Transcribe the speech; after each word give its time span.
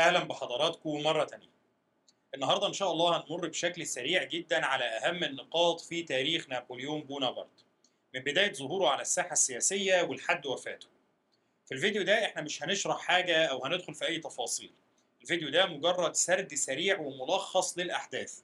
أهلا 0.00 0.24
بحضراتكم 0.24 1.02
مرة 1.02 1.24
تانية. 1.24 1.50
النهارده 2.34 2.66
إن 2.66 2.72
شاء 2.72 2.92
الله 2.92 3.16
هنمر 3.16 3.48
بشكل 3.48 3.86
سريع 3.86 4.24
جدا 4.24 4.66
على 4.66 4.84
أهم 4.84 5.24
النقاط 5.24 5.80
في 5.80 6.02
تاريخ 6.02 6.48
نابليون 6.48 7.00
بونابرت. 7.00 7.64
من 8.14 8.20
بداية 8.20 8.52
ظهوره 8.52 8.88
على 8.88 9.02
الساحة 9.02 9.32
السياسية 9.32 10.02
ولحد 10.02 10.46
وفاته. 10.46 10.86
في 11.66 11.74
الفيديو 11.74 12.02
ده 12.02 12.24
إحنا 12.24 12.42
مش 12.42 12.62
هنشرح 12.62 12.98
حاجة 12.98 13.46
أو 13.46 13.64
هندخل 13.64 13.94
في 13.94 14.06
أي 14.06 14.18
تفاصيل. 14.18 14.72
الفيديو 15.22 15.48
ده 15.48 15.66
مجرد 15.66 16.14
سرد 16.14 16.54
سريع 16.54 16.98
وملخص 17.00 17.78
للأحداث 17.78 18.40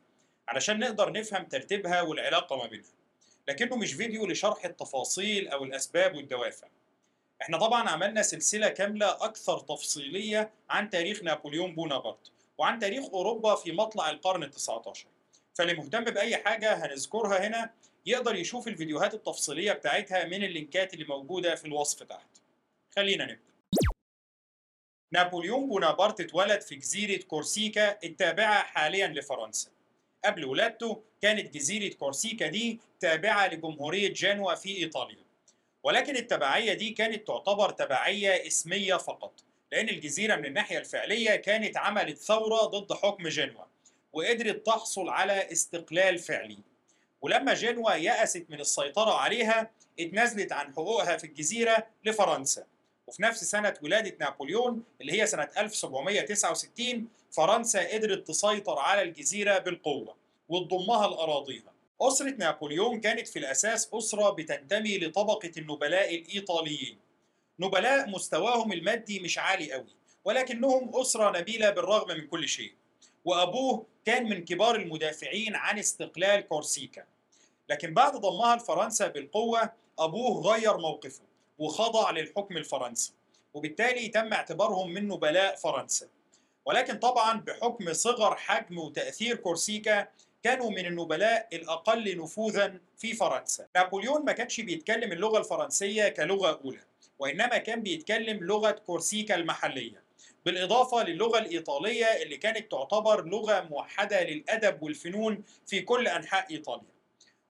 علشان 0.48 0.78
نقدر 0.78 1.12
نفهم 1.12 1.44
ترتيبها 1.44 2.02
والعلاقة 2.02 2.56
ما 2.56 2.66
بينها 2.66 2.90
لكنه 3.48 3.76
مش 3.76 3.92
فيديو 3.92 4.26
لشرح 4.26 4.64
التفاصيل 4.64 5.48
أو 5.48 5.64
الأسباب 5.64 6.14
والدوافع. 6.14 6.68
إحنا 7.42 7.58
طبعا 7.58 7.88
عملنا 7.88 8.22
سلسلة 8.22 8.68
كاملة 8.68 9.10
أكثر 9.10 9.58
تفصيلية 9.58 10.50
عن 10.70 10.90
تاريخ 10.90 11.22
نابليون 11.22 11.74
بونابرت 11.74 12.32
وعن 12.58 12.78
تاريخ 12.78 13.04
أوروبا 13.04 13.54
في 13.54 13.72
مطلع 13.72 14.10
القرن 14.10 14.42
التسعة 14.42 14.82
عشر 14.86 15.06
فاللي 15.54 15.74
مهتم 15.74 16.04
بأي 16.04 16.36
حاجة 16.36 16.86
هنذكرها 16.86 17.46
هنا 17.46 17.70
يقدر 18.06 18.34
يشوف 18.34 18.68
الفيديوهات 18.68 19.14
التفصيلية 19.14 19.72
بتاعتها 19.72 20.24
من 20.24 20.44
اللينكات 20.44 20.94
اللي 20.94 21.04
موجودة 21.04 21.54
في 21.54 21.64
الوصف 21.64 22.02
تحت. 22.02 22.28
خلينا 22.96 23.24
نبدأ. 23.24 23.40
نابليون 25.12 25.68
بونابرت 25.68 26.20
اتولد 26.20 26.60
في 26.60 26.74
جزيرة 26.74 27.22
كورسيكا 27.22 27.98
التابعة 28.04 28.62
حاليا 28.62 29.08
لفرنسا. 29.08 29.70
قبل 30.24 30.44
ولادته 30.44 31.02
كانت 31.22 31.54
جزيرة 31.54 31.94
كورسيكا 31.94 32.46
دي 32.46 32.80
تابعة 33.00 33.46
لجمهورية 33.48 34.12
جنوة 34.12 34.54
في 34.54 34.76
إيطاليا. 34.76 35.25
ولكن 35.86 36.16
التبعية 36.16 36.72
دي 36.72 36.90
كانت 36.90 37.26
تعتبر 37.26 37.70
تبعية 37.70 38.46
اسمية 38.46 38.94
فقط 38.94 39.32
لأن 39.72 39.88
الجزيرة 39.88 40.36
من 40.36 40.44
الناحية 40.44 40.78
الفعلية 40.78 41.36
كانت 41.36 41.76
عملت 41.76 42.18
ثورة 42.18 42.64
ضد 42.64 42.92
حكم 42.92 43.28
جنوة 43.28 43.66
وقدرت 44.12 44.66
تحصل 44.66 45.08
على 45.08 45.52
استقلال 45.52 46.18
فعلي. 46.18 46.58
ولما 47.20 47.54
جنوة 47.54 47.96
يأست 47.96 48.46
من 48.48 48.60
السيطرة 48.60 49.10
عليها 49.12 49.70
اتنازلت 50.00 50.52
عن 50.52 50.72
حقوقها 50.72 51.16
في 51.16 51.24
الجزيرة 51.24 51.86
لفرنسا. 52.04 52.66
وفي 53.06 53.22
نفس 53.22 53.44
سنة 53.44 53.74
ولادة 53.82 54.16
نابليون 54.20 54.82
اللي 55.00 55.22
هي 55.22 55.26
سنة 55.26 55.48
1769 55.58 57.08
فرنسا 57.32 57.94
قدرت 57.94 58.28
تسيطر 58.28 58.78
على 58.78 59.02
الجزيرة 59.02 59.58
بالقوة 59.58 60.16
وتضمها 60.48 61.08
لأراضيها 61.08 61.75
أسرة 62.02 62.30
نابليون 62.30 63.00
كانت 63.00 63.28
في 63.28 63.38
الأساس 63.38 63.88
أسرة 63.94 64.30
بتنتمي 64.30 64.98
لطبقة 64.98 65.50
النبلاء 65.56 66.14
الإيطاليين. 66.14 66.98
نبلاء 67.60 68.10
مستواهم 68.10 68.72
المادي 68.72 69.20
مش 69.20 69.38
عالي 69.38 69.72
قوي 69.72 69.96
ولكنهم 70.24 71.00
أسرة 71.00 71.38
نبيلة 71.38 71.70
بالرغم 71.70 72.16
من 72.16 72.26
كل 72.26 72.48
شيء. 72.48 72.72
وأبوه 73.24 73.86
كان 74.04 74.28
من 74.28 74.44
كبار 74.44 74.76
المدافعين 74.76 75.54
عن 75.54 75.78
استقلال 75.78 76.48
كورسيكا. 76.48 77.04
لكن 77.68 77.94
بعد 77.94 78.16
ضمها 78.16 78.56
لفرنسا 78.56 79.06
بالقوة 79.06 79.72
أبوه 79.98 80.52
غير 80.52 80.76
موقفه 80.76 81.22
وخضع 81.58 82.10
للحكم 82.10 82.56
الفرنسي 82.56 83.12
وبالتالي 83.54 84.08
تم 84.08 84.32
اعتبارهم 84.32 84.90
من 84.90 85.08
نبلاء 85.08 85.56
فرنسا. 85.56 86.08
ولكن 86.64 86.98
طبعا 86.98 87.40
بحكم 87.40 87.92
صغر 87.92 88.36
حجم 88.36 88.78
وتأثير 88.78 89.36
كورسيكا 89.36 90.08
كانوا 90.46 90.70
من 90.70 90.86
النبلاء 90.86 91.48
الأقل 91.52 92.18
نفوذا 92.18 92.78
في 92.96 93.12
فرنسا. 93.14 93.66
نابليون 93.76 94.24
ما 94.24 94.32
كانش 94.32 94.60
بيتكلم 94.60 95.12
اللغة 95.12 95.38
الفرنسية 95.38 96.08
كلغة 96.08 96.60
أولى 96.64 96.80
وإنما 97.18 97.58
كان 97.58 97.82
بيتكلم 97.82 98.44
لغة 98.44 98.70
كورسيكا 98.70 99.34
المحلية 99.34 100.02
بالإضافة 100.44 101.04
للغة 101.04 101.38
الإيطالية 101.38 102.06
اللي 102.06 102.36
كانت 102.36 102.70
تعتبر 102.70 103.24
لغة 103.24 103.60
موحدة 103.60 104.22
للأدب 104.22 104.82
والفنون 104.82 105.44
في 105.66 105.80
كل 105.80 106.08
أنحاء 106.08 106.50
إيطاليا. 106.50 106.96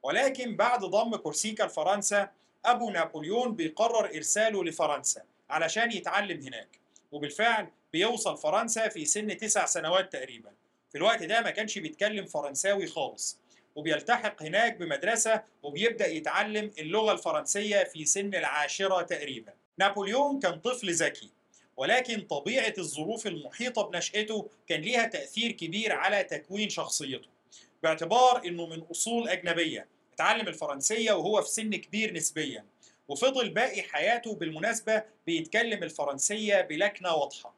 ولكن 0.02 0.56
بعد 0.56 0.84
ضم 0.84 1.16
كورسيكا 1.16 1.62
لفرنسا 1.62 2.30
أبو 2.64 2.90
نابليون 2.90 3.56
بيقرر 3.56 4.06
إرساله 4.06 4.64
لفرنسا 4.64 5.22
علشان 5.50 5.92
يتعلم 5.92 6.40
هناك 6.40 6.78
وبالفعل 7.12 7.68
بيوصل 7.92 8.36
فرنسا 8.36 8.88
في 8.88 9.04
سن 9.04 9.36
تسع 9.36 9.66
سنوات 9.66 10.12
تقريبا. 10.12 10.50
في 10.96 11.00
الوقت 11.00 11.22
ده 11.22 11.40
ما 11.40 11.50
كانش 11.50 11.78
بيتكلم 11.78 12.26
فرنساوي 12.26 12.86
خالص 12.86 13.38
وبيلتحق 13.74 14.42
هناك 14.42 14.76
بمدرسة 14.76 15.42
وبيبدأ 15.62 16.06
يتعلم 16.06 16.70
اللغة 16.78 17.12
الفرنسية 17.12 17.84
في 17.84 18.04
سن 18.04 18.34
العاشرة 18.34 19.02
تقريبا. 19.02 19.52
نابليون 19.78 20.40
كان 20.40 20.60
طفل 20.60 20.92
ذكي 20.92 21.30
ولكن 21.76 22.20
طبيعة 22.20 22.74
الظروف 22.78 23.26
المحيطة 23.26 23.82
بنشأته 23.82 24.48
كان 24.68 24.80
ليها 24.80 25.06
تأثير 25.06 25.52
كبير 25.52 25.92
على 25.92 26.24
تكوين 26.24 26.68
شخصيته 26.68 27.28
باعتبار 27.82 28.42
أنه 28.46 28.66
من 28.66 28.82
أصول 28.90 29.28
أجنبية 29.28 29.86
اتعلم 30.14 30.48
الفرنسية 30.48 31.12
وهو 31.12 31.42
في 31.42 31.50
سن 31.50 31.70
كبير 31.70 32.12
نسبيا 32.12 32.64
وفضل 33.08 33.48
باقي 33.48 33.82
حياته 33.82 34.34
بالمناسبة 34.34 35.02
بيتكلم 35.26 35.82
الفرنسية 35.82 36.60
بلكنة 36.60 37.14
واضحة. 37.14 37.55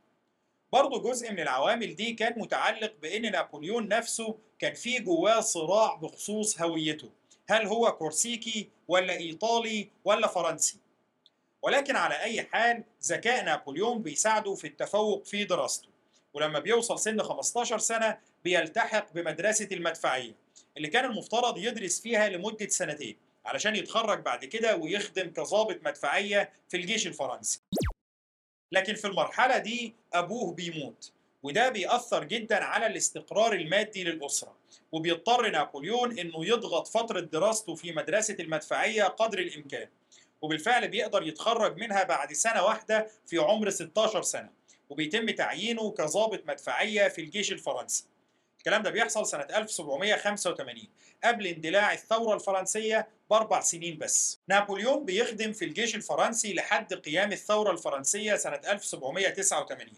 برضه 0.73 1.03
جزء 1.11 1.33
من 1.33 1.41
العوامل 1.41 1.97
دي 1.97 2.13
كان 2.13 2.39
متعلق 2.39 2.93
بإن 3.03 3.33
نابليون 3.33 3.89
نفسه 3.89 4.39
كان 4.59 4.75
في 4.75 4.99
جواه 4.99 5.41
صراع 5.41 5.95
بخصوص 5.95 6.61
هويته. 6.61 7.11
هل 7.49 7.67
هو 7.67 7.93
كورسيكي 7.93 8.69
ولا 8.89 9.13
إيطالي 9.13 9.89
ولا 10.05 10.27
فرنسي؟ 10.27 10.77
ولكن 11.63 11.97
على 11.97 12.15
أي 12.23 12.43
حال 12.43 12.85
ذكاء 13.05 13.45
نابليون 13.45 14.03
بيساعده 14.03 14.55
في 14.55 14.67
التفوق 14.67 15.25
في 15.25 15.45
دراسته 15.45 15.89
ولما 16.35 16.59
بيوصل 16.59 16.99
سن 16.99 17.23
15 17.23 17.79
سنة 17.79 18.19
بيلتحق 18.45 19.13
بمدرسة 19.13 19.69
المدفعية 19.73 20.35
اللي 20.77 20.89
كان 20.89 21.05
المفترض 21.05 21.59
يدرس 21.59 22.01
فيها 22.01 22.29
لمدة 22.29 22.69
سنتين 22.69 23.17
علشان 23.45 23.77
يتخرج 23.77 24.21
بعد 24.23 24.45
كده 24.45 24.77
ويخدم 24.77 25.31
كظابط 25.31 25.79
مدفعية 25.85 26.53
في 26.69 26.77
الجيش 26.77 27.07
الفرنسي. 27.07 27.61
لكن 28.73 28.95
في 28.95 29.07
المرحلة 29.07 29.59
دي 29.59 29.95
أبوه 30.15 30.53
بيموت 30.55 31.13
وده 31.43 31.69
بيأثر 31.69 32.25
جدا 32.25 32.65
على 32.65 32.87
الاستقرار 32.87 33.53
المادي 33.53 34.05
للأسرة 34.05 34.55
وبيضطر 34.93 35.51
نابليون 35.51 36.19
إنه 36.19 36.47
يضغط 36.47 36.87
فترة 36.89 37.21
دراسته 37.21 37.75
في 37.75 37.93
مدرسة 37.93 38.37
المدفعية 38.41 39.05
قدر 39.05 39.39
الإمكان 39.39 39.89
وبالفعل 40.43 40.89
بيقدر 40.89 41.23
يتخرج 41.23 41.77
منها 41.77 42.03
بعد 42.03 42.33
سنة 42.33 42.65
واحدة 42.65 43.07
في 43.27 43.39
عمر 43.39 43.71
16 43.71 44.23
سنة 44.23 44.51
وبيتم 44.91 45.31
تعيينه 45.31 45.91
كظابط 45.91 46.43
مدفعية 46.47 47.09
في 47.09 47.21
الجيش 47.21 47.53
الفرنسي. 47.53 48.05
الكلام 48.69 48.83
ده 48.83 48.91
بيحصل 48.91 49.27
سنة 49.27 49.43
1785 49.43 50.89
قبل 51.25 51.47
اندلاع 51.47 51.93
الثورة 51.93 52.35
الفرنسية 52.35 53.09
بأربع 53.31 53.61
سنين 53.61 53.99
بس. 53.99 54.41
نابليون 54.49 55.05
بيخدم 55.05 55.53
في 55.53 55.65
الجيش 55.65 55.95
الفرنسي 55.95 56.55
لحد 56.55 56.95
قيام 56.95 57.33
الثورة 57.33 57.71
الفرنسية 57.71 58.37
سنة 58.37 58.61
1789 58.71 59.89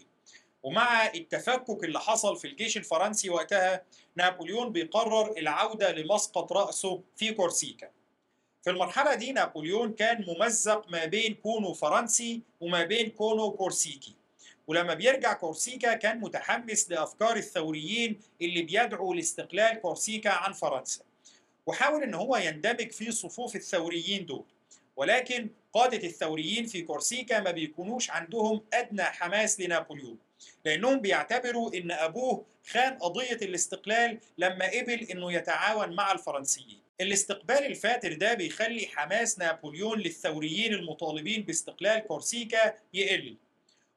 ومع 0.63 1.07
التفكك 1.07 1.83
اللي 1.83 1.99
حصل 1.99 2.37
في 2.37 2.47
الجيش 2.47 2.77
الفرنسي 2.77 3.29
وقتها 3.29 3.83
نابليون 4.15 4.71
بيقرر 4.71 5.37
العودة 5.37 5.91
لمسقط 5.91 6.53
رأسه 6.53 7.01
في 7.15 7.33
كورسيكا. 7.33 7.89
في 8.63 8.69
المرحلة 8.69 9.15
دي 9.15 9.31
نابليون 9.31 9.93
كان 9.93 10.25
ممزق 10.27 10.89
ما 10.89 11.05
بين 11.05 11.33
كونه 11.33 11.73
فرنسي 11.73 12.41
وما 12.61 12.83
بين 12.83 13.09
كونه 13.09 13.51
كورسيكي. 13.51 14.15
ولما 14.67 14.93
بيرجع 14.93 15.33
كورسيكا 15.33 15.93
كان 15.93 16.19
متحمس 16.19 16.91
لأفكار 16.91 17.35
الثوريين 17.35 18.19
اللي 18.41 18.61
بيدعوا 18.61 19.15
لاستقلال 19.15 19.81
كورسيكا 19.81 20.29
عن 20.29 20.53
فرنسا. 20.53 21.01
وحاول 21.65 22.03
إن 22.03 22.13
هو 22.13 22.37
يندمج 22.37 22.91
في 22.91 23.11
صفوف 23.11 23.55
الثوريين 23.55 24.25
دول. 24.25 24.45
ولكن 24.95 25.49
قادة 25.73 26.07
الثوريين 26.07 26.65
في 26.65 26.81
كورسيكا 26.81 27.39
ما 27.39 27.51
بيكونوش 27.51 28.09
عندهم 28.09 28.61
أدنى 28.73 29.03
حماس 29.03 29.59
لنابليون 29.59 30.17
لأنهم 30.65 30.99
بيعتبروا 30.99 31.73
إن 31.75 31.91
أبوه 31.91 32.45
خان 32.67 32.93
قضية 32.97 33.31
الاستقلال 33.41 34.19
لما 34.37 34.65
قبل 34.65 35.07
إنه 35.11 35.33
يتعاون 35.33 35.93
مع 35.95 36.11
الفرنسيين. 36.11 36.79
الاستقبال 37.01 37.65
الفاتر 37.65 38.13
ده 38.13 38.33
بيخلي 38.33 38.87
حماس 38.87 39.39
نابليون 39.39 39.99
للثوريين 39.99 40.73
المطالبين 40.73 41.41
باستقلال 41.43 41.99
كورسيكا 41.99 42.73
يقل. 42.93 43.35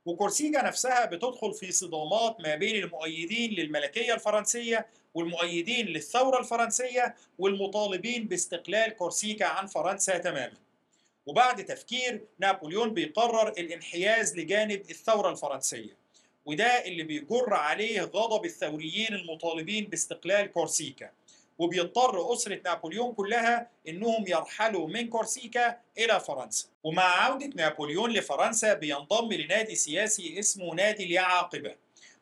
وكورسيكا 0.06 0.62
نفسها 0.62 1.04
بتدخل 1.04 1.54
في 1.54 1.72
صدامات 1.72 2.40
ما 2.40 2.54
بين 2.56 2.84
المؤيدين 2.84 3.50
للملكية 3.50 4.14
الفرنسية 4.14 4.86
والمؤيدين 5.14 5.86
للثورة 5.86 6.38
الفرنسية 6.40 7.14
والمطالبين 7.38 8.28
باستقلال 8.28 8.96
كورسيكا 8.96 9.46
عن 9.46 9.66
فرنسا 9.66 10.18
تماما. 10.18 10.56
وبعد 11.26 11.64
تفكير 11.64 12.24
نابليون 12.38 12.94
بيقرر 12.94 13.48
الانحياز 13.48 14.36
لجانب 14.38 14.82
الثورة 14.90 15.30
الفرنسية 15.30 15.96
وده 16.46 16.84
اللي 16.86 17.02
بيجر 17.02 17.54
عليه 17.54 18.00
غضب 18.02 18.44
الثوريين 18.44 19.14
المطالبين 19.14 19.84
باستقلال 19.84 20.52
كورسيكا 20.52 21.10
وبيضطر 21.58 22.32
أسرة 22.32 22.60
نابليون 22.64 23.14
كلها 23.14 23.70
إنهم 23.88 24.24
يرحلوا 24.26 24.88
من 24.88 25.08
كورسيكا 25.08 25.76
إلى 25.98 26.20
فرنسا. 26.20 26.68
ومع 26.84 27.24
عودة 27.24 27.50
نابليون 27.54 28.10
لفرنسا 28.10 28.74
بينضم 28.74 29.32
لنادي 29.32 29.74
سياسي 29.74 30.38
اسمه 30.38 30.74
نادي 30.74 31.04
اليعاقبة. 31.04 31.74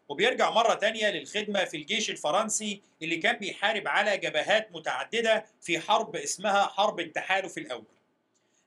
وبيرجع 0.09 0.51
مرة 0.51 0.75
تانية 0.75 1.11
للخدمة 1.11 1.65
في 1.65 1.77
الجيش 1.77 2.11
الفرنسي 2.11 2.83
اللي 3.03 3.17
كان 3.17 3.37
بيحارب 3.37 3.89
على 3.89 4.19
جبهات 4.19 4.73
متعددة 4.73 5.45
في 5.61 5.81
حرب 5.81 6.17
اسمها 6.17 6.63
حرب 6.67 7.01
التحالف 7.01 7.59
الأول. 7.59 7.85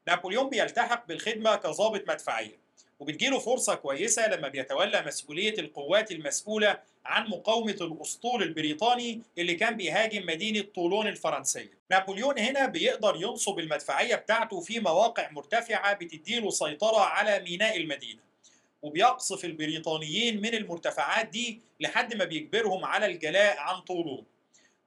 نابليون 0.07 0.49
بيلتحق 0.49 1.07
بالخدمة 1.07 1.55
كظابط 1.55 2.09
مدفعية. 2.09 2.65
وبتجيله 2.99 3.39
فرصة 3.39 3.75
كويسة 3.75 4.27
لما 4.27 4.47
بيتولى 4.47 5.01
مسؤولية 5.07 5.53
القوات 5.59 6.11
المسؤولة 6.11 6.79
عن 7.05 7.29
مقاومة 7.29 7.77
الأسطول 7.81 8.43
البريطاني 8.43 9.21
اللي 9.37 9.55
كان 9.55 9.77
بيهاجم 9.77 10.25
مدينة 10.25 10.61
طولون 10.75 11.07
الفرنسية. 11.07 11.71
نابليون 11.91 12.39
هنا 12.39 12.65
بيقدر 12.65 13.15
ينصب 13.15 13.59
المدفعية 13.59 14.15
بتاعته 14.15 14.59
في 14.61 14.79
مواقع 14.79 15.31
مرتفعة 15.31 15.93
بتديله 15.93 16.49
سيطرة 16.49 16.99
على 16.99 17.39
ميناء 17.39 17.77
المدينة. 17.77 18.19
وبيقصف 18.81 19.45
البريطانيين 19.45 20.41
من 20.41 20.53
المرتفعات 20.55 21.27
دي 21.29 21.61
لحد 21.79 22.15
ما 22.15 22.25
بيجبرهم 22.25 22.85
على 22.85 23.05
الجلاء 23.05 23.57
عن 23.59 23.81
طولون. 23.81 24.23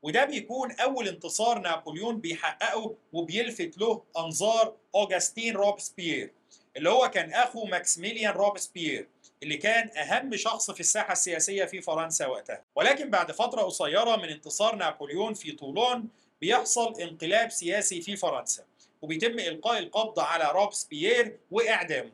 وده 0.02 0.24
بيكون 0.24 0.72
أول 0.72 1.08
انتصار 1.08 1.58
نابليون 1.58 2.20
بيحققه 2.20 2.94
وبيلفت 3.12 3.78
له 3.78 4.02
أنظار 4.18 4.74
أوغستين 4.94 5.54
روبسبيير 5.56 6.32
اللي 6.76 6.90
هو 6.90 7.10
كان 7.10 7.32
أخو 7.32 7.64
ماكسيميليان 7.64 8.32
روبسبيير. 8.32 9.08
اللي 9.42 9.56
كان 9.56 9.90
أهم 9.98 10.36
شخص 10.36 10.70
في 10.70 10.80
الساحة 10.80 11.12
السياسية 11.12 11.64
في 11.64 11.80
فرنسا 11.80 12.26
وقتها. 12.26 12.62
ولكن 12.74 13.10
بعد 13.10 13.32
فترة 13.32 13.62
قصيرة 13.62 14.16
من 14.16 14.28
انتصار 14.28 14.74
نابليون 14.76 15.34
في 15.34 15.52
طولون 15.52 16.08
بيحصل 16.40 17.00
انقلاب 17.00 17.50
سياسي 17.50 18.00
في 18.00 18.16
فرنسا 18.16 18.64
وبيتم 19.02 19.38
إلقاء 19.38 19.78
القبض 19.78 20.20
على 20.20 20.50
روبسبيير 20.52 21.38
وإعدامه. 21.50 22.12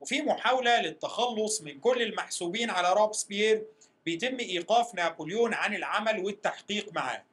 وفي 0.00 0.22
محاولة 0.22 0.80
للتخلص 0.80 1.60
من 1.62 1.80
كل 1.80 2.02
المحسوبين 2.02 2.70
على 2.70 2.92
روبسبيير 2.92 3.64
بيتم 4.04 4.38
إيقاف 4.38 4.94
نابليون 4.94 5.54
عن 5.54 5.74
العمل 5.74 6.18
والتحقيق 6.24 6.92
معاه. 6.92 7.24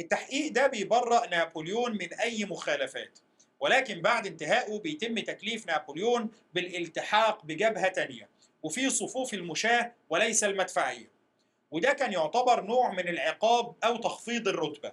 التحقيق 0.00 0.52
ده 0.52 0.66
بيبرأ 0.66 1.26
نابليون 1.26 1.92
من 1.92 2.14
أي 2.14 2.44
مخالفات 2.44 3.18
ولكن 3.60 4.00
بعد 4.00 4.26
انتهائه 4.26 4.78
بيتم 4.78 5.18
تكليف 5.18 5.66
نابليون 5.66 6.30
بالالتحاق 6.54 7.44
بجبهة 7.44 7.88
تانية. 7.88 8.33
وفي 8.64 8.90
صفوف 8.90 9.34
المشاة 9.34 9.92
وليس 10.10 10.44
المدفعية. 10.44 11.10
وده 11.70 11.92
كان 11.92 12.12
يعتبر 12.12 12.64
نوع 12.64 12.92
من 12.92 13.08
العقاب 13.08 13.74
أو 13.84 13.96
تخفيض 13.96 14.48
الرتبة. 14.48 14.92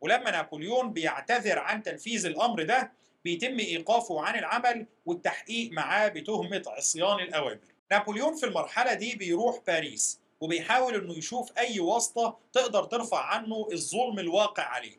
ولما 0.00 0.30
نابليون 0.30 0.92
بيعتذر 0.92 1.58
عن 1.58 1.82
تنفيذ 1.82 2.26
الأمر 2.26 2.62
ده 2.62 2.92
بيتم 3.24 3.58
إيقافه 3.58 4.20
عن 4.20 4.38
العمل 4.38 4.86
والتحقيق 5.06 5.72
معاه 5.72 6.08
بتهمة 6.08 6.62
عصيان 6.66 7.20
الأوامر. 7.20 7.58
نابليون 7.90 8.34
في 8.36 8.46
المرحلة 8.46 8.94
دي 8.94 9.14
بيروح 9.16 9.60
باريس 9.66 10.20
وبيحاول 10.40 10.94
إنه 10.94 11.18
يشوف 11.18 11.58
أي 11.58 11.80
واسطة 11.80 12.38
تقدر 12.52 12.84
ترفع 12.84 13.24
عنه 13.24 13.68
الظلم 13.72 14.18
الواقع 14.18 14.62
عليه. 14.62 14.96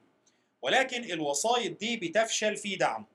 ولكن 0.61 1.03
الوسائط 1.03 1.79
دي 1.79 1.97
بتفشل 1.97 2.57
في 2.57 2.75
دعمه. 2.75 3.05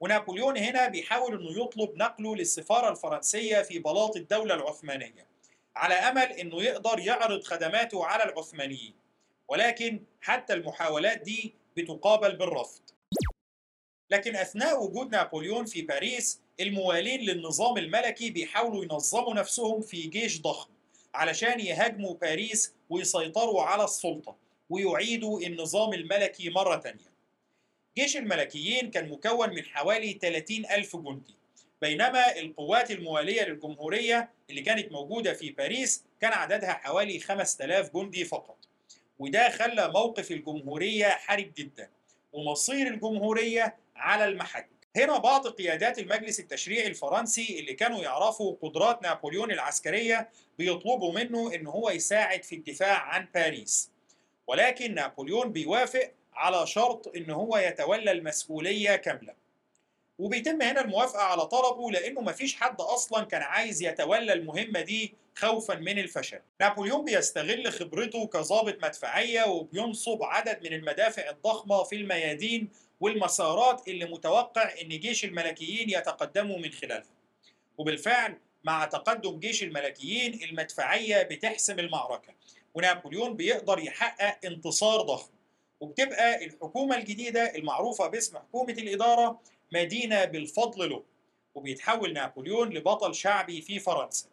ونابليون 0.00 0.56
هنا 0.56 0.88
بيحاول 0.88 1.34
إنه 1.40 1.62
يطلب 1.64 1.96
نقله 1.96 2.36
للسفارة 2.36 2.90
الفرنسية 2.90 3.62
في 3.62 3.78
بلاط 3.78 4.16
الدولة 4.16 4.54
العثمانية 4.54 5.26
على 5.76 5.94
أمل 5.94 6.32
إنه 6.32 6.62
يقدر 6.62 6.98
يعرض 6.98 7.42
خدماته 7.42 8.04
على 8.04 8.24
العثمانيين. 8.24 8.94
ولكن 9.48 10.00
حتى 10.20 10.52
المحاولات 10.52 11.20
دي 11.20 11.54
بتقابل 11.76 12.36
بالرفض. 12.36 12.80
لكن 14.10 14.36
أثناء 14.36 14.82
وجود 14.84 15.10
نابليون 15.12 15.64
في 15.64 15.82
باريس 15.82 16.40
الموالين 16.60 17.20
للنظام 17.20 17.78
الملكي 17.78 18.30
بيحاولوا 18.30 18.84
ينظموا 18.84 19.34
نفسهم 19.34 19.80
في 19.80 20.02
جيش 20.02 20.40
ضخم 20.40 20.70
علشان 21.14 21.60
يهاجموا 21.60 22.14
باريس 22.14 22.74
ويسيطروا 22.90 23.62
على 23.62 23.84
السلطة 23.84 24.36
ويعيدوا 24.70 25.40
النظام 25.40 25.92
الملكي 25.92 26.50
مرة 26.50 26.76
تانية. 26.76 27.07
جيش 27.98 28.16
الملكيين 28.16 28.90
كان 28.90 29.08
مكون 29.08 29.50
من 29.50 29.64
حوالي 29.64 30.18
30 30.22 30.66
ألف 30.70 30.96
جندي. 30.96 31.34
بينما 31.82 32.38
القوات 32.38 32.90
الموالية 32.90 33.42
للجمهورية 33.42 34.30
اللي 34.50 34.62
كانت 34.62 34.92
موجودة 34.92 35.32
في 35.32 35.50
باريس 35.50 36.04
كان 36.20 36.32
عددها 36.32 36.72
حوالي 36.72 37.20
5000 37.20 37.96
جندي 37.96 38.24
فقط. 38.24 38.56
وده 39.18 39.50
خلى 39.50 39.88
موقف 39.88 40.30
الجمهورية 40.30 41.06
حرج 41.06 41.52
جدا 41.54 41.90
ومصير 42.32 42.86
الجمهورية 42.86 43.76
على 43.96 44.24
المحك. 44.24 44.68
هنا 44.96 45.18
بعض 45.18 45.46
قيادات 45.46 45.98
المجلس 45.98 46.40
التشريعي 46.40 46.86
الفرنسي 46.86 47.60
اللي 47.60 47.74
كانوا 47.74 48.02
يعرفوا 48.02 48.56
قدرات 48.62 49.02
نابليون 49.02 49.50
العسكرية 49.50 50.28
بيطلبوا 50.58 51.12
منه 51.12 51.54
إن 51.54 51.66
هو 51.66 51.90
يساعد 51.90 52.44
في 52.44 52.54
الدفاع 52.54 52.98
عن 52.98 53.28
باريس. 53.34 53.90
ولكن 54.46 54.94
نابليون 54.94 55.52
بيوافق 55.52 56.12
على 56.38 56.66
شرط 56.66 57.16
إن 57.16 57.30
هو 57.30 57.56
يتولى 57.58 58.10
المسؤولية 58.10 58.96
كاملة. 58.96 59.34
وبيتم 60.18 60.62
هنا 60.62 60.80
الموافقة 60.80 61.22
على 61.22 61.46
طلبه 61.46 61.90
لأنه 61.90 62.20
مفيش 62.20 62.56
حد 62.56 62.80
أصلا 62.80 63.24
كان 63.24 63.42
عايز 63.42 63.82
يتولى 63.82 64.32
المهمة 64.32 64.80
دي 64.80 65.14
خوفا 65.36 65.74
من 65.74 65.98
الفشل. 65.98 66.40
نابليون 66.60 67.04
بيستغل 67.04 67.72
خبرته 67.72 68.26
كظابط 68.26 68.84
مدفعية 68.84 69.44
وبينصب 69.44 70.22
عدد 70.22 70.62
من 70.62 70.72
المدافع 70.72 71.30
الضخمة 71.30 71.82
في 71.82 71.96
الميادين 71.96 72.68
والمسارات 73.00 73.88
اللي 73.88 74.04
متوقع 74.04 74.72
إن 74.82 74.88
جيش 74.88 75.24
الملكيين 75.24 75.90
يتقدموا 75.90 76.58
من 76.58 76.72
خلالها. 76.72 77.14
وبالفعل 77.78 78.38
مع 78.64 78.84
تقدم 78.84 79.38
جيش 79.38 79.62
الملكيين 79.62 80.42
المدفعية 80.42 81.22
بتحسم 81.22 81.78
المعركة. 81.78 82.34
ونابليون 82.74 83.36
بيقدر 83.36 83.78
يحقق 83.78 84.38
انتصار 84.44 85.00
ضخم. 85.02 85.30
وبتبقى 85.80 86.44
الحكومة 86.44 86.96
الجديدة 86.96 87.54
المعروفة 87.54 88.06
باسم 88.08 88.38
حكومة 88.38 88.72
الإدارة 88.72 89.40
مدينة 89.72 90.24
بالفضل 90.24 90.90
له 90.90 91.02
وبيتحول 91.54 92.12
نابليون 92.12 92.68
لبطل 92.72 93.14
شعبي 93.14 93.62
في 93.62 93.78
فرنسا. 93.78 94.26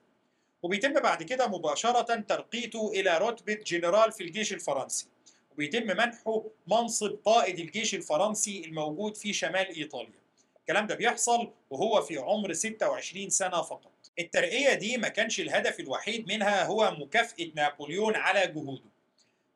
وبيتم 0.64 0.94
بعد 0.94 1.24
كده 1.24 1.48
مباشرة 1.48 2.16
ترقيته 2.20 2.92
إلى 2.96 3.18
رتبة 3.18 3.54
جنرال 3.54 4.12
في 4.12 4.24
الجيش 4.24 4.54
الفرنسي. 4.54 5.08
وبيتم 5.52 5.88
منحه 5.88 6.44
منصب 6.68 7.18
قائد 7.26 7.60
الجيش 7.60 7.96
الفرنسي 7.96 8.66
الموجود 8.66 9.18
في 9.18 9.34
شمال 9.34 9.76
إيطاليا. 9.76 10.20
الكلام 10.60 10.88
ده 10.88 10.96
بيحصل 10.96 11.52
وهو 11.70 12.02
في 12.02 12.18
عمر 12.18 12.54
26 12.54 13.30
سنة 13.30 13.62
فقط. 13.62 13.92
الترقية 14.20 14.74
دي 14.74 14.98
ما 14.98 15.08
كانش 15.08 15.40
الهدف 15.40 15.80
الوحيد 15.80 16.28
منها 16.28 16.64
هو 16.66 16.92
مكافأة 17.00 17.52
نابليون 17.56 18.16
على 18.16 18.48
جهوده. 18.48 18.90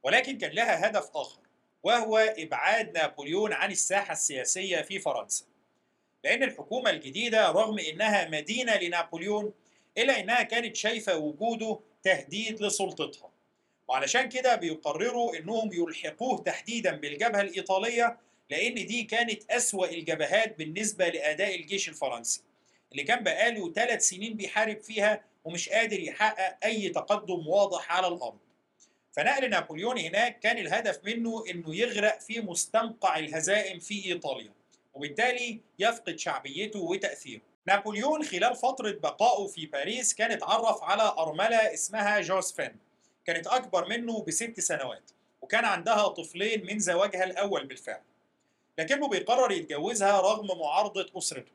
ولكن 0.04 0.38
كان 0.38 0.52
لها 0.52 0.88
هدف 0.88 1.10
آخر. 1.16 1.40
وهو 1.84 2.18
إبعاد 2.18 2.98
نابليون 2.98 3.54
عن 3.54 3.72
الساحة 3.72 4.14
السياسية 4.14 4.82
في 4.82 5.00
فرنسا. 5.00 5.46
لأن 6.24 6.44
الحكومة 6.44 6.90
الجديدة 6.90 7.52
رغم 7.52 7.80
إنها 7.80 8.30
مدينة 8.30 8.76
لنابليون 8.76 9.54
إلا 9.98 10.20
إنها 10.20 10.44
كانت 10.44 10.76
شايفة 10.76 11.18
وجوده 11.18 11.80
تهديد 12.04 12.62
لسلطتها. 12.62 13.30
وعلشان 13.88 14.30
كده 14.30 14.56
بيقرروا 14.56 15.38
إنهم 15.38 15.70
يلحقوه 15.74 16.44
تحديدا 16.44 16.96
بالجبهة 16.96 17.42
الإيطالية 17.42 18.18
لأن 18.50 18.74
دي 18.74 19.04
كانت 19.04 19.52
أسوأ 19.52 19.86
الجبهات 19.90 20.58
بالنسبة 20.58 21.10
لأداء 21.10 21.56
الجيش 21.56 21.90
الفرنسي 21.90 22.42
اللي 22.92 23.04
كان 23.04 23.24
بقاله 23.24 23.74
ثلاث 23.74 24.02
سنين 24.08 24.34
بيحارب 24.34 24.82
فيها 24.82 25.24
ومش 25.46 25.70
قادر 25.70 26.00
يحقق 26.00 26.58
أي 26.66 26.90
تقدم 26.90 27.48
واضح 27.48 27.92
على 27.92 28.08
الأرض. 28.08 28.38
فنقل 29.12 29.50
نابليون 29.50 29.98
هناك 29.98 30.40
كان 30.40 30.58
الهدف 30.58 31.00
منه 31.04 31.44
إنه 31.50 31.76
يغرق 31.76 32.20
في 32.20 32.42
مستنقع 32.42 33.20
الهزائم 33.20 33.80
في 33.80 34.06
إيطاليا 34.06 34.52
وبالتالي 34.94 35.60
يفقد 35.80 36.20
شعبيته 36.20 36.80
وتأثيره. 36.80 37.42
نابليون 37.66 38.24
خلال 38.24 38.56
فترة 38.56 38.92
بقائه 38.92 39.48
في 39.48 39.66
باريس 39.66 40.14
كان 40.14 40.32
اتعرف 40.32 40.84
على 40.84 41.14
أرملة 41.18 41.74
اسمها 41.74 42.22
جوزفين. 42.22 42.76
كانت 43.26 43.48
أكبر 43.48 43.90
منه 43.90 44.24
بست 44.24 44.60
سنوات 44.60 45.12
وكان 45.42 45.66
عندها 45.66 46.08
طفلين 46.08 46.66
من 46.66 46.80
زواجها 46.80 47.24
الأول 47.24 47.66
بالفعل. 47.66 48.02
لكنه 48.78 49.08
بيقرر 49.08 49.52
يتجوزها 49.52 50.22
رغم 50.22 50.60
معارضة 50.60 51.10
أسرته 51.18 51.52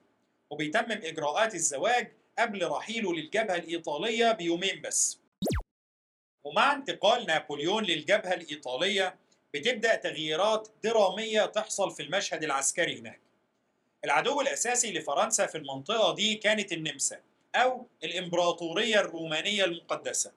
وبيتمم 0.51 1.01
إجراءات 1.05 1.55
الزواج 1.55 2.13
قبل 2.39 2.69
رحيله 2.69 3.15
للجبهة 3.15 3.55
الإيطالية 3.57 4.33
بيومين 4.33 4.83
بس. 4.83 5.24
ومع 6.45 6.73
انتقال 6.73 7.27
نابليون 7.27 7.85
للجبهة 7.85 8.35
الإيطالية 8.35 9.17
بتبدأ 9.55 9.95
تغييرات 9.97 10.69
درامية 10.85 11.47
تحصل 11.47 11.91
في 11.91 12.03
المشهد 12.03 12.45
العسكري 12.45 12.99
هناك. 12.99 13.21
العدو 14.05 14.41
الأساسي 14.41 14.93
لفرنسا 14.93 15.47
في 15.47 15.59
المنطقة 15.59 16.15
دي 16.15 16.35
كانت 16.35 16.73
النمسا 16.73 17.21
أو 17.55 17.87
الإمبراطورية 18.05 19.01
الرومانية 19.01 19.65
المقدسة. 19.65 20.33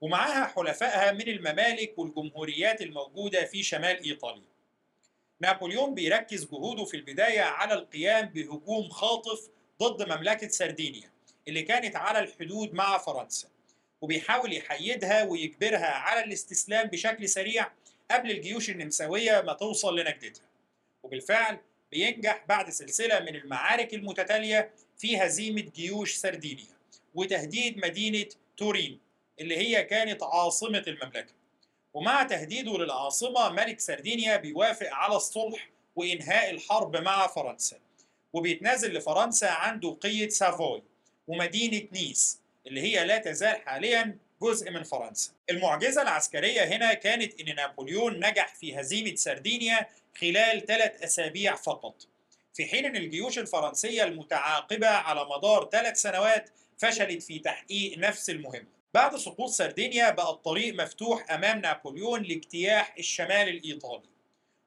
ومعها 0.00 0.46
حلفائها 0.46 1.12
من 1.12 1.28
الممالك 1.28 1.98
والجمهوريات 1.98 2.82
الموجودة 2.82 3.44
في 3.44 3.62
شمال 3.62 4.04
إيطاليا. 4.04 4.54
نابليون 5.40 5.94
بيركز 5.94 6.44
جهوده 6.44 6.84
في 6.84 6.96
البداية 6.96 7.40
على 7.40 7.74
القيام 7.74 8.26
بهجوم 8.26 8.88
خاطف 8.88 9.48
ضد 9.82 10.08
مملكة 10.08 10.48
سردينيا 10.48 11.10
اللي 11.48 11.62
كانت 11.62 11.96
على 11.96 12.18
الحدود 12.18 12.74
مع 12.74 12.98
فرنسا. 12.98 13.48
وبيحاول 14.04 14.52
يحيدها 14.52 15.22
ويجبرها 15.24 15.86
على 15.86 16.24
الاستسلام 16.24 16.86
بشكل 16.86 17.28
سريع 17.28 17.70
قبل 18.10 18.30
الجيوش 18.30 18.70
النمساوية 18.70 19.40
ما 19.40 19.52
توصل 19.52 19.98
لنجدتها. 19.98 20.48
وبالفعل 21.02 21.58
بينجح 21.92 22.44
بعد 22.48 22.70
سلسلة 22.70 23.20
من 23.20 23.36
المعارك 23.36 23.94
المتتالية 23.94 24.70
في 24.98 25.18
هزيمة 25.18 25.60
جيوش 25.60 26.14
سردينيا 26.14 26.64
وتهديد 27.14 27.78
مدينة 27.78 28.26
تورين 28.56 28.98
اللي 29.40 29.56
هي 29.56 29.84
كانت 29.84 30.22
عاصمة 30.22 30.84
المملكة. 30.86 31.32
ومع 31.94 32.22
تهديده 32.22 32.78
للعاصمة 32.78 33.48
ملك 33.48 33.80
سردينيا 33.80 34.36
بيوافق 34.36 34.88
على 34.92 35.16
الصلح 35.16 35.70
وإنهاء 35.96 36.50
الحرب 36.50 36.96
مع 36.96 37.26
فرنسا. 37.26 37.76
وبيتنازل 38.32 38.94
لفرنسا 38.94 39.46
عن 39.46 39.80
دوقية 39.80 40.28
سافوي 40.28 40.82
ومدينة 41.28 41.88
نيس. 41.92 42.43
اللي 42.66 42.80
هي 42.80 43.04
لا 43.04 43.18
تزال 43.18 43.56
حاليا 43.66 44.18
جزء 44.42 44.70
من 44.70 44.82
فرنسا. 44.82 45.30
المعجزة 45.50 46.02
العسكرية 46.02 46.64
هنا 46.64 46.94
كانت 46.94 47.40
إن 47.40 47.54
نابليون 47.54 48.26
نجح 48.26 48.54
في 48.54 48.80
هزيمة 48.80 49.14
سردينيا 49.14 49.86
خلال 50.20 50.66
ثلاث 50.66 51.02
أسابيع 51.02 51.56
فقط. 51.56 52.06
في 52.54 52.66
حين 52.66 52.86
أن 52.86 52.96
الجيوش 52.96 53.38
الفرنسية 53.38 54.04
المتعاقبة 54.04 54.88
على 54.88 55.24
مدار 55.36 55.68
ثلاث 55.72 56.00
سنوات 56.00 56.50
فشلت 56.78 57.22
في 57.22 57.38
تحقيق 57.38 57.98
نفس 57.98 58.30
المهمة. 58.30 58.66
بعد 58.94 59.16
سقوط 59.16 59.50
سردينيا 59.50 60.10
بقى 60.10 60.30
الطريق 60.30 60.74
مفتوح 60.74 61.30
أمام 61.32 61.58
نابليون 61.60 62.22
لاجتياح 62.22 62.94
الشمال 62.98 63.48
الإيطالي. 63.48 64.13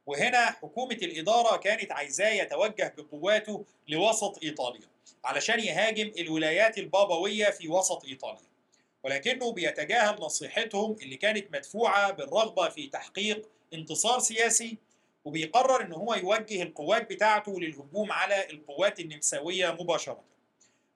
وهنا 0.07 0.45
حكومة 0.51 0.95
الإدارة 0.95 1.57
كانت 1.57 1.91
عايزاه 1.91 2.29
يتوجه 2.29 2.93
بقواته 2.97 3.65
لوسط 3.87 4.43
إيطاليا 4.43 4.87
علشان 5.25 5.59
يهاجم 5.59 6.11
الولايات 6.17 6.77
البابوية 6.77 7.49
في 7.49 7.67
وسط 7.67 8.05
إيطاليا. 8.05 8.47
ولكنه 9.03 9.51
بيتجاهل 9.51 10.15
نصيحتهم 10.19 10.95
اللي 11.01 11.15
كانت 11.15 11.55
مدفوعة 11.55 12.11
بالرغبة 12.11 12.69
في 12.69 12.87
تحقيق 12.87 13.49
انتصار 13.73 14.19
سياسي 14.19 14.77
وبيقرر 15.25 15.81
إن 15.81 15.93
هو 15.93 16.13
يوجه 16.13 16.61
القوات 16.61 17.09
بتاعته 17.09 17.59
للهجوم 17.59 18.11
على 18.11 18.49
القوات 18.49 18.99
النمساوية 18.99 19.71
مباشرة. 19.71 20.23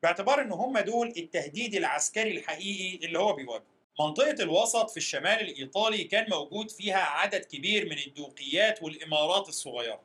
باعتبار 0.04 0.42
إن 0.42 0.52
هم 0.52 0.80
دول 0.80 1.14
التهديد 1.18 1.76
العسكري 1.76 2.32
الحقيقي 2.32 3.06
اللي 3.06 3.20
هو 3.20 3.34
بيواجهه. 3.34 3.71
منطقة 4.00 4.44
الوسط 4.44 4.90
في 4.90 4.98
الشمال 4.98 5.42
الإيطالي 5.42 6.04
كان 6.04 6.30
موجود 6.30 6.72
فيها 6.72 7.00
عدد 7.00 7.46
كبير 7.46 7.86
من 7.86 7.98
الدوقيات 7.98 8.84
والإمارات 8.84 9.50
الصغيرة 9.50 10.02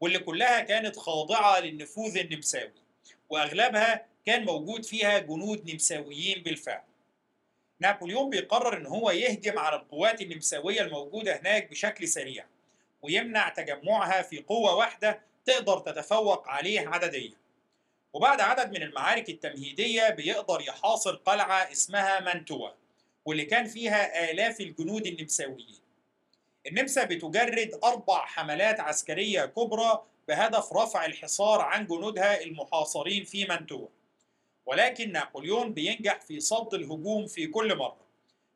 واللي 0.00 0.18
كلها 0.18 0.60
كانت 0.60 0.96
خاضعة 0.96 1.60
للنفوذ 1.60 2.16
النمساوي 2.18 2.72
وأغلبها 3.28 4.06
كان 4.26 4.44
موجود 4.44 4.84
فيها 4.84 5.18
جنود 5.18 5.70
نمساويين 5.70 6.42
بالفعل. 6.42 6.82
نابليون 7.80 8.30
بيقرر 8.30 8.76
إن 8.76 8.86
هو 8.86 9.10
يهجم 9.10 9.58
على 9.58 9.76
القوات 9.76 10.20
النمساوية 10.22 10.80
الموجودة 10.80 11.36
هناك 11.36 11.70
بشكل 11.70 12.08
سريع 12.08 12.46
ويمنع 13.02 13.48
تجمعها 13.48 14.22
في 14.22 14.38
قوة 14.38 14.74
واحدة 14.74 15.20
تقدر 15.44 15.78
تتفوق 15.78 16.48
عليه 16.48 16.88
عدديا. 16.88 17.36
وبعد 18.12 18.40
عدد 18.40 18.70
من 18.70 18.82
المعارك 18.82 19.28
التمهيدية 19.28 20.08
بيقدر 20.10 20.60
يحاصر 20.60 21.14
قلعة 21.14 21.72
اسمها 21.72 22.20
مانتوا. 22.20 22.70
واللي 23.28 23.44
كان 23.44 23.66
فيها 23.66 24.30
آلاف 24.30 24.60
الجنود 24.60 25.06
النمساويين. 25.06 25.78
النمسا 26.66 27.04
بتجرد 27.04 27.78
أربع 27.84 28.26
حملات 28.26 28.80
عسكرية 28.80 29.44
كبرى 29.44 30.02
بهدف 30.28 30.72
رفع 30.72 31.06
الحصار 31.06 31.60
عن 31.60 31.86
جنودها 31.86 32.42
المحاصرين 32.42 33.24
في 33.24 33.44
مانتوا 33.44 33.86
ولكن 34.66 35.12
نابليون 35.12 35.74
بينجح 35.74 36.20
في 36.20 36.40
صد 36.40 36.74
الهجوم 36.74 37.26
في 37.26 37.46
كل 37.46 37.76
مرة 37.76 38.06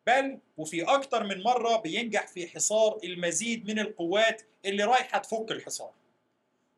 بل 0.07 0.39
وفي 0.57 0.83
أكتر 0.83 1.25
من 1.25 1.43
مرة 1.43 1.77
بينجح 1.77 2.27
في 2.27 2.49
حصار 2.49 2.99
المزيد 3.05 3.71
من 3.71 3.79
القوات 3.79 4.43
اللي 4.65 4.85
رايحة 4.85 5.19
تفك 5.19 5.51
الحصار. 5.51 5.93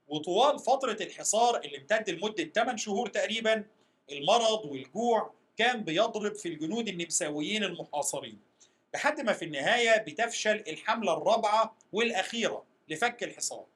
وطوال 0.09 0.59
فترة 0.59 0.99
الحصار 1.01 1.57
اللي 1.57 1.79
امتد 1.79 2.11
لمدة 2.11 2.45
8 2.45 2.77
شهور 2.77 3.09
تقريبا 3.09 3.65
المرض 4.13 4.65
والجوع 4.65 5.35
كان 5.57 5.85
بيضرب 5.85 6.35
في 6.35 6.49
الجنود 6.49 6.89
النمساويين 6.89 7.65
المحاصرين. 7.65 8.41
لحد 8.95 9.21
ما 9.21 9.33
في 9.33 9.45
النهاية 9.45 9.99
بتفشل 9.99 10.65
الحملة 10.69 11.13
الرابعة 11.13 11.77
والأخيرة 11.93 12.65
لفك 12.89 13.23
الحصار 13.23 13.67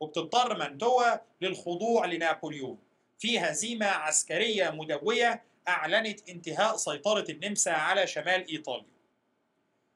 وبتضطر 0.00 0.58
منتوى 0.58 1.20
للخضوع 1.40 2.06
لنابليون. 2.06 2.78
في 3.18 3.38
هزيمة 3.38 3.86
عسكرية 3.86 4.70
مدوية 4.70 5.42
أعلنت 5.68 6.28
انتهاء 6.28 6.76
سيطرة 6.76 7.24
النمسا 7.30 7.70
على 7.70 8.06
شمال 8.06 8.48
إيطاليا. 8.48 8.94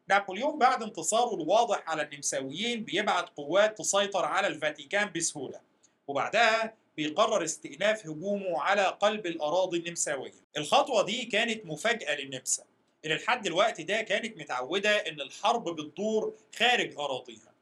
نابليون 0.08 0.58
بعد 0.58 0.82
انتصاره 0.82 1.34
الواضح 1.34 1.82
على 1.86 2.02
النمساويين 2.02 2.84
بيبعت 2.84 3.28
قوات 3.28 3.78
تسيطر 3.78 4.24
على 4.24 4.46
الفاتيكان 4.46 5.12
بسهولة 5.16 5.60
وبعدها 6.06 6.74
بيقرر 6.98 7.44
استئناف 7.44 8.06
هجومه 8.06 8.60
على 8.60 8.82
قلب 8.82 9.26
الأراضي 9.26 9.78
النمساوية. 9.78 10.32
الخطوة 10.56 11.02
دي 11.04 11.24
كانت 11.24 11.66
مفاجأة 11.66 12.16
للنمسا 12.16 12.64
اللي 13.04 13.14
لحد 13.16 13.46
الوقت 13.46 13.80
ده 13.80 14.02
كانت 14.02 14.38
متعودة 14.38 14.90
إن 14.90 15.20
الحرب 15.20 15.68
بتدور 15.68 16.34
خارج 16.58 16.98
أراضيها. 16.98 17.52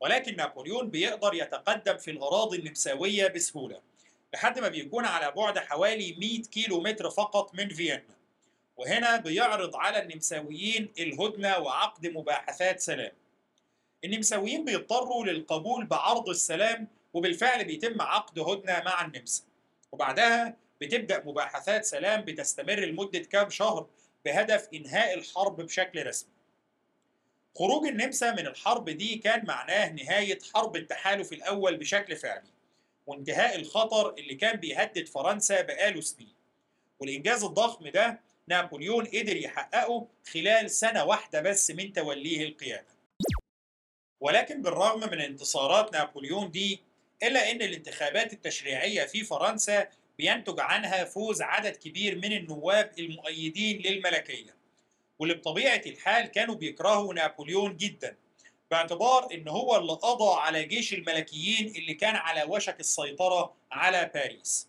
ولكن 0.00 0.36
نابليون 0.36 0.90
بيقدر 0.90 1.34
يتقدم 1.34 1.96
في 1.96 2.10
الأراضي 2.10 2.58
النمساوية 2.58 3.28
بسهولة 3.28 3.80
لحد 4.34 4.58
ما 4.58 4.68
بيكون 4.68 5.04
على 5.04 5.30
بعد 5.30 5.58
حوالي 5.58 6.16
100 6.18 6.42
كيلو 6.42 6.80
متر 6.80 7.10
فقط 7.10 7.54
من 7.54 7.68
فيينا. 7.68 8.02
وهنا 8.76 9.16
بيعرض 9.16 9.76
على 9.76 10.02
النمساويين 10.02 10.92
الهدنة 10.98 11.58
وعقد 11.58 12.06
مباحثات 12.06 12.80
سلام. 12.80 13.12
النمساويين 14.04 14.64
بيضطروا 14.64 15.24
للقبول 15.24 15.86
بعرض 15.86 16.28
السلام 16.28 16.88
وبالفعل 17.14 17.64
بيتم 17.64 18.02
عقد 18.02 18.38
هدنة 18.38 18.82
مع 18.84 19.04
النمسا. 19.04 19.42
وبعدها 19.92 20.56
بتبدأ 20.80 21.22
مباحثات 21.24 21.84
سلام 21.84 22.20
بتستمر 22.20 22.80
لمدة 22.80 23.18
كام 23.18 23.50
شهر 23.50 23.86
بهدف 24.24 24.68
إنهاء 24.74 25.14
الحرب 25.14 25.60
بشكل 25.60 26.06
رسمي. 26.06 26.32
خروج 27.58 27.86
النمسا 27.86 28.30
من 28.32 28.46
الحرب 28.46 28.90
دي 28.90 29.16
كان 29.16 29.46
معناه 29.46 29.92
نهاية 29.92 30.38
حرب 30.54 30.76
التحالف 30.76 31.32
الأول 31.32 31.76
بشكل 31.76 32.16
فعلي 32.16 32.48
وانتهاء 33.06 33.56
الخطر 33.56 34.14
اللي 34.14 34.34
كان 34.34 34.56
بيهدد 34.56 35.08
فرنسا 35.08 35.60
بقاله 35.62 36.00
سنين. 36.00 36.34
والإنجاز 36.98 37.44
الضخم 37.44 37.88
ده 37.88 38.20
نابليون 38.46 39.04
قدر 39.04 39.36
يحققه 39.36 40.06
خلال 40.32 40.70
سنة 40.70 41.04
واحدة 41.04 41.40
بس 41.40 41.70
من 41.70 41.92
توليه 41.92 42.44
القيادة. 42.44 42.86
ولكن 44.20 44.62
بالرغم 44.62 45.00
من 45.00 45.20
انتصارات 45.20 45.92
نابليون 45.92 46.50
دي 46.50 46.80
إلا 47.22 47.50
أن 47.50 47.62
الانتخابات 47.62 48.32
التشريعية 48.32 49.04
في 49.04 49.24
فرنسا 49.24 49.88
بينتج 50.18 50.60
عنها 50.60 51.04
فوز 51.04 51.42
عدد 51.42 51.76
كبير 51.76 52.16
من 52.16 52.32
النواب 52.32 52.92
المؤيدين 52.98 53.82
للملكية. 53.82 54.54
واللي 55.18 55.34
بطبيعة 55.34 55.82
الحال 55.86 56.26
كانوا 56.26 56.54
بيكرهوا 56.54 57.14
نابليون 57.14 57.76
جدا 57.76 58.16
باعتبار 58.70 59.28
إن 59.34 59.48
هو 59.48 59.76
اللي 59.76 59.92
قضى 59.92 60.40
على 60.40 60.64
جيش 60.64 60.94
الملكيين 60.94 61.66
اللي 61.76 61.94
كان 61.94 62.16
على 62.16 62.42
وشك 62.48 62.80
السيطرة 62.80 63.54
على 63.72 64.10
باريس. 64.14 64.68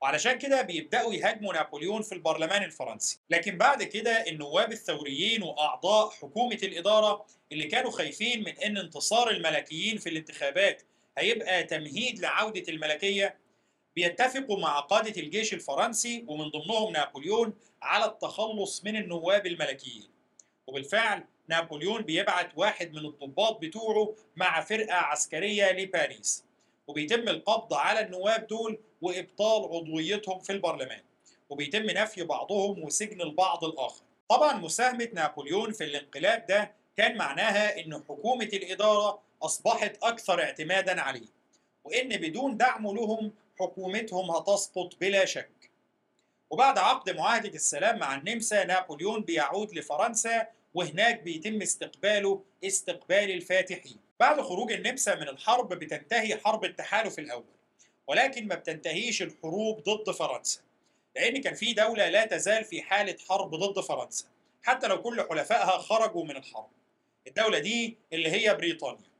وعلشان 0.00 0.38
كده 0.38 0.62
بيبدأوا 0.62 1.14
يهاجموا 1.14 1.52
نابليون 1.54 2.02
في 2.02 2.12
البرلمان 2.12 2.62
الفرنسي. 2.62 3.18
لكن 3.30 3.58
بعد 3.58 3.82
كده 3.82 4.10
النواب 4.28 4.72
الثوريين 4.72 5.42
وأعضاء 5.42 6.10
حكومة 6.10 6.58
الإدارة 6.62 7.26
اللي 7.52 7.64
كانوا 7.64 7.90
خايفين 7.90 8.40
من 8.40 8.58
إن 8.58 8.76
انتصار 8.76 9.30
الملكيين 9.30 9.98
في 9.98 10.08
الانتخابات 10.08 10.82
هيبقى 11.18 11.64
تمهيد 11.64 12.18
لعودة 12.20 12.62
الملكية 12.68 13.36
بيتفقوا 13.96 14.60
مع 14.60 14.80
قادة 14.80 15.20
الجيش 15.20 15.54
الفرنسي 15.54 16.24
ومن 16.28 16.48
ضمنهم 16.48 16.92
نابليون 16.92 17.52
على 17.82 18.04
التخلص 18.04 18.84
من 18.84 18.96
النواب 18.96 19.46
الملكيين. 19.46 20.08
وبالفعل 20.66 21.24
نابليون 21.48 22.02
بيبعت 22.02 22.50
واحد 22.56 22.92
من 22.92 23.06
الضباط 23.06 23.58
بتوعه 23.60 24.14
مع 24.36 24.60
فرقة 24.60 24.94
عسكرية 24.94 25.72
لباريس 25.72 26.44
وبيتم 26.86 27.28
القبض 27.28 27.74
على 27.74 28.00
النواب 28.00 28.46
دول 28.46 28.78
وإبطال 29.02 29.62
عضويتهم 29.76 30.38
في 30.40 30.52
البرلمان 30.52 31.00
وبيتم 31.50 31.82
نفي 31.82 32.22
بعضهم 32.24 32.84
وسجن 32.84 33.20
البعض 33.20 33.64
الآخر. 33.64 34.02
طبعا 34.28 34.52
مساهمة 34.56 35.08
نابليون 35.12 35.72
في 35.72 35.84
الانقلاب 35.84 36.46
ده 36.46 36.72
كان 36.96 37.16
معناها 37.16 37.80
أن 37.80 37.94
حكومة 37.94 38.44
الإدارة 38.52 39.22
أصبحت 39.42 39.96
أكثر 40.02 40.42
اعتمادا 40.42 41.00
عليه 41.00 41.28
وإن 41.84 42.08
بدون 42.08 42.56
دعمه 42.56 42.94
لهم 42.94 43.32
حكومتهم 43.60 44.30
هتسقط 44.30 44.96
بلا 45.00 45.24
شك. 45.24 45.70
وبعد 46.50 46.78
عقد 46.78 47.10
معاهدة 47.10 47.48
السلام 47.54 47.98
مع 47.98 48.14
النمسا 48.14 48.64
نابليون 48.64 49.20
بيعود 49.22 49.74
لفرنسا 49.74 50.46
وهناك 50.74 51.22
بيتم 51.22 51.62
استقباله 51.62 52.42
استقبال 52.64 53.30
الفاتحين. 53.30 53.96
بعد 54.20 54.40
خروج 54.40 54.72
النمسا 54.72 55.14
من 55.14 55.28
الحرب 55.28 55.68
بتنتهي 55.68 56.36
حرب 56.36 56.64
التحالف 56.64 57.18
الأول 57.18 57.44
ولكن 58.06 58.48
ما 58.48 58.54
بتنتهيش 58.54 59.22
الحروب 59.22 59.82
ضد 59.82 60.10
فرنسا 60.10 60.60
لأن 61.16 61.40
كان 61.40 61.54
في 61.54 61.72
دولة 61.72 62.08
لا 62.08 62.24
تزال 62.26 62.64
في 62.64 62.82
حالة 62.82 63.16
حرب 63.28 63.54
ضد 63.54 63.80
فرنسا 63.80 64.24
حتى 64.62 64.86
لو 64.86 65.02
كل 65.02 65.26
حلفائها 65.30 65.78
خرجوا 65.78 66.24
من 66.24 66.36
الحرب. 66.36 66.68
الدولة 67.26 67.58
دي 67.58 67.96
اللي 68.12 68.30
هي 68.30 68.54
بريطانيا. 68.54 69.11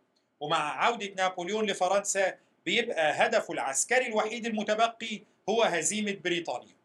ومع 0.43 0.85
عودة 0.85 1.07
نابليون 1.17 1.67
لفرنسا 1.67 2.35
بيبقى 2.67 3.13
هدفه 3.27 3.53
العسكري 3.55 4.07
الوحيد 4.07 4.47
المتبقي 4.47 5.23
هو 5.49 5.63
هزيمة 5.63 6.13
بريطانيا. 6.25 6.77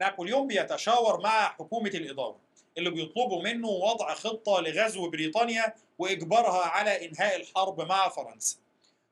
نابليون 0.00 0.46
بيتشاور 0.46 1.20
مع 1.20 1.48
حكومة 1.48 1.88
الإدارة 1.90 2.40
اللي 2.78 2.90
بيطلبوا 2.90 3.42
منه 3.42 3.68
وضع 3.68 4.14
خطة 4.14 4.60
لغزو 4.60 5.10
بريطانيا 5.10 5.74
وإجبارها 5.98 6.64
على 6.64 7.08
إنهاء 7.08 7.36
الحرب 7.36 7.80
مع 7.80 8.08
فرنسا. 8.08 8.56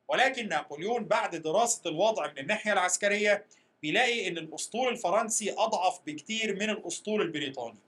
ولكن 0.07 0.47
نابليون 0.47 1.05
بعد 1.05 1.35
دراسة 1.35 1.81
الوضع 1.85 2.27
من 2.31 2.37
الناحية 2.37 2.73
العسكرية 2.73 3.45
بيلاقي 3.81 4.27
إن 4.27 4.37
الأسطول 4.37 4.87
الفرنسي 4.87 5.51
أضعف 5.51 5.99
بكتير 6.05 6.55
من 6.55 6.69
الأسطول 6.69 7.21
البريطاني 7.21 7.79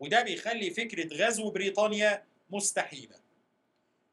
وده 0.00 0.22
بيخلي 0.22 0.70
فكرة 0.70 1.16
غزو 1.26 1.50
بريطانيا 1.50 2.22
مستحيلة. 2.50 3.27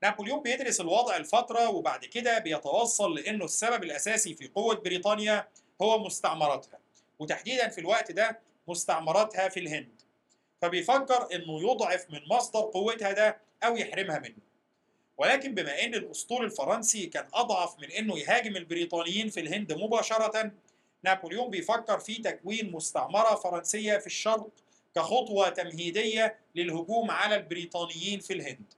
نابليون 0.06 0.42
بيدرس 0.42 0.82
الوضع 0.82 1.18
لفترة 1.18 1.70
وبعد 1.70 2.06
كده 2.06 2.40
بيتوصل 2.40 3.16
لأنه 3.16 3.46
السبب 3.46 3.84
الأساسي 3.84 4.34
في 4.34 4.48
قوة 4.48 4.76
بريطانيا 4.76 5.48
هو 5.82 6.00
مستعمراتها. 6.00 6.80
وتحديدا 7.20 7.70
في 7.70 7.82
الوقت 7.82 8.12
ده 8.12 8.40
مستعمراتها 8.68 9.50
في 9.50 9.60
الهند. 9.60 10.02
فبيفكر 10.62 11.28
إنه 11.36 11.72
يضعف 11.72 12.06
من 12.10 12.20
مصدر 12.30 12.60
قوتها 12.62 13.12
ده 13.12 13.38
أو 13.64 13.78
يحرمها 13.78 14.20
منه. 14.20 14.36
ولكن 15.18 15.54
بما 15.56 15.84
إن 15.84 15.94
الأسطول 15.94 16.46
الفرنسي 16.46 17.06
كان 17.06 17.28
أضعف 17.34 17.80
من 17.80 17.92
إنه 17.92 18.20
يهاجم 18.20 18.56
البريطانيين 18.56 19.30
في 19.30 19.40
الهند 19.40 19.74
مباشرة 19.74 20.52
نابليون 21.04 21.50
بيفكر 21.50 22.00
في 22.00 22.16
تكوين 22.16 22.72
مستعمرة 22.72 23.36
فرنسية 23.36 23.98
في 23.98 24.08
الشرق 24.08 24.50
كخطوة 24.96 25.50
تمهيدية 25.50 26.40
للهجوم 26.56 27.12
على 27.12 27.36
البريطانيين 27.36 28.20
في 28.20 28.34
الهند. 28.34 28.74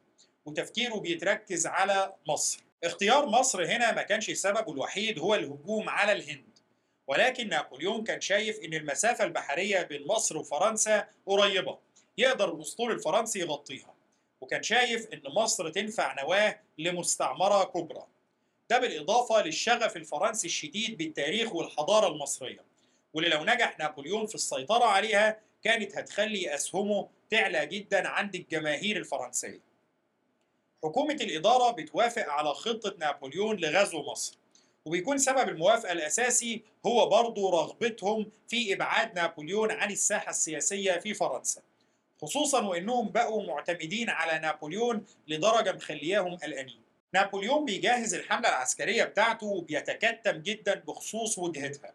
وتفكيره 0.48 0.96
بيتركز 0.96 1.68
على 1.68 2.14
مصر. 2.28 2.60
اختيار 2.84 3.26
مصر 3.26 3.66
هنا 3.66 3.92
ما 3.92 4.02
كانش 4.02 4.32
سببه 4.32 4.74
الوحيد 4.74 5.20
هو 5.20 5.36
الهجوم 5.36 5.90
على 5.90 6.12
الهند. 6.12 6.60
ولكن 7.08 7.50
نابليون 7.50 8.04
كان 8.04 8.22
شايف 8.22 8.60
إن 8.60 8.74
المسافة 8.74 9.24
البحرية 9.24 9.82
بين 9.82 10.08
مصر 10.08 10.38
وفرنسا 10.38 11.08
قريبة 11.26 11.78
يقدر 12.18 12.56
الأسطول 12.56 12.92
الفرنسي 12.92 13.40
يغطيها. 13.40 13.94
وكان 14.42 14.64
شايف 14.64 15.08
إن 15.14 15.22
مصر 15.26 15.70
تنفع 15.70 16.24
نواة 16.24 16.60
لمستعمرة 16.78 17.64
كبرى. 17.64 18.06
ده 18.70 18.80
بالإضافة 18.80 19.42
للشغف 19.42 19.98
الفرنسي 19.98 20.48
الشديد 20.48 20.98
بالتاريخ 20.98 21.56
والحضارة 21.56 22.08
المصرية. 22.08 22.60
واللي 23.14 23.30
لو 23.30 23.44
نجح 23.44 23.80
نابليون 23.80 24.26
في 24.26 24.36
السيطرة 24.36 24.86
عليها 24.86 25.40
كانت 25.64 25.98
هتخلي 25.98 26.56
أسهمه 26.56 27.10
تعلى 27.30 27.66
جدا 27.66 28.08
عند 28.08 28.36
الجماهير 28.36 28.98
الفرنسية. 28.98 29.67
حكومة 30.84 31.14
الإدارة 31.14 31.72
بتوافق 31.72 32.30
على 32.30 32.54
خطة 32.54 32.96
نابليون 33.00 33.56
لغزو 33.56 34.04
مصر 34.04 34.38
وبيكون 34.86 35.18
سبب 35.18 35.50
الموافقة 35.50 35.92
الأساسي 35.92 36.62
هو 36.86 37.10
برضو 37.10 37.50
رغبتهم 37.50 38.32
في 38.48 38.74
إبعاد 38.74 39.16
نابليون 39.16 39.72
عن 39.72 39.92
الساحة 39.92 40.30
السياسية 40.30 40.92
في 40.92 41.14
فرنسا 41.14 41.62
خصوصا 42.22 42.66
وإنهم 42.66 43.10
بقوا 43.10 43.44
معتمدين 43.44 44.10
على 44.10 44.40
نابليون 44.40 45.06
لدرجة 45.28 45.72
مخلياهم 45.72 46.36
قلقانين. 46.36 46.82
نابليون 47.14 47.66
بيجهز 47.66 48.14
الحملة 48.14 48.50
العسكرية 48.50 49.04
بتاعته 49.04 49.48
وبيتكتم 49.48 50.32
جدا 50.32 50.76
بخصوص 50.88 51.38
وجهتها 51.38 51.94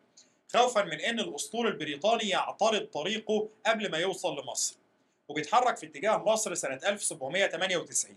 خوفا 0.53 0.83
من 0.85 1.01
إن 1.01 1.21
الأسطول 1.21 1.67
البريطاني 1.67 2.29
يعترض 2.29 2.87
طريقه 2.87 3.49
قبل 3.67 3.91
ما 3.91 3.99
يوصل 3.99 4.41
لمصر 4.41 4.77
وبيتحرك 5.29 5.77
في 5.77 5.87
اتجاه 5.87 6.17
مصر 6.17 6.55
سنة 6.55 6.81
1798 6.87 8.17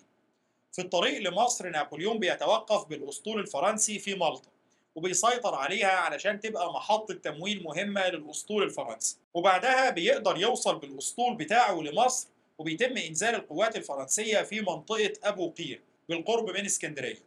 في 0.75 0.82
الطريق 0.82 1.22
لمصر 1.29 1.70
نابليون 1.70 2.20
بيتوقف 2.20 2.85
بالأسطول 2.85 3.40
الفرنسي 3.40 4.00
في 4.00 4.16
مالطا 4.16 4.50
وبيسيطر 4.96 5.55
عليها 5.55 5.92
علشان 5.92 6.40
تبقى 6.40 6.74
محطة 6.74 7.14
تموين 7.14 7.64
مهمة 7.64 8.07
للأسطول 8.07 8.64
الفرنسي. 8.64 9.18
وبعدها 9.33 9.90
بيقدر 9.90 10.38
يوصل 10.38 10.79
بالأسطول 10.79 11.35
بتاعه 11.35 11.81
لمصر 11.81 12.27
وبيتم 12.57 12.98
إنزال 12.98 13.35
القوات 13.35 13.75
الفرنسية 13.75 14.42
في 14.42 14.61
منطقة 14.61 15.14
أبو 15.24 15.50
قير 15.50 15.81
بالقرب 16.09 16.50
من 16.50 16.66
اسكندرية. 16.66 17.24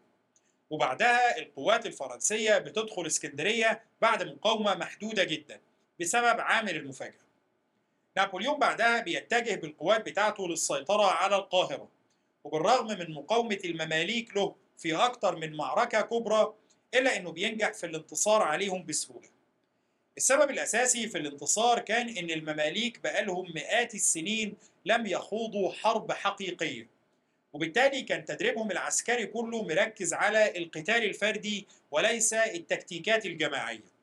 وبعدها 0.70 1.38
القوات 1.38 1.86
الفرنسية 1.86 2.58
بتدخل 2.58 3.06
اسكندرية 3.06 3.82
بعد 4.00 4.22
مقاومة 4.22 4.74
محدودة 4.74 5.24
جدا 5.24 5.60
بسبب 6.00 6.40
عامل 6.40 6.76
المفاجأة. 6.76 7.28
نابليون 8.16 8.58
بعدها 8.58 9.00
بيتجه 9.00 9.54
بالقوات 9.54 10.06
بتاعته 10.06 10.48
للسيطرة 10.48 11.06
على 11.06 11.36
القاهرة. 11.36 11.97
وبالرغم 12.44 12.86
من 12.98 13.10
مقاومة 13.10 13.58
المماليك 13.64 14.36
له 14.36 14.54
في 14.78 14.94
أكثر 14.94 15.36
من 15.36 15.56
معركة 15.56 16.00
كبرى 16.00 16.54
إلا 16.94 17.16
أنه 17.16 17.32
بينجح 17.32 17.72
في 17.72 17.86
الانتصار 17.86 18.42
عليهم 18.42 18.86
بسهولة. 18.86 19.28
السبب 20.16 20.50
الأساسي 20.50 21.08
في 21.08 21.18
الانتصار 21.18 21.78
كان 21.78 22.08
أن 22.08 22.30
المماليك 22.30 23.00
بقالهم 23.04 23.52
مئات 23.54 23.94
السنين 23.94 24.56
لم 24.84 25.06
يخوضوا 25.06 25.72
حرب 25.72 26.12
حقيقية 26.12 26.88
وبالتالي 27.52 28.02
كان 28.02 28.24
تدريبهم 28.24 28.70
العسكري 28.70 29.26
كله 29.26 29.62
مركز 29.62 30.14
على 30.14 30.58
القتال 30.58 31.04
الفردي 31.04 31.66
وليس 31.90 32.32
التكتيكات 32.32 33.26
الجماعية. 33.26 33.98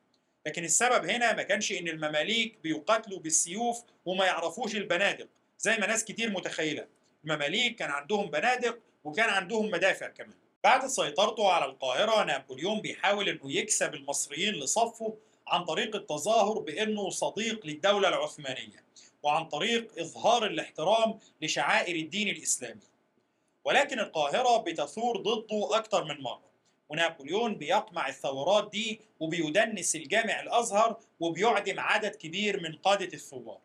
لكن 0.46 0.64
السبب 0.64 1.10
هنا 1.10 1.34
ما 1.34 1.42
كانش 1.42 1.72
إن 1.72 1.88
المماليك 1.88 2.58
بيقاتلوا 2.62 3.18
بالسيوف 3.18 3.82
وما 4.04 4.26
يعرفوش 4.26 4.76
البنادق 4.76 5.28
زي 5.58 5.76
ما 5.76 5.86
ناس 5.86 6.04
كتير 6.04 6.30
متخيلة. 6.30 6.86
المماليك 7.26 7.76
كان 7.76 7.90
عندهم 7.90 8.26
بنادق 8.30 8.78
وكان 9.04 9.30
عندهم 9.30 9.70
مدافع 9.70 10.08
كمان. 10.08 10.36
بعد 10.64 10.86
سيطرته 10.86 11.48
على 11.50 11.64
القاهرة 11.64 12.24
نابليون 12.24 12.80
بيحاول 12.80 13.28
إنه 13.28 13.52
يكسب 13.52 13.94
المصريين 13.94 14.54
لصفه 14.54 15.16
عن 15.46 15.64
طريق 15.64 15.96
التظاهر 15.96 16.58
بإنه 16.58 17.10
صديق 17.10 17.66
للدولة 17.66 18.08
العثمانية 18.08 18.84
وعن 19.22 19.44
طريق 19.44 19.98
إظهار 19.98 20.46
الاحترام 20.46 21.18
لشعائر 21.42 21.96
الدين 21.96 22.28
الإسلامي. 22.28 22.80
ولكن 23.64 24.00
القاهرة 24.00 24.56
بتثور 24.56 25.16
ضده 25.16 25.76
أكثر 25.78 26.04
من 26.04 26.20
مرة 26.20 26.46
ونابليون 26.88 27.54
بيقمع 27.54 28.08
الثورات 28.08 28.70
دي 28.70 29.00
وبيدنس 29.20 29.96
الجامع 29.96 30.40
الأزهر 30.40 30.96
وبيعدم 31.20 31.80
عدد 31.80 32.14
كبير 32.14 32.60
من 32.60 32.72
قادة 32.72 33.10
الثوار. 33.14 33.58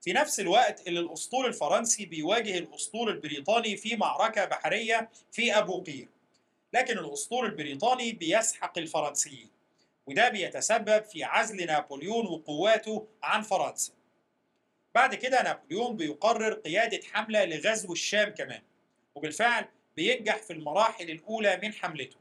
في 0.00 0.12
نفس 0.12 0.40
الوقت 0.40 0.88
اللي 0.88 1.00
الأسطول 1.00 1.46
الفرنسي 1.46 2.06
بيواجه 2.06 2.58
الأسطول 2.58 3.08
البريطاني 3.08 3.76
في 3.76 3.96
معركة 3.96 4.44
بحرية 4.44 5.10
في 5.32 5.58
أبو 5.58 5.82
قير. 5.82 6.08
لكن 6.72 6.98
الأسطول 6.98 7.46
البريطاني 7.46 8.12
بيسحق 8.12 8.78
الفرنسيين 8.78 9.50
وده 10.06 10.28
بيتسبب 10.28 11.04
في 11.04 11.24
عزل 11.24 11.66
نابليون 11.66 12.26
وقواته 12.26 13.06
عن 13.22 13.42
فرنسا. 13.42 13.92
بعد 14.94 15.14
كده 15.14 15.42
نابليون 15.42 15.96
بيقرر 15.96 16.52
قيادة 16.54 17.00
حملة 17.12 17.44
لغزو 17.44 17.92
الشام 17.92 18.28
كمان 18.28 18.62
وبالفعل 19.14 19.64
بينجح 19.96 20.36
في 20.36 20.52
المراحل 20.52 21.10
الأولى 21.10 21.60
من 21.62 21.72
حملته 21.72 22.16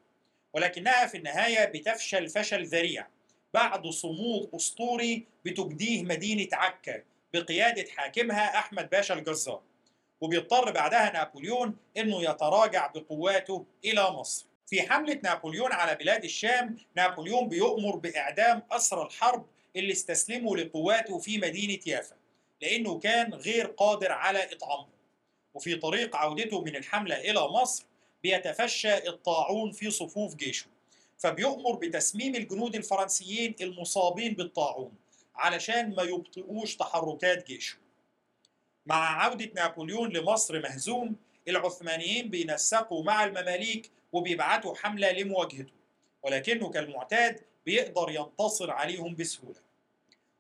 ولكنها 0.54 1.06
في 1.06 1.18
النهاية 1.18 1.66
بتفشل 1.66 2.30
فشل 2.30 2.66
ذريع 2.66 3.08
بعد 3.54 3.88
صمود 3.88 4.50
أسطوري 4.56 5.26
بتجديه 5.46 6.04
مدينة 6.04 6.48
عكا 6.54 7.04
بقيادة 7.40 7.86
حاكمها 7.92 8.60
أحمد 8.60 8.90
باشا 8.90 9.14
الجزار 9.14 9.62
وبيضطر 10.22 10.72
بعدها 10.72 11.12
نابليون 11.12 11.78
إنه 11.98 12.24
يتراجع 12.24 12.88
بقواته 12.88 13.66
إلى 13.86 14.12
مصر. 14.12 14.46
في 14.68 14.82
حملة 14.82 15.20
نابليون 15.24 15.72
على 15.72 15.96
بلاد 15.96 16.24
الشام، 16.24 16.78
نابليون 16.96 17.50
بيؤمر 17.50 17.96
بإعدام 17.96 18.64
أسرى 18.72 19.02
الحرب 19.02 19.46
اللي 19.76 19.92
استسلموا 19.92 20.58
لقواته 20.58 21.20
في 21.20 21.38
مدينة 21.38 21.80
يافا، 21.86 22.16
لأنه 22.62 23.00
كان 23.00 23.34
غير 23.34 23.66
قادر 23.66 24.12
على 24.12 24.54
إطعامهم. 24.54 24.90
وفي 25.54 25.76
طريق 25.76 26.16
عودته 26.16 26.62
من 26.62 26.76
الحملة 26.76 27.16
إلى 27.16 27.42
مصر 27.42 27.86
بيتفشى 28.24 29.08
الطاعون 29.08 29.72
في 29.72 29.92
صفوف 29.92 30.36
جيشه، 30.36 30.66
فبيؤمر 31.18 31.76
بتسميم 31.76 32.36
الجنود 32.36 32.76
الفرنسيين 32.76 33.56
المصابين 33.62 34.34
بالطاعون 34.34 34.92
علشان 35.36 35.96
ما 35.96 36.04
يبطئوش 36.04 36.76
تحركات 36.76 37.48
جيشه. 37.48 37.78
مع 38.86 39.24
عودة 39.24 39.52
نابليون 39.56 40.10
لمصر 40.10 40.60
مهزوم 40.60 41.16
العثمانيين 41.48 42.30
بينسقوا 42.30 43.04
مع 43.04 43.24
المماليك 43.24 43.92
وبيبعتوا 44.14 44.76
حملة 44.76 45.12
لمواجهته 45.12 45.74
ولكنه 46.24 46.70
كالمعتاد 46.70 47.42
بيقدر 47.66 48.12
ينتصر 48.12 48.72
عليهم 48.72 49.16
بسهولة. 49.16 49.60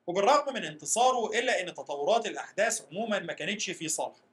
وبالرغم 0.07 0.53
من 0.53 0.65
انتصاره 0.65 1.39
إلا 1.39 1.61
أن 1.61 1.73
تطورات 1.73 2.25
الأحداث 2.25 2.85
عموما 2.91 3.19
ما 3.19 3.33
كانتش 3.33 3.69
في 3.69 3.87
صالحه. 3.87 4.25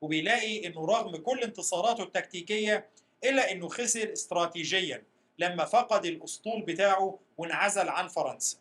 وبيلاقي 0.00 0.66
أنه 0.66 0.86
رغم 0.86 1.16
كل 1.16 1.42
انتصاراته 1.42 2.02
التكتيكية 2.02 2.88
إلا 3.24 3.52
أنه 3.52 3.68
خسر 3.68 4.12
استراتيجيا 4.12 5.02
لما 5.38 5.64
فقد 5.64 6.04
الأسطول 6.04 6.62
بتاعه 6.62 7.18
وانعزل 7.38 7.88
عن 7.88 8.08
فرنسا. 8.08 8.56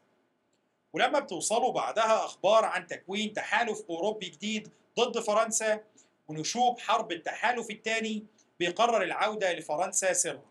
ولما 0.94 1.20
بتوصلوا 1.20 1.72
بعدها 1.72 2.26
أخبار 2.26 2.66
عن 2.66 2.88
تكوين 2.88 3.34
تحالف 3.34 3.82
أوروبي 3.90 4.30
جديد 4.30 4.70
ضد 5.00 5.20
فرنسا 5.20 5.84
ونشوب 6.28 6.80
حرب 6.80 7.12
التحالف 7.12 7.70
الثاني 7.70 8.26
بيقرر 8.60 9.04
العودة 9.04 9.54
لفرنسا 9.54 10.14
سرا. 10.14 10.46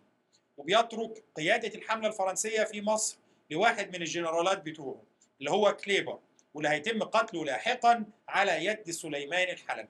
وبيترك 0.57 1.24
قيادة 1.37 1.74
الحملة 1.74 2.09
الفرنسية 2.09 2.64
في 2.64 2.83
مصر 2.83 3.16
لواحد 3.51 3.88
من 3.96 4.03
الجنرالات 4.03 4.62
بتوعه 4.62 5.03
اللي 5.40 5.51
هو 5.51 5.77
كليبر 5.77 6.18
واللي 6.55 6.68
هيتم 6.68 7.03
قتله 7.03 7.44
لاحقا 7.44 8.05
على 8.29 8.64
يد 8.64 8.90
سليمان 8.90 9.48
الحلبي. 9.48 9.88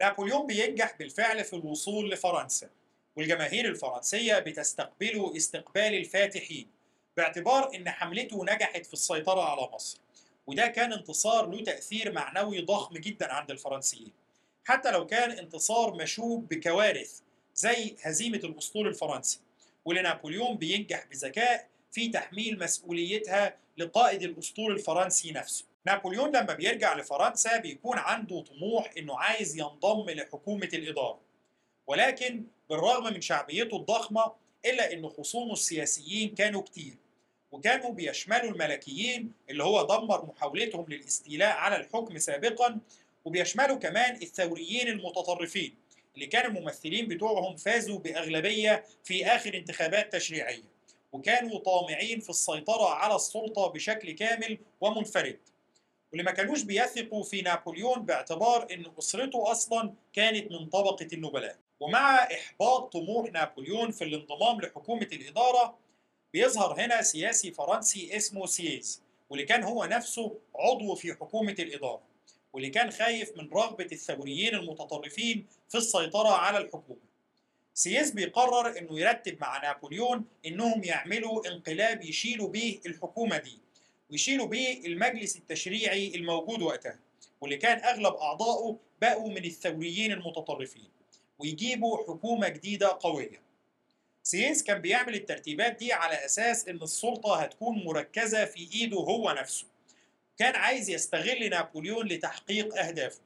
نابليون 0.00 0.46
بينجح 0.46 0.96
بالفعل 0.98 1.44
في 1.44 1.56
الوصول 1.56 2.10
لفرنسا 2.10 2.70
والجماهير 3.16 3.64
الفرنسية 3.64 4.38
بتستقبله 4.38 5.36
استقبال 5.36 5.94
الفاتحين. 5.94 6.75
باعتبار 7.16 7.74
إن 7.74 7.90
حملته 7.90 8.44
نجحت 8.44 8.86
في 8.86 8.92
السيطرة 8.92 9.40
على 9.40 9.68
مصر. 9.74 9.98
وده 10.46 10.66
كان 10.66 10.92
انتصار 10.92 11.46
له 11.50 11.64
تأثير 11.64 12.12
معنوي 12.12 12.60
ضخم 12.60 12.94
جدا 12.94 13.32
عند 13.32 13.50
الفرنسيين. 13.50 14.12
حتى 14.64 14.90
لو 14.90 15.06
كان 15.06 15.30
انتصار 15.30 15.94
مشوب 15.94 16.48
بكوارث 16.48 17.20
زي 17.54 17.96
هزيمة 18.02 18.36
الأسطول 18.38 18.88
الفرنسي 18.88 19.40
واللي 19.84 20.02
نابليون 20.02 20.56
بينجح 20.56 21.06
بذكاء 21.10 21.68
في 21.92 22.08
تحميل 22.08 22.58
مسؤوليتها 22.58 23.56
لقائد 23.78 24.22
الأسطول 24.22 24.72
الفرنسي 24.72 25.32
نفسه. 25.32 25.64
نابليون 25.86 26.36
لما 26.36 26.54
بيرجع 26.54 26.94
لفرنسا 26.94 27.56
بيكون 27.56 27.98
عنده 27.98 28.40
طموح 28.40 28.92
إنه 28.98 29.18
عايز 29.18 29.56
ينضم 29.56 30.10
لحكومة 30.10 30.68
الإدارة. 30.74 31.20
ولكن 31.86 32.44
بالرغم 32.70 33.04
من 33.14 33.20
شعبيته 33.20 33.76
الضخمة 33.76 34.32
إلا 34.64 34.92
أن 34.92 35.08
خصومه 35.08 35.52
السياسيين 35.52 36.34
كانوا 36.34 36.62
كتير. 36.62 36.96
وكانوا 37.56 37.90
بيشملوا 37.90 38.50
الملكيين 38.50 39.32
اللي 39.50 39.64
هو 39.64 39.86
دمر 39.86 40.26
محاولتهم 40.26 40.86
للاستيلاء 40.88 41.56
على 41.56 41.76
الحكم 41.76 42.18
سابقا 42.18 42.78
وبيشملوا 43.24 43.76
كمان 43.76 44.16
الثوريين 44.22 44.88
المتطرفين 44.88 45.74
اللي 46.14 46.26
كان 46.26 46.56
الممثلين 46.56 47.08
بتوعهم 47.08 47.56
فازوا 47.56 47.98
بأغلبية 47.98 48.84
في 49.04 49.26
آخر 49.26 49.54
انتخابات 49.54 50.12
تشريعية 50.12 50.76
وكانوا 51.12 51.58
طامعين 51.58 52.20
في 52.20 52.30
السيطرة 52.30 52.88
على 52.88 53.16
السلطة 53.16 53.66
بشكل 53.66 54.10
كامل 54.10 54.58
ومنفرد. 54.80 55.38
واللي 56.10 56.22
ما 56.24 56.30
كانوش 56.30 56.62
بيثقوا 56.62 57.22
في 57.22 57.42
نابليون 57.42 58.02
باعتبار 58.02 58.66
إن 58.72 58.84
أسرته 58.98 59.50
أصلا 59.50 59.92
كانت 60.12 60.52
من 60.52 60.66
طبقة 60.66 61.08
النبلاء. 61.12 61.56
ومع 61.80 62.16
إحباط 62.16 62.92
طموح 62.92 63.32
نابليون 63.32 63.90
في 63.90 64.04
الانضمام 64.04 64.60
لحكومة 64.60 65.08
الإدارة 65.12 65.85
بيظهر 66.36 66.80
هنا 66.80 67.02
سياسي 67.02 67.50
فرنسي 67.50 68.16
اسمه 68.16 68.46
سييز 68.46 69.02
واللي 69.30 69.46
كان 69.46 69.62
هو 69.62 69.84
نفسه 69.84 70.38
عضو 70.56 70.94
في 70.94 71.14
حكومة 71.14 71.56
الإدارة 71.58 72.02
واللي 72.52 72.70
كان 72.70 72.90
خايف 72.90 73.36
من 73.36 73.50
رغبة 73.50 73.88
الثوريين 73.92 74.54
المتطرفين 74.54 75.46
في 75.68 75.78
السيطرة 75.78 76.28
على 76.28 76.58
الحكومة. 76.58 77.00
سييز 77.74 78.10
بيقرر 78.10 78.78
إنه 78.78 79.00
يرتب 79.00 79.40
مع 79.40 79.62
نابليون 79.62 80.24
إنهم 80.46 80.84
يعملوا 80.84 81.48
انقلاب 81.48 82.04
يشيلوا 82.04 82.48
بيه 82.48 82.80
الحكومة 82.86 83.38
دي 83.38 83.58
ويشيلوا 84.10 84.46
بيه 84.46 84.86
المجلس 84.86 85.36
التشريعي 85.36 86.14
الموجود 86.14 86.62
وقتها 86.62 86.98
واللي 87.40 87.56
كان 87.56 87.84
أغلب 87.84 88.14
أعضائه 88.14 88.78
بقوا 89.02 89.28
من 89.28 89.44
الثوريين 89.44 90.12
المتطرفين 90.12 90.88
ويجيبوا 91.38 91.98
حكومة 91.98 92.48
جديدة 92.48 92.98
قوية. 93.00 93.45
سييز 94.26 94.62
كان 94.62 94.78
بيعمل 94.78 95.14
الترتيبات 95.14 95.76
دي 95.76 95.92
على 95.92 96.24
أساس 96.24 96.68
إن 96.68 96.82
السلطة 96.82 97.36
هتكون 97.42 97.84
مركزة 97.84 98.44
في 98.44 98.68
إيده 98.74 98.96
هو 98.96 99.30
نفسه. 99.30 99.64
كان 100.38 100.54
عايز 100.54 100.90
يستغل 100.90 101.50
نابليون 101.50 102.06
لتحقيق 102.06 102.78
أهدافه. 102.78 103.20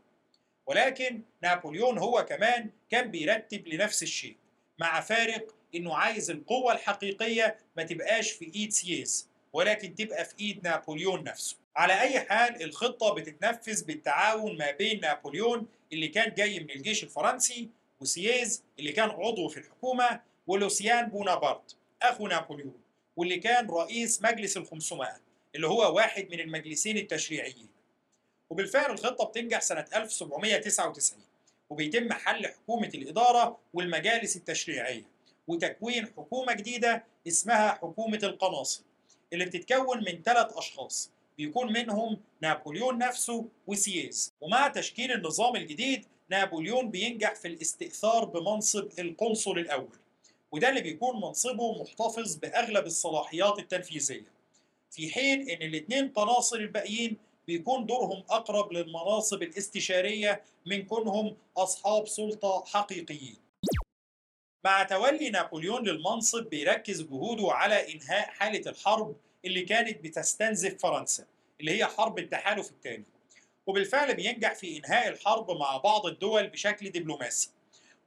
ولكن 0.67 1.21
نابليون 1.43 1.99
هو 1.99 2.25
كمان 2.25 2.71
كان 2.91 3.11
بيرتب 3.11 3.69
لنفس 3.69 4.03
الشيء 4.03 4.37
مع 4.79 5.01
فارق 5.01 5.55
إنه 5.75 5.97
عايز 5.97 6.31
القوة 6.31 6.73
الحقيقية 6.73 7.57
ما 7.77 7.83
تبقاش 7.83 8.31
في 8.31 8.53
إيد 8.55 8.73
سييز 8.73 9.29
ولكن 9.53 9.95
تبقى 9.95 10.25
في 10.25 10.35
إيد 10.41 10.65
نابليون 10.65 11.25
نفسه. 11.25 11.57
على 11.77 12.01
أي 12.01 12.21
حال 12.21 12.63
الخطة 12.63 13.15
بتتنفذ 13.15 13.85
بالتعاون 13.85 14.59
ما 14.59 14.71
بين 14.71 15.01
نابليون 15.01 15.67
اللي 15.93 16.09
كان 16.09 16.35
جاي 16.35 16.61
من 16.61 16.71
الجيش 16.71 17.05
الفرنسي 17.05 17.69
وسييز 18.01 18.63
اللي 18.79 18.93
كان 18.93 19.11
عضو 19.11 19.49
في 19.49 19.57
الحكومة 19.57 20.30
ولوسيان 20.51 21.09
بونابرت 21.09 21.77
أخو 22.03 22.27
نابليون 22.27 22.81
واللي 23.17 23.37
كان 23.39 23.71
رئيس 23.71 24.23
مجلس 24.23 24.57
ال 24.57 24.67
500 24.67 25.21
اللي 25.55 25.67
هو 25.67 25.97
واحد 25.97 26.29
من 26.31 26.41
المجلسين 26.41 26.97
التشريعيين. 26.97 27.69
وبالفعل 28.51 28.91
الخطة 28.91 29.25
بتنجح 29.25 29.61
سنة 29.61 29.85
1799 29.95 31.21
وبيتم 31.71 32.13
حل 32.13 32.47
حكومة 32.47 32.91
الإدارة 32.95 33.59
والمجالس 33.75 34.37
التشريعية 34.37 35.03
وتكوين 35.49 36.07
حكومة 36.07 36.53
جديدة 36.53 37.05
اسمها 37.29 37.73
حكومة 37.73 38.21
القناصل 38.23 38.83
اللي 39.33 39.45
بتتكون 39.45 39.99
من 39.99 40.23
ثلاث 40.23 40.53
أشخاص 40.53 41.11
بيكون 41.39 41.73
منهم 41.73 42.21
نابليون 42.41 42.99
نفسه 42.99 43.47
وسييز. 43.67 44.33
ومع 44.41 44.69
تشكيل 44.69 45.13
النظام 45.13 45.57
الجديد 45.57 46.07
نابليون 46.29 46.91
بينجح 46.91 47.35
في 47.35 47.49
الاستئثار 47.49 48.25
بمنصب 48.25 48.89
القنصل 48.99 49.59
الأول. 49.59 49.99
وده 50.53 50.69
اللي 50.69 50.81
بيكون 50.81 51.17
منصبه 51.21 51.83
محتفظ 51.83 52.37
بأغلب 52.37 52.87
الصلاحيات 52.87 53.59
التنفيذية. 53.59 54.33
في 54.91 55.11
حين 55.11 55.51
إن 55.51 55.63
الاثنين 55.63 56.09
قناصل 56.09 56.57
الباقيين 56.57 57.17
بيكون 57.47 57.87
دورهم 57.87 58.25
أقرب 58.31 58.73
للمناصب 58.73 59.43
الاستشارية 59.43 60.43
من 60.67 60.83
كونهم 60.83 61.37
أصحاب 61.57 62.09
سلطة 62.09 62.65
حقيقيين. 62.67 63.37
مع 64.65 64.83
تولي 64.83 65.31
نابليون 65.31 65.89
للمنصب 65.89 66.45
بيركز 66.45 67.03
جهوده 67.03 67.53
على 67.53 67.95
إنهاء 67.95 68.31
حالة 68.31 68.71
الحرب 68.71 69.17
اللي 69.45 69.63
كانت 69.63 70.05
بتستنزف 70.05 70.79
فرنسا 70.79 71.25
اللي 71.61 71.79
هي 71.79 71.87
حرب 71.87 72.19
التحالف 72.19 72.71
الثاني 72.71 73.05
وبالفعل 73.67 74.15
بينجح 74.15 74.55
في 74.55 74.79
إنهاء 74.79 75.09
الحرب 75.09 75.51
مع 75.51 75.77
بعض 75.77 76.07
الدول 76.07 76.47
بشكل 76.47 76.91
دبلوماسي. 76.91 77.51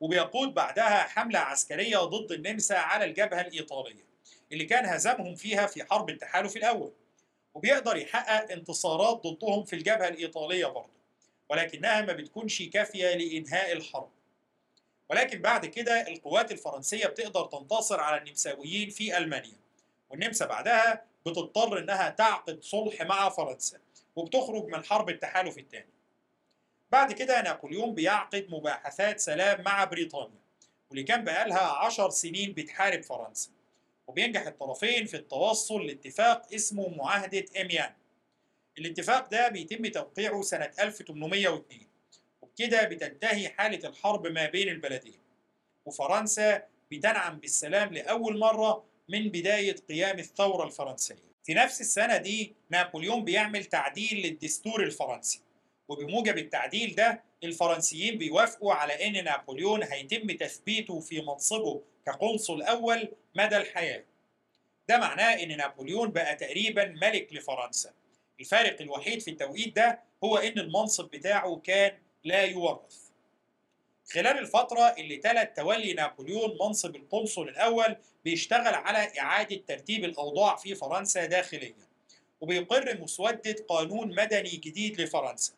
وبيقود 0.04 0.54
بعدها 0.54 1.04
حملة 1.04 1.40
عسكرية 1.40 1.98
ضد 1.98 2.32
النمسا 2.32 2.74
على 2.74 3.06
الجبهة 3.06 3.42
الإيطالية 3.42 4.04
اللي 4.52 4.66
كان 4.66 4.86
هزمهم 4.86 5.36
فيها 5.36 5.66
في 5.66 5.84
حرب 5.84 6.10
التحالف 6.10 6.58
الأول. 6.58 6.92
وبيقدر 7.54 7.98
يحقق 7.98 8.52
انتصارات 8.52 9.28
ضدهم 9.28 9.64
في 9.64 9.76
الجبهة 9.76 10.08
الإيطالية 10.08 10.66
برضه 10.66 10.94
ولكنها 11.50 12.02
ما 12.02 12.14
بتكونش 12.14 12.62
كافية 12.62 13.14
لإنهاء 13.16 13.72
الحرب. 13.72 14.10
ولكن 15.10 15.42
بعد 15.42 15.66
كده 15.66 16.08
القوات 16.08 16.52
الفرنسية 16.52 17.08
بتقدر 17.08 17.46
تنتصر 17.46 18.00
على 18.00 18.22
النمساويين 18.22 18.90
في 18.90 19.18
ألمانيا 19.18 19.58
والنمسا 20.10 20.46
بعدها 20.46 21.04
بتضطر 21.26 21.80
إنها 21.80 22.10
تعقد 22.10 22.64
صلح 22.64 23.02
مع 23.02 23.30
فرنسا 23.30 23.78
وبتخرج 24.16 24.66
من 24.66 24.84
حرب 24.84 25.10
التحالف 25.10 25.58
الثاني. 25.58 25.94
بعد 26.94 27.12
كده 27.12 27.42
نابليون 27.42 27.96
بيعقد 27.96 28.48
مباحثات 28.50 29.20
سلام 29.20 29.62
مع 29.62 29.84
بريطانيا 29.84 30.40
واللي 30.90 31.04
كان 31.04 31.24
بقالها 31.24 31.60
عشر 31.86 32.10
سنين 32.10 32.54
بتحارب 32.54 33.02
فرنسا 33.02 33.50
وبينجح 34.08 34.48
الطرفين 34.48 35.06
في 35.06 35.18
التوصل 35.18 35.86
لاتفاق 35.86 36.54
اسمه 36.54 36.90
معاهدة 36.90 37.46
إميان 37.62 37.94
الاتفاق 38.78 39.30
ده 39.30 39.48
بيتم 39.50 39.88
توقيعه 39.88 40.42
سنة 40.42 40.72
1802 40.80 41.88
وبكده 42.42 42.84
بتنتهي 42.84 43.50
حالة 43.50 43.90
الحرب 43.90 44.28
ما 44.28 44.46
بين 44.50 44.70
البلدين. 44.70 45.20
وفرنسا 45.86 46.64
بتنعم 46.92 47.40
بالسلام 47.40 47.94
لأول 47.94 48.40
مرة 48.40 48.84
من 49.10 49.30
بداية 49.30 49.76
قيام 49.90 50.20
الثورة 50.20 50.66
الفرنسية. 50.66 51.34
في 51.44 51.54
نفس 51.54 51.82
السنة 51.82 52.18
دي 52.18 52.56
نابليون 52.70 53.24
بيعمل 53.24 53.66
تعديل 53.66 54.28
للدستور 54.28 54.84
الفرنسي. 54.84 55.42
وبموجب 55.88 56.38
التعديل 56.38 56.96
ده 56.96 57.24
الفرنسيين 57.44 58.18
بيوافقوا 58.18 58.74
على 58.74 59.08
إن 59.08 59.24
نابليون 59.24 59.84
هيتم 59.84 60.32
تثبيته 60.32 61.00
في 61.00 61.22
منصبه 61.22 61.82
كقنصل 62.06 62.62
أول 62.62 63.12
مدى 63.36 63.58
الحياة. 63.58 64.04
ده 64.90 64.98
معناه 64.98 65.34
إن 65.44 65.58
نابليون 65.58 66.12
بقى 66.12 66.36
تقريبا 66.36 66.86
ملك 66.86 67.34
لفرنسا. 67.34 67.92
الفارق 68.40 68.82
الوحيد 68.82 69.22
في 69.22 69.32
التوقيت 69.32 69.76
ده 69.76 70.00
هو 70.24 70.38
إن 70.38 70.60
المنصب 70.60 71.06
بتاعه 71.10 71.62
كان 71.64 71.92
لا 72.24 72.44
يورث. 72.44 73.04
خلال 74.12 74.38
الفترة 74.40 74.82
اللي 74.82 75.18
تلت 75.18 75.58
تولي 75.58 75.94
نابليون 75.94 76.58
منصب 76.62 76.96
القنصل 76.96 77.48
الأول 77.50 77.96
بيشتغل 78.26 78.74
على 78.74 79.20
إعادة 79.20 79.56
ترتيب 79.68 80.04
الأوضاع 80.06 80.56
في 80.56 80.76
فرنسا 80.76 81.26
داخليا 81.26 81.74
وبيقر 82.42 83.02
مسودة 83.02 83.56
قانون 83.70 84.16
مدني 84.16 84.50
جديد 84.50 85.02
لفرنسا 85.02 85.54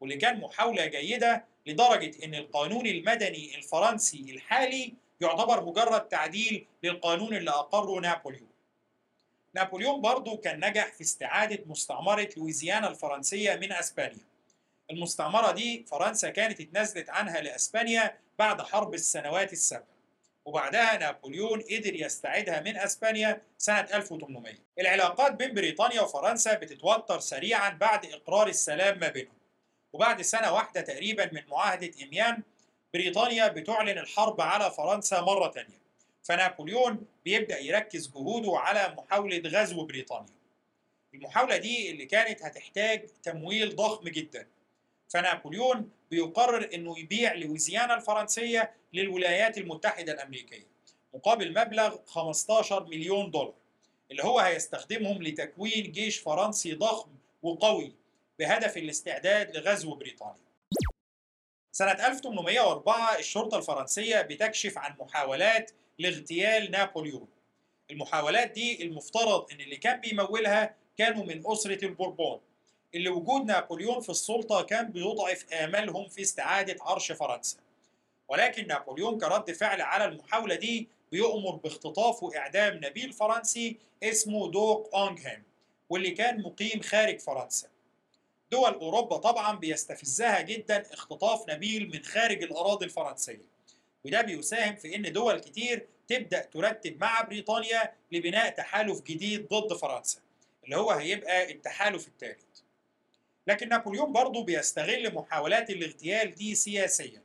واللي 0.00 0.16
كان 0.16 0.40
محاولة 0.40 0.86
جيدة 0.86 1.44
لدرجة 1.66 2.24
أن 2.24 2.34
القانون 2.34 2.86
المدني 2.86 3.54
الفرنسي 3.56 4.26
الحالي 4.30 4.94
يعتبر 5.20 5.64
مجرد 5.64 6.08
تعديل 6.08 6.66
للقانون 6.82 7.34
اللي 7.34 7.50
أقره 7.50 8.00
نابليون. 8.00 8.48
نابليون 9.54 10.00
برضو 10.00 10.36
كان 10.36 10.64
نجح 10.64 10.92
في 10.92 11.00
استعادة 11.00 11.64
مستعمرة 11.66 12.28
لويزيانا 12.36 12.88
الفرنسية 12.88 13.54
من 13.54 13.72
أسبانيا. 13.72 14.24
المستعمرة 14.90 15.52
دي 15.52 15.84
فرنسا 15.90 16.30
كانت 16.30 16.60
اتنازلت 16.60 17.10
عنها 17.10 17.40
لأسبانيا 17.40 18.18
بعد 18.38 18.62
حرب 18.62 18.94
السنوات 18.94 19.52
السبع. 19.52 19.82
وبعدها 20.44 20.98
نابليون 20.98 21.60
قدر 21.60 21.94
يستعيدها 21.94 22.60
من 22.60 22.76
أسبانيا 22.76 23.42
سنة 23.58 23.80
1800 23.80 24.54
العلاقات 24.80 25.32
بين 25.32 25.54
بريطانيا 25.54 26.00
وفرنسا 26.00 26.54
بتتوتر 26.54 27.20
سريعا 27.20 27.70
بعد 27.70 28.06
إقرار 28.06 28.48
السلام 28.48 28.98
ما 28.98 29.08
بينهم. 29.08 29.37
وبعد 29.92 30.22
سنة 30.22 30.52
واحدة 30.52 30.80
تقريبا 30.80 31.30
من 31.32 31.42
معاهدة 31.48 31.90
إميان 32.02 32.42
بريطانيا 32.94 33.48
بتعلن 33.48 33.98
الحرب 33.98 34.40
على 34.40 34.70
فرنسا 34.70 35.20
مرة 35.20 35.48
تانية. 35.48 35.78
فنابليون 36.22 37.06
بيبدأ 37.24 37.58
يركز 37.58 38.08
جهوده 38.10 38.58
على 38.58 38.94
محاولة 38.98 39.42
غزو 39.46 39.84
بريطانيا. 39.84 40.34
المحاولة 41.14 41.56
دي 41.56 41.90
اللي 41.90 42.06
كانت 42.06 42.42
هتحتاج 42.42 43.06
تمويل 43.22 43.76
ضخم 43.76 44.08
جدا. 44.08 44.46
فنابليون 45.08 45.90
بيقرر 46.10 46.70
إنه 46.74 46.98
يبيع 46.98 47.32
لويزيانا 47.34 47.94
الفرنسية 47.94 48.74
للولايات 48.92 49.58
المتحدة 49.58 50.12
الأمريكية 50.12 50.66
مقابل 51.14 51.50
مبلغ 51.50 51.96
15 52.06 52.84
مليون 52.84 53.30
دولار 53.30 53.54
اللي 54.10 54.24
هو 54.24 54.38
هيستخدمهم 54.38 55.22
لتكوين 55.22 55.92
جيش 55.92 56.18
فرنسي 56.18 56.72
ضخم 56.74 57.10
وقوي 57.42 57.92
بهدف 58.38 58.76
الاستعداد 58.76 59.56
لغزو 59.56 59.94
بريطانيا. 59.94 60.48
سنة 61.72 61.90
1804 62.06 63.18
الشرطة 63.18 63.58
الفرنسية 63.58 64.22
بتكشف 64.22 64.78
عن 64.78 64.94
محاولات 65.00 65.70
لاغتيال 65.98 66.70
نابليون 66.70 67.28
المحاولات 67.90 68.50
دي 68.50 68.82
المفترض 68.82 69.52
إن 69.52 69.60
اللي 69.60 69.76
كان 69.76 70.00
بيمولها 70.00 70.74
كانوا 70.98 71.24
من 71.24 71.42
أسرة 71.46 71.84
البوربون 71.84 72.40
اللي 72.94 73.08
وجود 73.08 73.44
نابليون 73.44 74.00
في 74.00 74.08
السلطة 74.08 74.62
كان 74.62 74.92
بيضعف 74.92 75.52
آمالهم 75.52 76.08
في 76.08 76.22
استعادة 76.22 76.76
عرش 76.80 77.12
فرنسا. 77.12 77.58
ولكن 78.28 78.66
نابليون 78.66 79.18
كرد 79.18 79.52
فعل 79.52 79.80
على 79.80 80.04
المحاولة 80.04 80.54
دي 80.54 80.88
بيؤمر 81.12 81.56
باختطاف 81.56 82.22
وإعدام 82.22 82.80
نبيل 82.84 83.12
فرنسي 83.12 83.76
اسمه 84.02 84.50
دوق 84.50 84.94
أونغهام 84.96 85.42
واللي 85.90 86.10
كان 86.10 86.42
مقيم 86.42 86.80
خارج 86.82 87.18
فرنسا. 87.20 87.68
دول 88.52 88.74
أوروبا 88.74 89.16
طبعا 89.16 89.56
بيستفزها 89.56 90.40
جدا 90.40 90.92
اختطاف 90.92 91.48
نبيل 91.50 91.90
من 91.90 92.02
خارج 92.04 92.42
الأراضي 92.42 92.84
الفرنسية. 92.84 93.48
وده 94.04 94.20
بيساهم 94.22 94.76
في 94.76 94.94
إن 94.96 95.12
دول 95.12 95.38
كتير 95.40 95.86
تبدأ 96.08 96.40
ترتب 96.42 97.00
مع 97.00 97.20
بريطانيا 97.20 97.92
لبناء 98.12 98.50
تحالف 98.50 99.02
جديد 99.02 99.48
ضد 99.48 99.72
فرنسا 99.76 100.20
اللي 100.64 100.76
هو 100.76 100.90
هيبقى 100.90 101.52
التحالف 101.52 102.08
الثالث. 102.08 102.42
لكن 103.46 103.68
نابليون 103.68 104.12
برضه 104.12 104.44
بيستغل 104.44 105.14
محاولات 105.14 105.70
الاغتيال 105.70 106.34
دي 106.34 106.54
سياسيا 106.54 107.22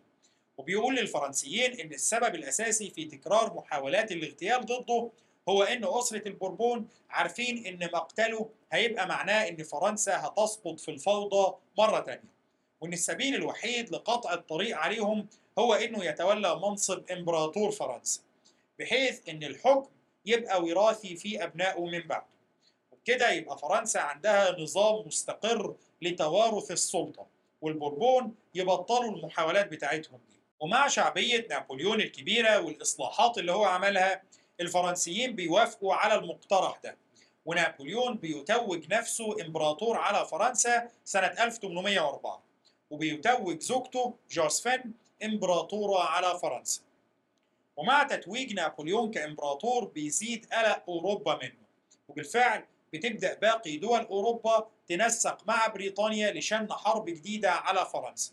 وبيقول 0.57 0.95
للفرنسيين 0.95 1.79
إن 1.79 1.93
السبب 1.93 2.36
الأساسي 2.36 2.89
في 2.89 3.05
تكرار 3.05 3.53
محاولات 3.53 4.12
الاغتيال 4.12 4.65
ضده 4.65 5.09
هو 5.49 5.63
إن 5.63 5.86
أسرة 5.86 6.27
البوربون 6.27 6.88
عارفين 7.10 7.65
إن 7.65 7.89
مقتله 7.93 8.49
هيبقى 8.71 9.08
معناه 9.08 9.47
إن 9.47 9.63
فرنسا 9.63 10.17
هتسقط 10.27 10.79
في 10.79 10.91
الفوضى 10.91 11.56
مرة 11.77 11.99
تانية. 11.99 12.34
وإن 12.82 12.93
السبيل 12.93 13.36
الوحيد 13.36 13.91
لقطع 13.91 14.34
الطريق 14.34 14.77
عليهم 14.77 15.27
هو 15.60 15.73
إنه 15.73 16.06
يتولى 16.06 16.56
منصب 16.56 17.12
إمبراطور 17.12 17.71
فرنسا 17.71 18.21
بحيث 18.79 19.29
إن 19.29 19.43
الحكم 19.43 19.89
يبقى 20.25 20.63
وراثي 20.63 21.15
في 21.15 21.43
أبنائه 21.43 21.86
من 21.86 21.99
بعده 22.08 22.25
وبكده 22.91 23.32
يبقى 23.32 23.58
فرنسا 23.58 23.99
عندها 23.99 24.60
نظام 24.60 25.08
مستقر 25.08 25.75
لتوارث 26.01 26.71
السلطة 26.71 27.25
والبوربون 27.62 28.36
يبطلوا 28.56 29.15
المحاولات 29.15 29.67
بتاعتهم 29.67 30.19
دي. 30.29 30.36
ومع 30.60 30.88
شعبية 30.88 31.47
نابليون 31.49 32.01
الكبيرة 32.01 32.60
والإصلاحات 32.62 33.38
اللي 33.38 33.51
هو 33.51 33.63
عملها 33.63 34.23
الفرنسيين 34.59 35.35
بيوافقوا 35.35 35.93
على 35.93 36.15
المقترح 36.15 36.79
ده. 36.83 36.97
ونابليون 37.45 38.17
بيتوج 38.17 38.93
نفسه 38.93 39.41
إمبراطور 39.41 39.97
على 39.97 40.25
فرنسا 40.25 40.89
سنة 41.05 41.27
1804 41.27 42.43
وبيتوج 42.89 43.59
زوجته 43.61 44.13
جوزفين 44.31 44.93
إمبراطورة 45.23 46.03
على 46.03 46.39
فرنسا. 46.39 46.81
ومع 47.77 48.03
تتويج 48.03 48.53
نابليون 48.53 49.11
كإمبراطور 49.11 49.85
بيزيد 49.85 50.45
قلق 50.45 50.83
أوروبا 50.87 51.35
منه 51.43 51.63
وبالفعل 52.07 52.65
بتبدأ 52.93 53.33
باقي 53.33 53.77
دول 53.77 53.99
أوروبا 53.99 54.67
تنسق 54.87 55.37
مع 55.47 55.67
بريطانيا 55.67 56.31
لشن 56.31 56.67
حرب 56.71 57.05
جديدة 57.05 57.51
على 57.51 57.85
فرنسا. 57.85 58.31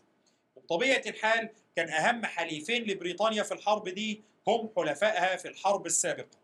وبطبيعة 0.56 1.02
الحال 1.06 1.50
كان 1.76 1.88
أهم 1.88 2.26
حليفين 2.26 2.83
لبريطانيا 2.85 3.42
في 3.42 3.54
الحرب 3.54 3.88
دي 3.88 4.22
هم 4.48 4.70
حلفائها 4.76 5.37
في 5.37 5.48
الحرب 5.48 5.87
السابقة 5.87 6.38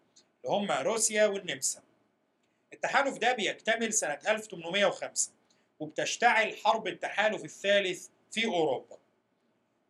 اللي 0.44 0.56
هم 0.56 0.72
روسيا 0.72 1.26
والنمسا. 1.26 1.82
التحالف 2.72 3.18
ده 3.18 3.32
بيكتمل 3.32 3.92
سنة 3.92 4.18
1805 4.28 5.30
وبتشتعل 5.80 6.56
حرب 6.56 6.86
التحالف 6.88 7.44
الثالث 7.44 8.08
في 8.30 8.44
أوروبا. 8.46 8.98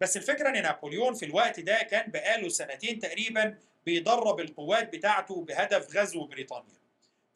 بس 0.01 0.16
الفكرة 0.16 0.49
إن 0.49 0.62
نابليون 0.62 1.14
في 1.14 1.25
الوقت 1.25 1.61
ده 1.61 1.77
كان 1.77 2.11
بقاله 2.11 2.49
سنتين 2.49 2.99
تقريبا 2.99 3.59
بيدرب 3.87 4.40
القوات 4.40 4.96
بتاعته 4.96 5.44
بهدف 5.44 5.96
غزو 5.96 6.27
بريطانيا. 6.27 6.77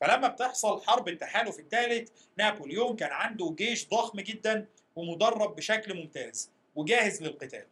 فلما 0.00 0.28
بتحصل 0.28 0.82
حرب 0.82 1.08
التحالف 1.08 1.58
الثالث 1.58 2.10
نابليون 2.38 2.96
كان 2.96 3.10
عنده 3.10 3.54
جيش 3.58 3.88
ضخم 3.88 4.20
جدا 4.20 4.66
ومدرب 4.96 5.56
بشكل 5.56 5.94
ممتاز 5.94 6.50
وجاهز 6.74 7.22
للقتال. 7.22 7.66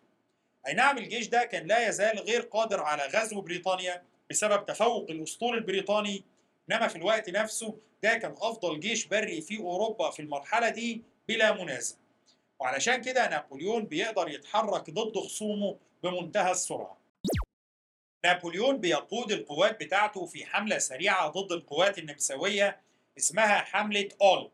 أي 0.68 0.74
نعم 0.74 0.98
الجيش 0.98 1.28
ده 1.28 1.44
كان 1.44 1.66
لا 1.66 1.88
يزال 1.88 2.18
غير 2.18 2.40
قادر 2.40 2.81
على 2.81 3.02
غزو 3.07 3.40
بريطانيا 3.40 4.02
بسبب 4.31 4.66
تفوق 4.66 5.11
الأسطول 5.11 5.57
البريطاني. 5.57 6.24
إنما 6.70 6.88
في 6.88 6.96
الوقت 6.96 7.31
نفسه 7.31 7.78
ده 8.02 8.14
كان 8.14 8.35
أفضل 8.40 8.81
جيش 8.81 9.07
بري 9.07 9.40
في 9.40 9.59
أوروبا 9.59 10.11
في 10.11 10.22
المرحلة 10.22 10.68
دي 10.68 11.02
بلا 11.28 11.52
منازع. 11.64 11.96
وعلشان 12.59 13.00
كده 13.02 13.28
نابليون 13.28 13.85
بيقدر 13.87 14.28
يتحرك 14.28 14.90
ضد 14.90 15.18
خصومه 15.18 15.76
بمنتهى 16.02 16.50
السرعة. 16.50 16.98
نابليون 18.24 18.76
بيقود 18.76 19.33
القوات 19.33 19.81
بتاعته 19.81 20.26
في 20.26 20.46
حملة 20.46 20.78
سريعة 20.78 21.28
ضد 21.28 21.52
القوات 21.52 21.98
النمساوية 21.98 22.81
اسمها 23.18 23.59
حملة 23.59 24.09
أول 24.22 24.50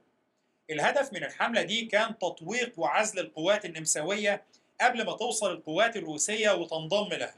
الهدف 0.71 1.13
من 1.13 1.25
الحملة 1.25 1.63
دي 1.63 1.85
كان 1.85 2.19
تطويق 2.19 2.73
وعزل 2.77 3.19
القوات 3.19 3.65
النمساوية 3.65 4.45
قبل 4.85 5.07
ما 5.07 5.13
توصل 5.13 5.53
القوات 5.53 5.97
الروسية 5.97 6.51
وتنضم 6.51 7.09
لها. 7.09 7.35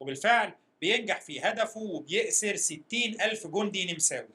وبالفعل 0.00 0.52
بينجح 0.80 1.20
في 1.20 1.40
هدفه 1.40 1.80
وبيأسر 1.80 2.56
60 2.56 2.82
ألف 3.20 3.46
جندي 3.46 3.92
نمساوي. 3.92 4.28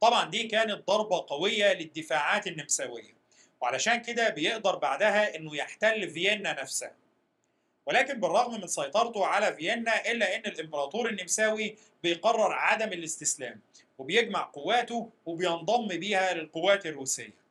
طبعا 0.00 0.30
دي 0.30 0.42
كانت 0.48 0.88
ضربة 0.88 1.24
قوية 1.28 1.72
للدفاعات 1.72 2.46
النمساوية. 2.46 3.14
وعلشان 3.60 4.02
كده 4.02 4.28
بيقدر 4.28 4.76
بعدها 4.76 5.36
إنه 5.36 5.56
يحتل 5.56 6.10
فيينا 6.10 6.62
نفسها 6.62 6.92
ولكن 7.86 8.20
بالرغم 8.20 8.60
من 8.60 8.66
سيطرته 8.66 9.26
على 9.26 9.54
فيينا 9.54 10.10
إلا 10.10 10.36
إن 10.36 10.42
الإمبراطور 10.46 11.08
النمساوي 11.08 11.76
بيقرر 12.02 12.52
عدم 12.52 12.92
الاستسلام 12.92 13.60
وبيجمع 13.98 14.50
قواته 14.52 15.10
وبينضم 15.26 15.88
بيها 15.88 16.34
للقوات 16.34 16.86
الروسية. 16.86 17.41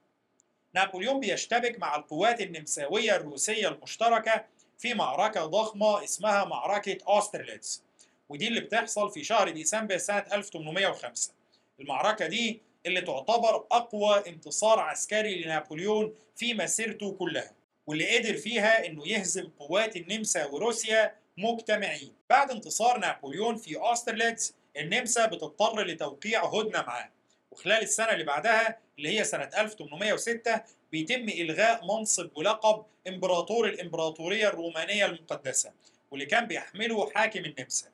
نابليون 0.73 1.19
بيشتبك 1.19 1.79
مع 1.79 1.95
القوات 1.95 2.41
النمساوية 2.41 3.15
الروسية 3.15 3.67
المشتركة 3.67 4.45
في 4.77 4.93
معركة 4.93 5.45
ضخمة 5.45 6.03
اسمها 6.03 6.45
معركة 6.45 6.97
اوسترليتس 7.07 7.84
ودي 8.29 8.47
اللي 8.47 8.60
بتحصل 8.60 9.12
في 9.12 9.23
شهر 9.23 9.49
ديسمبر 9.49 9.97
سنة 9.97 10.25
1805 10.34 11.31
المعركة 11.79 12.27
دي 12.27 12.62
اللي 12.86 13.01
تعتبر 13.01 13.55
أقوى 13.71 14.23
انتصار 14.27 14.79
عسكري 14.79 15.43
لنابليون 15.43 16.13
في 16.36 16.53
مسيرته 16.53 17.12
كلها 17.12 17.51
واللي 17.88 18.17
قدر 18.17 18.38
فيها 18.38 18.86
إنه 18.86 19.07
يهزم 19.07 19.49
قوات 19.60 19.95
النمسا 19.95 20.45
وروسيا 20.45 21.15
مجتمعين. 21.38 22.13
بعد 22.29 22.51
انتصار 22.51 22.97
نابليون 22.97 23.55
في 23.55 23.77
اوسترليتس 23.77 24.53
النمسا 24.77 25.25
بتضطر 25.25 25.84
لتوقيع 25.84 26.45
هدنة 26.45 26.81
معاه. 26.81 27.10
وخلال 27.51 27.81
السنة 27.81 28.11
اللي 28.11 28.23
بعدها 28.23 28.77
اللي 28.97 29.19
هي 29.19 29.23
سنة 29.23 29.49
1806 29.57 30.61
بيتم 30.91 31.29
إلغاء 31.29 31.85
منصب 31.85 32.29
ولقب 32.35 32.85
إمبراطور 33.07 33.69
الإمبراطورية 33.69 34.47
الرومانية 34.47 35.05
المقدسة 35.05 35.71
واللي 36.11 36.25
كان 36.25 36.45
بيحمله 36.45 37.09
حاكم 37.09 37.45
النمسا. 37.45 37.87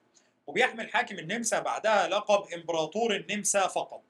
وبيحمل 0.47 0.89
حاكم 0.89 1.19
النمسا 1.19 1.59
بعدها 1.59 2.07
لقب 2.07 2.53
إمبراطور 2.53 3.15
النمسا 3.15 3.67
فقط. 3.67 4.03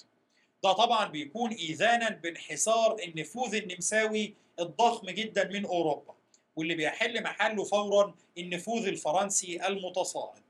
ده 0.64 0.74
طبعا 0.74 1.06
بيكون 1.06 1.52
ايذانا 1.52 2.10
بانحسار 2.10 2.98
النفوذ 3.04 3.56
النمساوي 3.56 4.34
الضخم 4.60 5.10
جدا 5.10 5.48
من 5.48 5.66
أوروبا 5.66 6.14
واللي 6.56 6.76
بيحل 6.76 7.24
محله 7.24 7.64
فورا 7.64 8.16
النفوذ 8.38 8.88
الفرنسي 8.88 9.68
المتصاعد. 9.68 10.44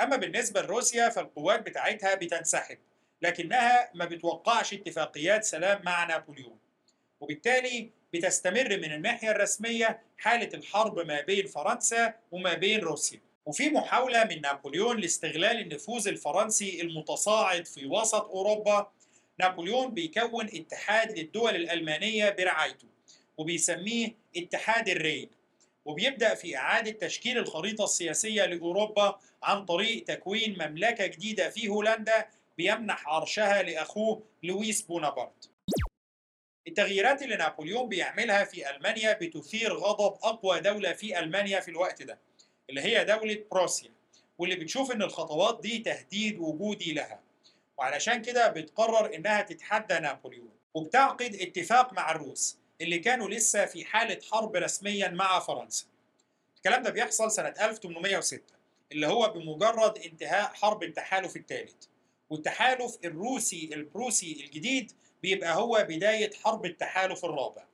أما 0.00 0.16
بالنسبة 0.16 0.62
لروسيا 0.62 1.08
فالقوات 1.08 1.60
بتاعتها 1.62 2.14
بتنسحب. 2.14 2.78
لكنها 3.24 3.90
ما 3.94 4.04
بتوقعش 4.04 4.74
اتفاقيات 4.74 5.44
سلام 5.44 5.82
مع 5.84 6.04
نابليون. 6.04 6.58
وبالتالي 7.20 7.90
بتستمر 8.12 8.76
من 8.76 8.92
الناحية 8.92 9.30
الرسمية 9.30 10.02
حالة 10.18 10.48
الحرب 10.54 10.98
ما 10.98 11.20
بين 11.20 11.46
فرنسا 11.46 12.14
وما 12.32 12.54
بين 12.54 12.80
روسيا. 12.80 13.20
وفي 13.46 13.70
محاولة 13.70 14.24
من 14.24 14.40
نابليون 14.40 15.00
لاستغلال 15.00 15.60
النفوذ 15.60 16.08
الفرنسي 16.08 16.80
المتصاعد 16.80 17.66
في 17.66 17.86
وسط 17.86 18.24
أوروبا 18.24 18.92
نابليون 19.38 19.94
بيكون 19.94 20.46
اتحاد 20.46 21.18
للدول 21.18 21.56
الألمانية 21.56 22.30
برعايته 22.30 22.88
وبيسميه 23.38 24.14
اتحاد 24.36 24.88
الرين. 24.88 25.30
وبيبدأ 25.84 26.34
في 26.34 26.56
إعادة 26.56 26.90
تشكيل 26.90 27.38
الخريطة 27.38 27.84
السياسية 27.84 28.44
لأوروبا 28.44 29.18
عن 29.42 29.64
طريق 29.64 30.04
تكوين 30.04 30.56
مملكة 30.68 31.06
جديدة 31.06 31.50
في 31.50 31.68
هولندا 31.68 32.26
بيمنح 32.58 33.08
عرشها 33.08 33.62
لأخوه 33.62 34.22
لويس 34.42 34.82
بونابرت. 34.82 35.50
التغييرات 36.68 37.22
اللي 37.22 37.36
نابليون 37.36 37.88
بيعملها 37.88 38.44
في 38.44 38.70
ألمانيا 38.70 39.12
بتثير 39.12 39.74
غضب 39.74 40.18
أقوى 40.22 40.60
دولة 40.60 40.92
في 40.92 41.18
ألمانيا 41.18 41.60
في 41.60 41.70
الوقت 41.70 42.02
ده 42.02 42.18
اللي 42.70 42.80
هي 42.80 43.04
دولة 43.04 43.44
بروسيا 43.50 43.90
واللي 44.38 44.56
بتشوف 44.56 44.92
إن 44.92 45.02
الخطوات 45.02 45.60
دي 45.60 45.78
تهديد 45.78 46.38
وجودي 46.38 46.92
لها. 46.92 47.20
وعلشان 47.78 48.22
كده 48.22 48.48
بتقرر 48.48 49.14
إنها 49.14 49.42
تتحدى 49.42 49.94
نابليون. 49.98 50.50
وبتعقد 50.74 51.34
اتفاق 51.34 51.92
مع 51.92 52.10
الروس 52.10 52.58
اللي 52.80 52.98
كانوا 52.98 53.28
لسه 53.28 53.66
في 53.66 53.84
حالة 53.84 54.18
حرب 54.32 54.56
رسميا 54.56 55.08
مع 55.08 55.40
فرنسا. 55.40 55.86
الكلام 56.56 56.82
ده 56.82 56.90
بيحصل 56.90 57.30
سنة 57.30 57.48
1806 57.60 58.42
اللي 58.92 59.06
هو 59.06 59.28
بمجرد 59.28 59.98
انتهاء 59.98 60.52
حرب 60.54 60.82
التحالف 60.82 61.36
الثالث 61.36 61.74
والتحالف 62.30 62.98
الروسي 63.04 63.70
البروسي 63.72 64.32
الجديد 64.32 64.92
بيبقى 65.22 65.54
هو 65.54 65.86
بداية 65.88 66.30
حرب 66.44 66.64
التحالف 66.66 67.24
الرابع. 67.24 67.64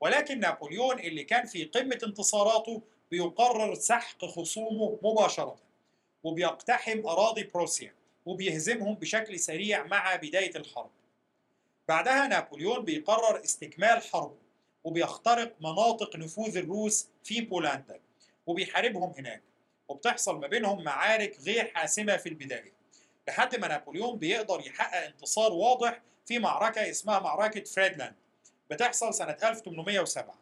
ولكن 0.00 0.40
نابليون 0.40 1.00
اللي 1.00 1.24
كان 1.24 1.46
في 1.46 1.64
قمة 1.64 1.98
انتصاراته 2.04 2.82
بيقرر 3.10 3.74
سحق 3.74 4.24
خصومه 4.24 4.98
مباشرة 5.02 5.56
وبيقتحم 6.24 7.06
أراضي 7.06 7.42
بروسيا 7.44 7.94
وبيهزمهم 8.26 8.94
بشكل 8.94 9.38
سريع 9.40 9.84
مع 9.86 10.16
بداية 10.16 10.56
الحرب. 10.56 10.90
بعدها 11.88 12.26
نابليون 12.26 12.84
بيقرر 12.84 13.44
استكمال 13.44 14.02
حربه 14.02 14.36
وبيخترق 14.84 15.54
مناطق 15.60 16.16
نفوذ 16.16 16.56
الروس 16.56 17.08
في 17.24 17.40
بولندا 17.40 18.00
وبيحاربهم 18.46 19.10
هناك 19.18 19.42
وبتحصل 19.88 20.40
ما 20.40 20.46
بينهم 20.46 20.84
معارك 20.84 21.40
غير 21.40 21.70
حاسمة 21.74 22.16
في 22.16 22.28
البداية. 22.28 22.75
لحد 23.28 23.56
ما 23.56 23.68
نابليون 23.68 24.18
بيقدر 24.18 24.60
يحقق 24.66 25.04
انتصار 25.04 25.52
واضح 25.52 26.00
في 26.26 26.38
معركة 26.38 26.90
اسمها 26.90 27.18
معركة 27.18 27.64
فريدلاند. 27.64 28.14
بتحصل 28.70 29.14
سنة 29.14 29.36
1807 29.44 30.38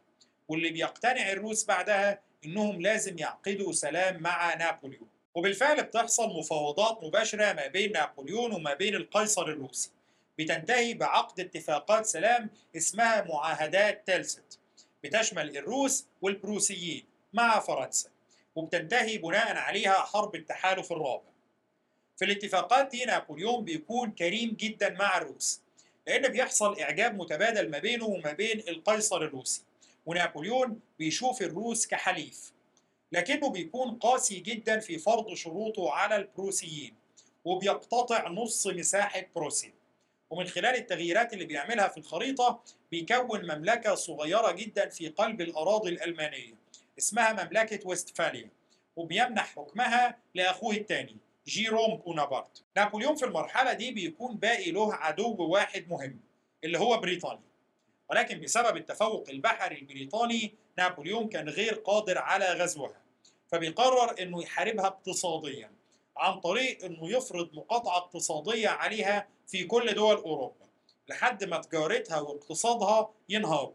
واللي 0.49 0.71
بيقتنع 0.71 1.33
الروس 1.33 1.65
بعدها 1.65 2.21
إنهم 2.45 2.81
لازم 2.81 3.19
يعقدوا 3.19 3.73
سلام 3.73 4.23
مع 4.23 4.55
نابليون. 4.55 5.09
وبالفعل 5.35 5.83
بتحصل 5.83 6.39
مفاوضات 6.39 7.05
مباشرة 7.05 7.53
ما 7.53 7.67
بين 7.67 7.93
نابليون 7.93 8.53
وما 8.53 8.75
بين 8.75 8.95
القيصر 8.95 9.43
الروسي. 9.43 9.91
بتنتهي 10.39 10.95
بعقد 10.95 11.41
اتفاقات 11.41 12.07
سلام 12.07 12.51
اسمها 12.77 13.23
معاهدات 13.23 14.07
تلست 14.07 14.59
بتشمل 15.05 15.57
الروس 15.57 16.07
والبروسيين 16.23 17.05
مع 17.33 17.61
فرنسا. 17.61 18.09
وبتنتهي 18.57 19.19
بناء 19.19 19.57
عليها 19.57 19.93
حرب 19.93 20.35
التحالف 20.35 20.93
الرابع. 20.93 21.34
في 22.17 22.25
الاتفاقات 22.25 22.91
دي 22.91 23.05
نابليون 23.05 23.65
بيكون 23.65 24.11
كريم 24.11 24.51
جدا 24.51 24.91
مع 24.91 25.19
الروس 25.19 25.61
لأن 26.07 26.29
بيحصل 26.29 26.81
إعجاب 26.81 27.19
متبادل 27.19 27.71
ما 27.71 27.79
بينه 27.79 28.05
وما 28.05 28.33
بين 28.33 28.61
القيصر 28.69 29.17
الروسي 29.23 29.63
ونابليون 30.07 30.81
بيشوف 30.99 31.43
الروس 31.43 31.87
كحليف 31.87 32.53
لكنه 33.13 33.51
بيكون 33.51 33.95
قاسي 33.95 34.41
جدا 34.41 34.79
في 34.81 34.99
فرض 34.99 35.35
شروطه 35.35 35.93
على 35.93 36.17
البروسيين 36.17 36.95
وبيقتطع 37.45 38.29
نص 38.29 38.67
مساحة 38.67 39.23
بروسيا 39.37 39.73
ومن 40.31 40.47
خلال 40.47 40.75
التغييرات 40.75 41.33
اللي 41.33 41.45
بيعملها 41.45 41.89
في 41.89 41.99
الخريطة 41.99 42.63
بيكون 42.91 43.43
مملكة 43.43 43.95
صغيرة 43.95 44.53
جدا 44.53 44.89
في 44.89 45.09
قلب 45.09 45.41
الأراضي 45.41 45.91
الألمانية 45.91 46.55
اسمها 46.99 47.33
مملكة 47.33 47.89
وستفاليا 47.89 48.51
وبيمنح 48.97 49.55
حكمها 49.57 50.19
لأخوه 50.35 50.75
الثاني 50.75 51.17
جيروم 51.47 51.97
بونابرت. 51.97 52.63
نابليون 52.77 53.15
في 53.15 53.25
المرحلة 53.25 53.73
دي 53.73 53.91
بيكون 53.91 54.37
باقي 54.37 54.71
له 54.71 54.95
عدو 54.95 55.37
واحد 55.39 55.89
مهم 55.89 56.21
اللي 56.65 56.79
هو 56.79 56.97
بريطانيا. 57.01 57.55
ولكن 58.11 58.41
بسبب 58.41 58.77
التفوق 58.77 59.29
البحري 59.29 59.79
البريطاني 59.79 60.55
نابليون 60.79 61.29
كان 61.29 61.49
غير 61.49 61.75
قادر 61.75 62.19
على 62.19 62.53
غزوها. 62.53 63.01
فبيقرر 63.49 64.23
إنه 64.23 64.43
يحاربها 64.43 64.87
اقتصاديا 64.87 65.71
عن 66.17 66.41
طريق 66.41 66.85
إنه 66.85 67.11
يفرض 67.11 67.55
مقاطعة 67.55 67.97
اقتصادية 67.97 68.69
عليها 68.69 69.29
في 69.47 69.65
كل 69.65 69.95
دول 69.95 70.17
أوروبا 70.17 70.65
لحد 71.09 71.45
ما 71.45 71.61
تجارتها 71.61 72.21
واقتصادها 72.21 73.11
ينهاروا. 73.29 73.75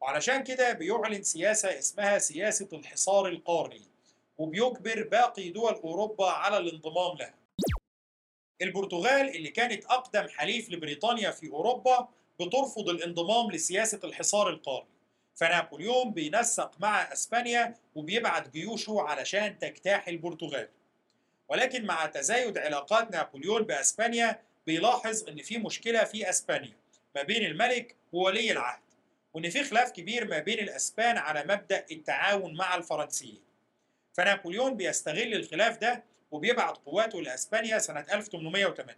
وعلشان 0.00 0.44
كده 0.44 0.72
بيعلن 0.72 1.22
سياسة 1.22 1.78
اسمها 1.78 2.18
سياسة 2.18 2.68
الحصار 2.72 3.28
القاري. 3.28 3.82
وبيجبر 4.40 5.02
باقي 5.02 5.48
دول 5.48 5.74
أوروبا 5.74 6.30
على 6.30 6.58
الانضمام 6.58 7.16
لها. 7.16 7.34
البرتغال 8.62 9.36
اللي 9.36 9.48
كانت 9.48 9.84
أقدم 9.84 10.28
حليف 10.28 10.70
لبريطانيا 10.70 11.30
في 11.30 11.50
أوروبا 11.50 12.08
بترفض 12.40 12.88
الانضمام 12.88 13.50
لسياسة 13.50 14.00
الحصار 14.04 14.48
القاري. 14.48 14.86
فنابليون 15.34 16.10
بينسق 16.10 16.72
مع 16.80 17.12
أسبانيا 17.12 17.74
وبيبعت 17.94 18.48
جيوشه 18.48 19.00
علشان 19.00 19.58
تجتاح 19.58 20.08
البرتغال. 20.08 20.68
ولكن 21.48 21.84
مع 21.84 22.06
تزايد 22.06 22.58
علاقات 22.58 23.10
نابليون 23.10 23.62
بأسبانيا 23.62 24.42
بيلاحظ 24.66 25.28
إن 25.28 25.42
في 25.42 25.58
مشكلة 25.58 26.04
في 26.04 26.30
أسبانيا 26.30 26.76
ما 27.16 27.22
بين 27.22 27.44
الملك 27.44 27.96
وولي 28.12 28.52
العهد 28.52 28.80
وإن 29.34 29.50
في 29.50 29.64
خلاف 29.64 29.90
كبير 29.90 30.28
ما 30.28 30.38
بين 30.38 30.58
الأسبان 30.58 31.18
على 31.18 31.44
مبدأ 31.48 31.86
التعاون 31.90 32.56
مع 32.56 32.74
الفرنسيين. 32.74 33.49
فنابليون 34.12 34.74
بيستغل 34.76 35.34
الخلاف 35.34 35.78
ده 35.78 36.04
وبيبعت 36.30 36.76
قواته 36.78 37.22
لأسبانيا 37.22 37.78
سنة 37.78 38.00
1808 38.12 38.96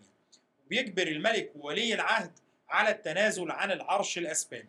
وبيجبر 0.67 1.07
الملك 1.07 1.53
وولي 1.57 1.95
العهد 1.95 2.39
على 2.69 2.91
التنازل 2.91 3.51
عن 3.51 3.73
العرش 3.73 4.19
الأسباني. 4.19 4.69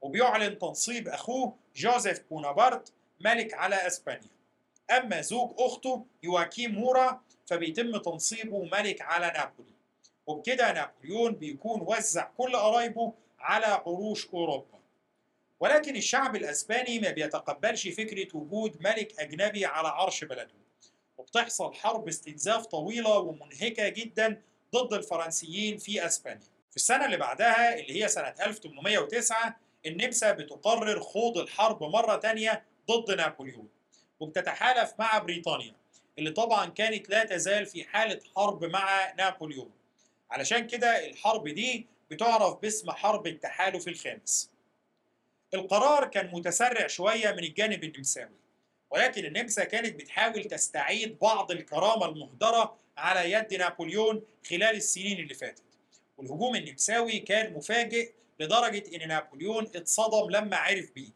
وبيعلن 0.00 0.58
تنصيب 0.58 1.08
أخوه 1.08 1.56
جوزيف 1.76 2.20
بونابرت 2.30 2.92
ملك 3.20 3.54
على 3.54 3.86
أسبانيا. 3.86 4.30
أما 4.90 5.20
زوج 5.20 5.54
أخته 5.58 6.06
يواكيم 6.22 6.74
مورا 6.74 7.20
فبيتم 7.46 7.96
تنصيبه 7.96 8.64
ملك 8.64 9.00
على 9.02 9.26
نابولي. 9.26 9.74
وبكده 10.26 10.72
نابليون 10.72 11.34
بيكون 11.34 11.80
وزع 11.80 12.28
كل 12.38 12.56
قرايبه 12.56 13.12
على 13.38 13.66
عروش 13.66 14.28
أوروبا. 14.28 14.78
ولكن 15.60 15.96
الشعب 15.96 16.36
الأسباني 16.36 16.98
ما 16.98 17.10
بيتقبلش 17.10 17.88
فكرة 17.88 18.36
وجود 18.36 18.76
ملك 18.82 19.20
أجنبي 19.20 19.64
على 19.66 19.88
عرش 19.88 20.24
بلده. 20.24 20.54
وبتحصل 21.18 21.74
حرب 21.74 22.08
استنزاف 22.08 22.66
طويلة 22.66 23.18
ومنهكة 23.18 23.88
جدا 23.88 24.42
ضد 24.74 24.92
الفرنسيين 24.94 25.78
في 25.78 26.06
أسبانيا. 26.06 26.46
في 26.70 26.76
السنة 26.76 27.04
اللي 27.04 27.16
بعدها 27.16 27.78
اللي 27.78 28.02
هي 28.04 28.08
سنة 28.08 28.34
1809 28.46 29.56
النمسا 29.86 30.32
بتقرر 30.32 31.00
خوض 31.00 31.38
الحرب 31.38 31.82
مرة 31.82 32.16
تانية 32.16 32.64
ضد 32.90 33.10
نابليون. 33.16 33.68
وبتتحالف 34.20 34.92
مع 34.98 35.18
بريطانيا 35.18 35.74
اللي 36.18 36.30
طبعا 36.30 36.66
كانت 36.66 37.10
لا 37.10 37.24
تزال 37.24 37.66
في 37.66 37.84
حالة 37.84 38.20
حرب 38.36 38.64
مع 38.64 39.12
نابليون. 39.18 39.70
علشان 40.30 40.66
كده 40.66 41.06
الحرب 41.06 41.48
دي 41.48 41.86
بتعرف 42.10 42.54
باسم 42.62 42.90
حرب 42.90 43.26
التحالف 43.26 43.88
الخامس. 43.88 44.50
القرار 45.54 46.08
كان 46.08 46.30
متسرع 46.32 46.86
شوية 46.86 47.32
من 47.32 47.38
الجانب 47.44 47.84
النمساوي 47.84 48.44
ولكن 48.90 49.24
النمسا 49.24 49.64
كانت 49.64 49.94
بتحاول 49.94 50.44
تستعيد 50.44 51.18
بعض 51.18 51.50
الكرامة 51.50 52.06
المهدرة 52.06 52.76
على 52.96 53.32
يد 53.32 53.54
نابليون 53.54 54.22
خلال 54.50 54.76
السنين 54.76 55.18
اللي 55.18 55.34
فاتت. 55.34 55.62
والهجوم 56.16 56.56
النمساوي 56.56 57.18
كان 57.18 57.52
مفاجئ 57.52 58.12
لدرجة 58.40 58.96
إن 58.96 59.08
نابليون 59.08 59.64
اتصدم 59.64 60.30
لما 60.30 60.56
عرف 60.56 60.90
بيه. 60.94 61.10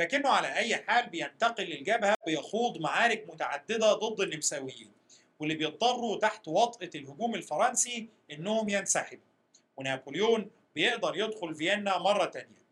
لكنه 0.00 0.28
على 0.28 0.56
أي 0.56 0.76
حال 0.76 1.10
بينتقل 1.10 1.64
للجبهة 1.64 2.14
بيخوض 2.26 2.78
معارك 2.78 3.24
متعددة 3.28 3.92
ضد 3.92 4.20
النمساويين 4.20 4.92
واللي 5.40 5.54
بيضطروا 5.54 6.18
تحت 6.18 6.48
وطأة 6.48 6.90
الهجوم 6.94 7.34
الفرنسي 7.34 8.08
إنهم 8.30 8.68
ينسحبوا. 8.68 9.24
ونابليون 9.76 10.50
بيقدر 10.74 11.16
يدخل 11.16 11.54
فيينا 11.54 11.98
مرة 11.98 12.24
تانية. 12.24 12.65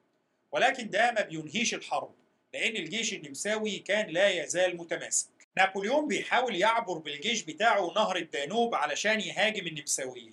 ولكن 0.55 0.91
ده 0.91 1.13
ما 1.13 1.23
بينهيش 1.23 1.75
الحرب 1.75 2.11
لأن 2.53 2.77
الجيش 2.77 3.13
النمساوي 3.15 3.79
كان 3.79 4.07
لا 4.11 4.29
يزال 4.29 4.77
متماسك. 4.77 5.29
نابليون 5.57 6.09
بيحاول 6.09 6.57
يعبر 6.57 6.99
بالجيش 6.99 7.43
بتاعه 7.43 7.93
نهر 7.97 8.17
الدانوب 8.17 8.75
علشان 8.75 9.21
يهاجم 9.21 9.67
النمساويين 9.67 10.33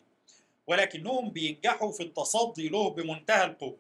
ولكنهم 0.68 1.30
بينجحوا 1.30 1.92
في 1.92 2.04
التصدي 2.04 2.70
له 2.70 2.90
بمنتهى 2.90 3.46
القوة 3.46 3.78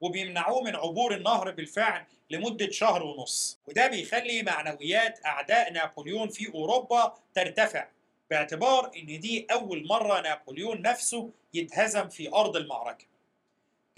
وبيمنعوه 0.00 0.62
من 0.62 0.76
عبور 0.76 1.14
النهر 1.14 1.50
بالفعل 1.50 2.04
لمدة 2.30 2.70
شهر 2.70 3.02
ونص. 3.02 3.58
وده 3.66 3.86
بيخلي 3.86 4.42
معنويات 4.42 5.20
أعداء 5.26 5.72
نابليون 5.72 6.28
في 6.28 6.48
أوروبا 6.54 7.14
ترتفع 7.34 7.86
باعتبار 8.30 8.90
إن 8.96 9.20
دي 9.20 9.46
أول 9.52 9.86
مرة 9.86 10.20
نابليون 10.20 10.82
نفسه 10.82 11.30
يتهزم 11.54 12.08
في 12.08 12.32
أرض 12.32 12.56
المعركة. 12.56 13.04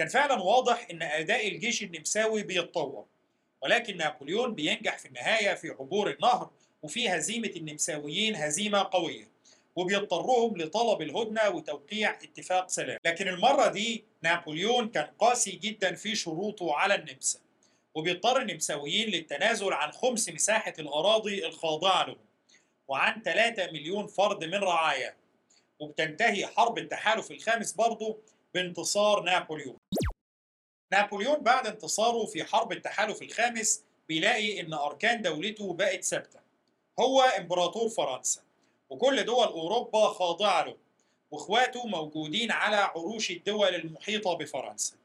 كان 0.00 0.08
فعلا 0.08 0.42
واضح 0.42 0.86
إن 0.90 1.02
أداء 1.02 1.48
الجيش 1.48 1.82
النمساوي 1.82 2.42
بيتطور 2.42 3.06
ولكن 3.62 3.96
نابليون 3.96 4.54
بينجح 4.54 4.98
في 4.98 5.06
النهاية 5.06 5.54
في 5.54 5.68
عبور 5.68 6.10
النهر 6.10 6.50
وفي 6.82 7.08
هزيمة 7.08 7.52
النمساويين 7.56 8.36
هزيمة 8.36 8.88
قوية 8.92 9.28
وبيضطرهم 9.76 10.56
لطلب 10.56 11.02
الهدنة 11.02 11.48
وتوقيع 11.48 12.10
اتفاق 12.10 12.68
سلام. 12.68 12.98
لكن 13.04 13.28
المرة 13.28 13.68
دي 13.68 14.04
نابليون 14.22 14.88
كان 14.88 15.06
قاسي 15.18 15.50
جدا 15.50 15.94
في 15.94 16.14
شروطه 16.16 16.74
على 16.74 16.94
النمسا 16.94 17.38
وبيضطر 17.94 18.40
النمساويين 18.40 19.08
للتنازل 19.08 19.72
عن 19.72 19.92
خمس 19.92 20.28
مساحة 20.28 20.74
الأراضي 20.78 21.46
الخاضعة 21.46 22.06
لهم 22.06 22.18
وعن 22.88 23.22
3 23.22 23.66
مليون 23.72 24.06
فرد 24.06 24.44
من 24.44 24.54
رعاياه 24.54 25.14
وبتنتهي 25.80 26.46
حرب 26.46 26.78
التحالف 26.78 27.30
الخامس 27.30 27.72
برضه 27.72 28.18
بانتصار 28.54 29.22
نابليون. 29.22 29.79
نابليون 30.92 31.38
بعد 31.40 31.66
انتصاره 31.66 32.26
في 32.26 32.44
حرب 32.44 32.72
التحالف 32.72 33.22
الخامس 33.22 33.82
بيلاقي 34.08 34.60
إن 34.60 34.74
أركان 34.74 35.22
دولته 35.22 35.72
بقت 35.72 36.04
ثابتة. 36.04 36.40
هو 37.00 37.22
إمبراطور 37.22 37.88
فرنسا. 37.88 38.42
وكل 38.90 39.24
دول 39.24 39.46
أوروبا 39.46 40.08
خاضعة 40.08 40.64
له. 40.64 40.76
وإخواته 41.30 41.86
موجودين 41.86 42.50
على 42.50 42.76
عروش 42.76 43.30
الدول 43.30 43.74
المحيطة 43.74 44.34
بفرنسا. 44.34 44.96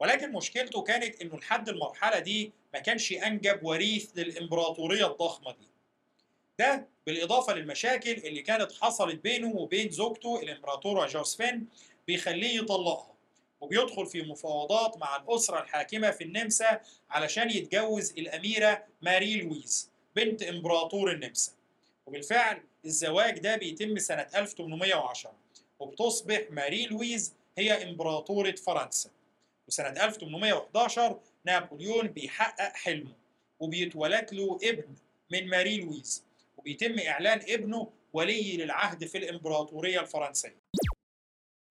ولكن 0.00 0.32
مشكلته 0.32 0.82
كانت 0.82 1.22
إنه 1.22 1.36
لحد 1.36 1.68
المرحلة 1.68 2.18
دي 2.18 2.52
ما 2.74 2.80
كانش 2.80 3.12
أنجب 3.12 3.64
وريث 3.64 4.10
للإمبراطورية 4.16 5.06
الضخمة 5.06 5.52
دي. 5.52 5.68
ده 6.58 6.88
بالإضافة 7.06 7.54
للمشاكل 7.54 8.12
اللي 8.12 8.42
كانت 8.42 8.72
حصلت 8.72 9.20
بينه 9.20 9.56
وبين 9.56 9.90
زوجته 9.90 10.40
الإمبراطورة 10.42 11.06
جوزفين 11.06 11.68
بيخليه 12.06 12.58
يطلقها. 12.58 13.15
وبيدخل 13.66 14.06
في 14.06 14.22
مفاوضات 14.22 14.98
مع 14.98 15.16
الأسرة 15.16 15.62
الحاكمة 15.62 16.10
في 16.10 16.24
النمسا 16.24 16.80
علشان 17.10 17.50
يتجوز 17.50 18.10
الأميرة 18.18 18.84
ماري 19.02 19.40
لويز 19.40 19.90
بنت 20.16 20.42
إمبراطور 20.42 21.10
النمسا. 21.12 21.52
وبالفعل 22.06 22.62
الزواج 22.84 23.38
ده 23.38 23.56
بيتم 23.56 23.98
سنة 23.98 24.26
1810 24.36 25.32
وبتصبح 25.78 26.40
ماري 26.50 26.86
لويز 26.86 27.32
هي 27.58 27.90
إمبراطورة 27.90 28.50
فرنسا. 28.54 29.10
وسنة 29.68 29.88
1811 30.04 31.20
نابليون 31.44 32.06
بيحقق 32.06 32.72
حلمه 32.76 33.12
وبيتولد 33.60 34.34
له 34.34 34.58
ابن 34.62 34.94
من 35.30 35.48
ماري 35.48 35.76
لويز 35.76 36.24
وبيتم 36.56 36.98
إعلان 36.98 37.40
ابنه 37.48 37.90
ولي 38.12 38.56
للعهد 38.56 39.04
في 39.04 39.18
الإمبراطورية 39.18 40.00
الفرنسية. 40.00 40.56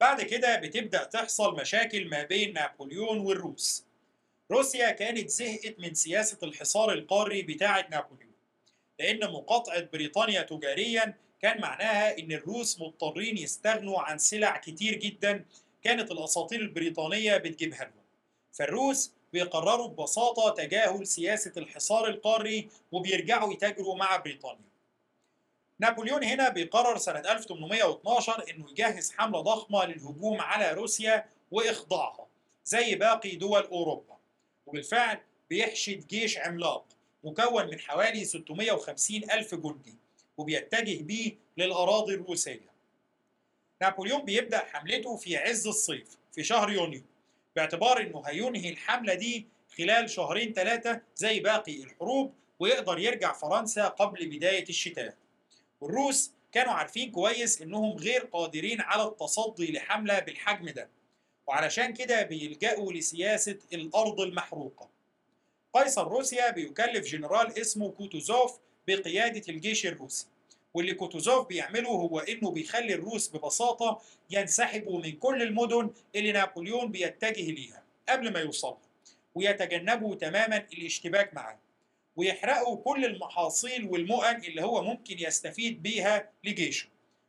بعد 0.05 0.21
كده 0.21 0.55
بتبدأ 0.55 1.03
تحصل 1.03 1.55
مشاكل 1.55 2.09
ما 2.09 2.23
بين 2.23 2.53
نابليون 2.53 3.19
والروس. 3.19 3.85
روسيا 4.51 4.91
كانت 4.91 5.29
زهقت 5.29 5.75
من 5.79 5.93
سياسة 5.93 6.37
الحصار 6.43 6.93
القاري 6.93 7.41
بتاعة 7.41 7.87
نابليون 7.91 8.33
لأن 8.99 9.31
مقاطعة 9.31 9.81
بريطانيا 9.81 10.41
تجاريا 10.41 11.13
كان 11.41 11.61
معناها 11.61 12.19
إن 12.19 12.31
الروس 12.31 12.81
مضطرين 12.81 13.37
يستغنوا 13.37 13.99
عن 13.99 14.17
سلع 14.17 14.57
كتير 14.57 14.95
جدا 14.95 15.45
كانت 15.83 16.11
الأساطير 16.11 16.59
البريطانية 16.59 17.37
بتجيبها 17.37 17.83
لهم. 17.83 18.05
فالروس 18.51 19.11
بيقرروا 19.33 19.87
ببساطة 19.87 20.53
تجاهل 20.53 21.07
سياسة 21.07 21.51
الحصار 21.57 22.07
القاري 22.07 22.69
وبيرجعوا 22.91 23.53
يتاجروا 23.53 23.95
مع 23.95 24.15
بريطانيا. 24.15 24.64
نابليون 25.79 26.23
هنا 26.23 26.49
بيقرر 26.49 26.97
سنة 26.97 27.19
1812 27.19 28.49
إنه 28.49 28.69
يجهز 28.71 29.11
حملة 29.11 29.41
ضخمة 29.41 29.85
للهجوم 29.85 30.41
على 30.41 30.71
روسيا 30.71 31.25
وإخضاعها 31.51 32.27
زي 32.65 32.95
باقي 32.95 33.35
دول 33.35 33.63
أوروبا. 33.63 34.17
وبالفعل 34.65 35.17
بيحشد 35.49 36.07
جيش 36.07 36.37
عملاق 36.37 36.85
مكون 37.23 37.65
من 37.67 37.79
حوالي 37.79 38.25
650 38.25 39.31
ألف 39.31 39.55
جندي 39.55 39.95
وبيتجه 40.37 41.03
بيه 41.03 41.35
للأراضي 41.57 42.13
الروسية. 42.13 42.75
نابليون 43.81 44.21
بيبدأ 44.25 44.57
حملته 44.57 45.15
في 45.17 45.37
عز 45.37 45.67
الصيف 45.67 46.17
في 46.31 46.43
شهر 46.43 46.69
يونيو 46.71 47.01
باعتبار 47.55 48.01
إنه 48.01 48.23
هينهي 48.25 48.69
الحملة 48.69 49.13
دي 49.13 49.47
خلال 49.77 50.09
شهرين 50.09 50.53
ثلاثة 50.53 51.01
زي 51.15 51.39
باقي 51.39 51.83
الحروب 51.83 52.33
ويقدر 52.59 52.99
يرجع 52.99 53.33
فرنسا 53.33 53.87
قبل 53.87 54.29
بداية 54.29 54.69
الشتاء. 54.69 55.15
والروس 55.85 56.31
كانوا 56.51 56.73
عارفين 56.73 57.11
كويس 57.11 57.61
إنهم 57.61 57.97
غير 57.97 58.21
قادرين 58.25 58.81
على 58.81 59.03
التصدي 59.03 59.71
لحملة 59.71 60.19
بالحجم 60.19 60.69
ده. 60.69 60.89
وعلشان 61.47 61.93
كده 61.93 62.23
بيلجأوا 62.23 62.93
لسياسة 62.93 63.57
الأرض 63.73 64.21
المحروقة. 64.21 64.89
قيصر 65.73 66.07
روسيا 66.07 66.51
بيكلف 66.51 67.07
جنرال 67.07 67.59
اسمه 67.59 67.91
كوتوزوف 67.91 68.59
بقيادة 68.87 69.41
الجيش 69.49 69.85
الروسي. 69.85 70.27
واللي 70.73 70.93
كوتوزوف 70.93 71.47
بيعمله 71.47 71.89
هو 71.89 72.19
إنه 72.19 72.51
بيخلي 72.51 72.93
الروس 72.93 73.29
ببساطة 73.29 74.01
ينسحبوا 74.29 74.99
من 74.99 75.11
كل 75.11 75.41
المدن 75.41 75.89
اللي 76.15 76.31
نابليون 76.31 76.91
بيتجه 76.91 77.51
ليها 77.51 77.83
قبل 78.09 78.33
ما 78.33 78.39
يوصلها 78.39 78.77
ويتجنبوا 79.35 80.15
تماما 80.15 80.57
الاشتباك 80.57 81.33
معاه 81.33 81.59
ويحرقوا 82.15 82.77
كل 82.77 83.05
المحاصيل 83.05 83.85
والمؤن 83.85 84.35
اللي 84.35 84.63
هو 84.63 84.83
ممكن 84.83 85.19
يستفيد 85.19 85.83
بيها 85.83 86.29
لجيشه. 86.43 86.87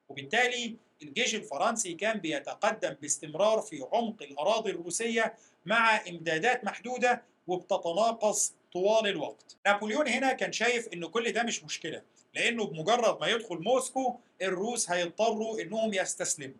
وبالتالي 0.08 0.76
الجيش 1.02 1.34
الفرنسي 1.34 1.94
كان 1.94 2.18
بيتقدم 2.18 2.94
باستمرار 3.02 3.60
في 3.60 3.84
عمق 3.92 4.22
الأراضي 4.22 4.70
الروسية 4.70 5.34
مع 5.66 6.00
إمدادات 6.08 6.64
محدودة 6.64 7.22
وبتتناقص 7.46 8.54
طوال 8.72 9.06
الوقت. 9.06 9.56
نابليون 9.66 10.08
هنا 10.08 10.32
كان 10.32 10.52
شايف 10.52 10.88
إن 10.92 11.06
كل 11.06 11.32
ده 11.32 11.42
مش 11.42 11.64
مشكلة 11.64 12.02
لأنه 12.34 12.64
بمجرد 12.66 13.20
ما 13.20 13.26
يدخل 13.26 13.56
موسكو 13.56 14.16
الروس 14.42 14.90
هيضطروا 14.90 15.60
إنهم 15.60 15.94
يستسلموا. 15.94 16.56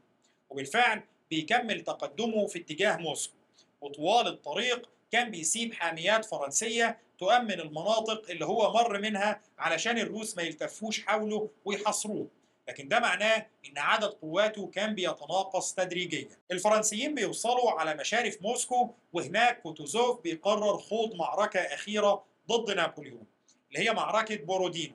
وبالفعل 0.50 1.02
بيكمل 1.30 1.80
تقدمه 1.80 2.46
في 2.46 2.58
اتجاه 2.58 2.96
موسكو. 2.96 3.34
وطوال 3.80 4.26
الطريق 4.26 4.88
كان 5.12 5.30
بيسيب 5.30 5.74
حاميات 5.74 6.24
فرنسية 6.24 6.98
تؤمن 7.18 7.60
المناطق 7.60 8.30
اللي 8.30 8.44
هو 8.44 8.72
مر 8.72 8.98
منها 9.00 9.40
علشان 9.58 9.98
الروس 9.98 10.36
ما 10.36 10.42
يلتفوش 10.42 11.06
حوله 11.06 11.50
ويحاصروه. 11.64 12.28
لكن 12.68 12.88
ده 12.88 13.00
معناه 13.00 13.46
إن 13.68 13.78
عدد 13.78 14.08
قواته 14.08 14.66
كان 14.66 14.94
بيتناقص 14.94 15.74
تدريجيا. 15.74 16.28
الفرنسيين 16.50 17.14
بيوصلوا 17.14 17.70
على 17.70 17.94
مشارف 17.94 18.42
موسكو 18.42 18.90
وهناك 19.12 19.62
كوتوزوف 19.62 20.20
بيقرر 20.20 20.78
خوض 20.78 21.14
معركة 21.14 21.60
أخيرة 21.60 22.24
ضد 22.48 22.70
نابليون 22.70 23.26
اللي 23.68 23.88
هي 23.88 23.92
معركة 23.94 24.36
بورودينو 24.36 24.94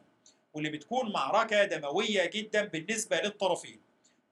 واللي 0.53 0.69
بتكون 0.69 1.11
معركة 1.11 1.63
دموية 1.63 2.25
جدا 2.25 2.65
بالنسبة 2.65 3.21
للطرفين. 3.21 3.81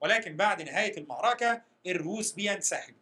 ولكن 0.00 0.36
بعد 0.36 0.62
نهاية 0.62 0.98
المعركة 0.98 1.62
الروس 1.86 2.32
بينسحبوا. 2.32 2.99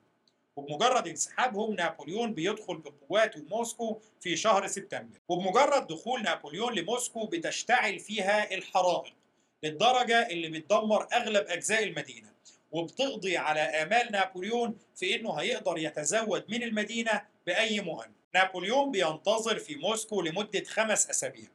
وبمجرد 0.58 1.08
انسحابهم 1.08 1.74
نابليون 1.74 2.34
بيدخل 2.34 2.76
بقواته 2.76 3.42
موسكو 3.50 4.00
في 4.20 4.36
شهر 4.36 4.66
سبتمبر. 4.66 5.18
وبمجرد 5.28 5.86
دخول 5.86 6.22
نابليون 6.22 6.74
لموسكو 6.74 7.26
بتشتعل 7.26 7.98
فيها 7.98 8.54
الحرائق 8.54 9.14
للدرجة 9.62 10.26
اللي 10.28 10.48
بتدمر 10.48 11.06
أغلب 11.12 11.46
أجزاء 11.46 11.84
المدينة. 11.84 12.28
وبتقضي 12.72 13.36
على 13.36 13.60
آمال 13.60 14.12
نابليون 14.12 14.78
في 14.96 15.14
إنه 15.14 15.32
هيقدر 15.32 15.78
يتزود 15.78 16.44
من 16.48 16.62
المدينة 16.62 17.22
بأي 17.46 17.80
مؤن 17.80 18.06
نابليون 18.34 18.90
بينتظر 18.90 19.58
في 19.58 19.74
موسكو 19.76 20.22
لمدة 20.22 20.64
خمس 20.64 21.10
أسابيع 21.10 21.48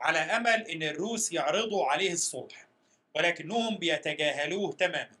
على 0.00 0.18
أمل 0.18 0.68
إن 0.68 0.82
الروس 0.82 1.32
يعرضوا 1.32 1.86
عليه 1.86 2.12
الصلح 2.12 2.66
ولكنهم 3.16 3.76
بيتجاهلوه 3.78 4.72
تماما. 4.72 5.16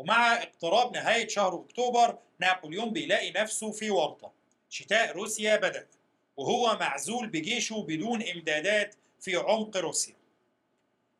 ومع 0.00 0.42
اقتراب 0.42 0.92
نهاية 0.96 1.28
شهر 1.28 1.54
أكتوبر 1.54 2.18
نابليون 2.38 2.92
بيلاقي 2.92 3.30
نفسه 3.30 3.72
في 3.72 3.90
ورطة. 3.90 4.32
شتاء 4.70 5.12
روسيا 5.12 5.56
بدأ 5.56 5.86
وهو 6.36 6.76
معزول 6.80 7.26
بجيشه 7.26 7.84
بدون 7.88 8.22
إمدادات 8.22 8.94
في 9.20 9.36
عمق 9.36 9.76
روسيا. 9.76 10.14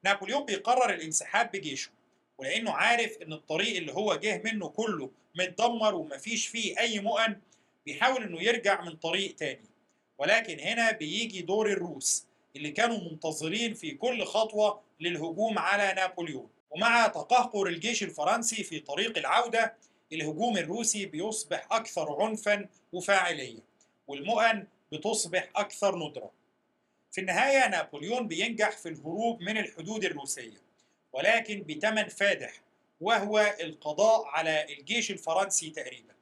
نابليون 0.05 0.45
بيقرر 0.45 0.95
الانسحاب 0.95 1.51
بجيشه 1.53 1.91
ولأنه 2.39 2.73
عارف 2.73 3.17
إن 3.23 3.33
الطريق 3.33 3.77
اللي 3.77 3.93
هو 3.93 4.15
جه 4.15 4.43
منه 4.45 4.69
كله 4.69 5.11
متدمر 5.35 5.95
ومفيش 5.95 6.47
فيه 6.47 6.79
أي 6.79 7.01
مؤن 7.01 7.37
بيحاول 7.87 8.23
إنه 8.23 8.43
يرجع 8.43 8.81
من 8.85 8.97
طريق 8.97 9.35
تاني. 9.35 9.71
ولكن 10.19 10.61
هنا 10.61 10.91
بيجي 10.91 11.43
دور 11.43 11.71
الروس 11.73 12.27
اللي 12.57 12.71
كانوا 12.71 12.99
منتظرين 12.99 13.75
في 13.75 13.91
كل 13.91 14.25
خطوة 14.25 14.81
للهجوم 15.01 15.59
على 15.59 15.95
نابليون. 15.95 16.49
ومع 16.71 17.07
تقهقر 17.07 17.67
الجيش 17.67 18.03
الفرنسي 18.03 18.65
في 18.65 18.81
طريق 18.81 19.19
العودة 19.19 19.75
الهجوم 20.13 20.59
الروسي 20.59 21.07
بيصبح 21.07 21.67
أكثر 21.71 22.23
عنفا 22.23 22.69
وفاعلية 22.93 23.61
والمؤن 24.07 24.67
بتصبح 24.93 25.51
أكثر 25.57 25.97
ندرة 25.97 26.31
في 27.13 27.21
النهاية 27.21 27.69
نابليون 27.69 28.29
بينجح 28.29 28.71
في 28.71 28.89
الهروب 28.89 29.43
من 29.43 29.59
الحدود 29.59 30.05
الروسية 30.05 30.61
ولكن 31.13 31.63
بثمن 31.63 32.09
فادح 32.09 32.53
وهو 33.01 33.55
القضاء 33.61 34.25
على 34.27 34.67
الجيش 34.79 35.11
الفرنسي 35.11 35.71
تقريبا. 35.71 36.15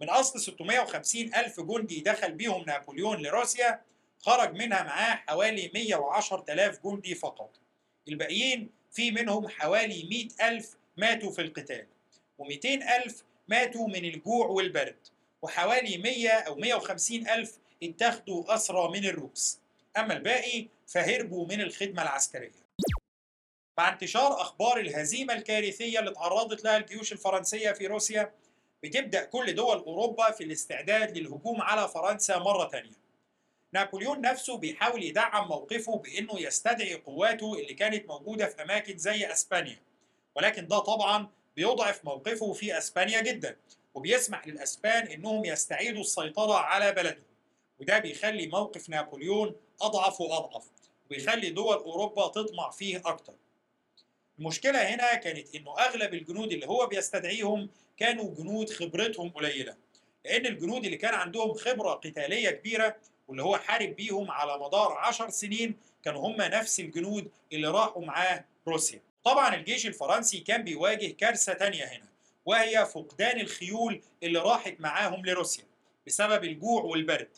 من 0.00 0.08
أصل 0.08 0.40
650 0.40 1.34
ألف 1.34 1.60
جندي 1.60 2.00
دخل 2.00 2.32
بيهم 2.32 2.64
نابليون 2.64 3.22
لروسيا 3.22 3.80
خرج 4.18 4.54
منها 4.54 4.82
معاه 4.82 5.14
حوالي 5.14 5.70
110 5.74 6.44
ألاف 6.48 6.86
جندي 6.86 7.14
فقط. 7.14 7.50
الباقيين 8.08 8.70
في 8.90 9.10
منهم 9.10 9.48
حوالي 9.48 10.28
100 10.40 10.48
ألف 10.48 10.76
ماتوا 10.96 11.30
في 11.30 11.42
القتال 11.42 11.86
و200 12.42 12.66
ألف 12.66 13.22
ماتوا 13.48 13.88
من 13.88 14.04
الجوع 14.04 14.46
والبرد 14.46 14.96
وحوالي 15.42 15.98
100 15.98 16.28
أو 16.30 16.54
150 16.54 17.28
ألف 17.28 17.58
اتخذوا 17.82 18.54
أسرى 18.54 18.88
من 18.88 19.04
الروس 19.04 19.58
أما 19.96 20.14
الباقي 20.16 20.66
فهربوا 20.86 21.46
من 21.46 21.60
الخدمة 21.60 22.02
العسكرية. 22.02 22.60
مع 23.78 23.92
انتشار 23.92 24.40
أخبار 24.40 24.80
الهزيمة 24.80 25.34
الكارثية 25.34 25.98
اللي 25.98 26.10
تعرضت 26.10 26.64
لها 26.64 26.76
الجيوش 26.76 27.12
الفرنسية 27.12 27.72
في 27.72 27.86
روسيا 27.86 28.32
بتبدأ 28.82 29.24
كل 29.24 29.54
دول 29.54 29.78
أوروبا 29.78 30.30
في 30.30 30.44
الاستعداد 30.44 31.18
للهجوم 31.18 31.60
على 31.60 31.88
فرنسا 31.88 32.38
مرة 32.38 32.64
تانية. 32.68 33.00
نابليون 33.72 34.20
نفسه 34.20 34.56
بيحاول 34.56 35.02
يدعم 35.02 35.48
موقفه 35.48 35.96
بأنه 35.96 36.40
يستدعي 36.40 36.94
قواته 36.94 37.54
اللي 37.54 37.74
كانت 37.74 38.08
موجودة 38.08 38.46
في 38.46 38.62
أماكن 38.62 38.98
زي 38.98 39.32
أسبانيا. 39.32 39.78
ولكن 40.34 40.66
ده 40.66 40.78
طبعا 40.78 41.28
بيضعف 41.56 42.04
موقفه 42.04 42.52
في 42.52 42.78
أسبانيا 42.78 43.20
جدا 43.20 43.56
وبيسمح 43.94 44.46
للأسبان 44.46 45.06
أنهم 45.06 45.44
يستعيدوا 45.44 46.00
السيطرة 46.00 46.54
على 46.54 46.92
بلدهم. 46.92 47.24
وده 47.80 47.98
بيخلي 47.98 48.46
موقف 48.46 48.88
نابليون 48.88 49.56
أضعف 49.80 50.20
وأضعف 50.20 50.64
وبيخلي 51.06 51.50
دول 51.50 51.76
أوروبا 51.76 52.28
تطمع 52.28 52.70
فيه 52.70 53.02
أكتر. 53.06 53.34
المشكلة 54.38 54.78
هنا 54.94 55.14
كانت 55.14 55.54
إنه 55.54 55.78
أغلب 55.78 56.14
الجنود 56.14 56.52
اللي 56.52 56.66
هو 56.66 56.86
بيستدعيهم 56.86 57.70
كانوا 57.96 58.34
جنود 58.34 58.70
خبرتهم 58.70 59.30
قليلة 59.30 59.76
لأن 60.24 60.46
الجنود 60.46 60.84
اللي 60.84 60.96
كان 60.96 61.14
عندهم 61.14 61.52
خبرة 61.54 61.90
قتالية 61.94 62.50
كبيرة 62.50 62.96
واللي 63.30 63.42
هو 63.42 63.56
حارب 63.56 63.96
بيهم 63.96 64.30
على 64.30 64.58
مدار 64.58 64.92
عشر 64.92 65.28
سنين 65.30 65.76
كانوا 66.04 66.28
هم 66.28 66.36
نفس 66.38 66.80
الجنود 66.80 67.30
اللي 67.52 67.68
راحوا 67.68 68.04
معاه 68.04 68.44
روسيا. 68.68 69.00
طبعا 69.24 69.54
الجيش 69.54 69.86
الفرنسي 69.86 70.40
كان 70.40 70.62
بيواجه 70.64 71.12
كارثة 71.12 71.52
تانية 71.52 71.84
هنا 71.84 72.08
وهي 72.46 72.86
فقدان 72.86 73.40
الخيول 73.40 74.00
اللي 74.22 74.38
راحت 74.38 74.74
معاهم 74.80 75.26
لروسيا 75.26 75.64
بسبب 76.06 76.44
الجوع 76.44 76.82
والبرد. 76.82 77.28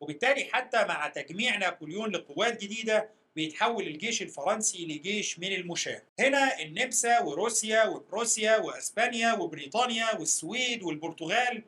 وبالتالي 0.00 0.44
حتى 0.52 0.84
مع 0.84 1.08
تجميع 1.08 1.56
نابليون 1.56 2.10
لقوات 2.10 2.62
جديدة 2.62 3.10
بيتحول 3.36 3.86
الجيش 3.86 4.22
الفرنسي 4.22 4.86
لجيش 4.86 5.38
من 5.38 5.52
المشاة. 5.52 6.02
هنا 6.20 6.60
النمسا 6.62 7.20
وروسيا 7.20 7.84
وبروسيا 7.84 8.56
وأسبانيا 8.56 9.32
وبريطانيا 9.32 10.14
والسويد 10.18 10.82
والبرتغال 10.82 11.62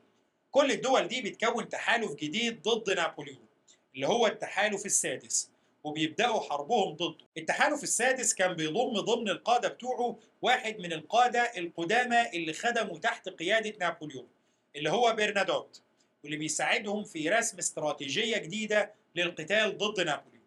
كل 0.51 0.70
الدول 0.70 1.09
دي 1.09 1.22
بتكون 1.22 1.68
تحالف 1.68 2.14
جديد 2.14 2.62
ضد 2.62 2.91
نابليون. 2.91 3.49
اللي 3.95 4.07
هو 4.09 4.26
التحالف 4.26 4.86
السادس 4.86 5.51
وبيبدأوا 5.84 6.41
حربهم 6.41 6.95
ضده. 6.97 7.26
التحالف 7.36 7.82
السادس 7.82 8.34
كان 8.34 8.55
بيضم 8.55 9.01
ضمن 9.01 9.28
القادة 9.28 9.68
بتوعه 9.68 10.16
واحد 10.43 10.78
من 10.78 10.93
القادة 10.93 11.41
القدامى 11.57 12.28
اللي 12.34 12.53
خدموا 12.53 12.99
تحت 12.99 13.28
قيادة 13.28 13.74
نابليون 13.80 14.28
اللي 14.76 14.91
هو 14.91 15.12
برنادوت 15.12 15.82
واللي 16.22 16.36
بيساعدهم 16.36 17.05
في 17.05 17.28
رسم 17.28 17.59
استراتيجية 17.59 18.38
جديدة 18.38 18.95
للقتال 19.14 19.78
ضد 19.78 20.01
نابليون. 20.01 20.41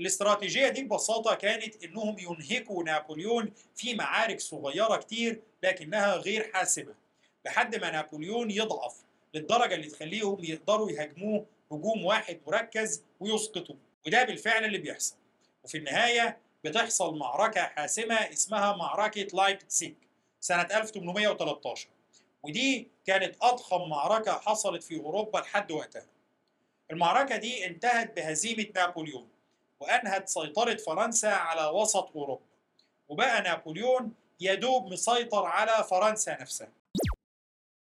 الاستراتيجية 0.00 0.68
دي 0.68 0.82
ببساطة 0.82 1.34
كانت 1.34 1.84
إنهم 1.84 2.16
ينهكوا 2.18 2.84
نابليون 2.84 3.52
في 3.74 3.94
معارك 3.94 4.40
صغيرة 4.40 4.96
كتير 4.96 5.40
لكنها 5.62 6.16
غير 6.16 6.50
حاسمة 6.52 6.94
لحد 7.46 7.76
ما 7.76 7.90
نابليون 7.90 8.50
يضعف 8.50 8.94
للدرجة 9.34 9.74
اللي 9.74 9.86
تخليهم 9.88 10.44
يقدروا 10.44 10.90
يهاجموه 10.90 11.46
هجوم 11.72 12.04
واحد 12.04 12.40
مركز 12.46 13.02
ويسقطوه 13.20 13.76
وده 14.06 14.24
بالفعل 14.24 14.64
اللي 14.64 14.78
بيحصل. 14.78 15.16
وفي 15.64 15.78
النهاية 15.78 16.38
بتحصل 16.64 17.18
معركة 17.18 17.62
حاسمة 17.62 18.14
اسمها 18.14 18.76
معركة 18.76 19.26
لايبتسيك 19.36 19.96
سنة 20.40 20.62
1813 20.62 21.88
ودي 22.42 22.88
كانت 23.06 23.36
أضخم 23.42 23.88
معركة 23.88 24.32
حصلت 24.32 24.82
في 24.82 24.96
أوروبا 24.96 25.38
لحد 25.38 25.72
وقتها. 25.72 26.06
المعركة 26.90 27.36
دي 27.36 27.66
انتهت 27.66 28.16
بهزيمة 28.16 28.66
نابليون 28.74 29.28
وأنهت 29.80 30.28
سيطرة 30.28 30.74
فرنسا 30.76 31.26
على 31.26 31.66
وسط 31.66 32.16
أوروبا. 32.16 32.42
وبقى 33.08 33.42
نابليون 33.42 34.14
يدوب 34.40 34.92
مسيطر 34.92 35.44
على 35.46 35.84
فرنسا 35.84 36.40
نفسها. 36.40 36.68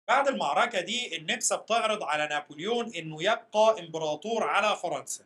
بعد 0.08 0.28
المعركة 0.28 0.82
دي 0.82 1.18
النمسا 1.18 1.56
بتعرض 1.56 2.04
على 2.04 2.28
نابليون 2.28 2.94
إنه 2.96 3.24
يبقى 3.24 3.80
إمبراطور 3.80 4.44
على 4.44 4.76
فرنسا. 4.78 5.24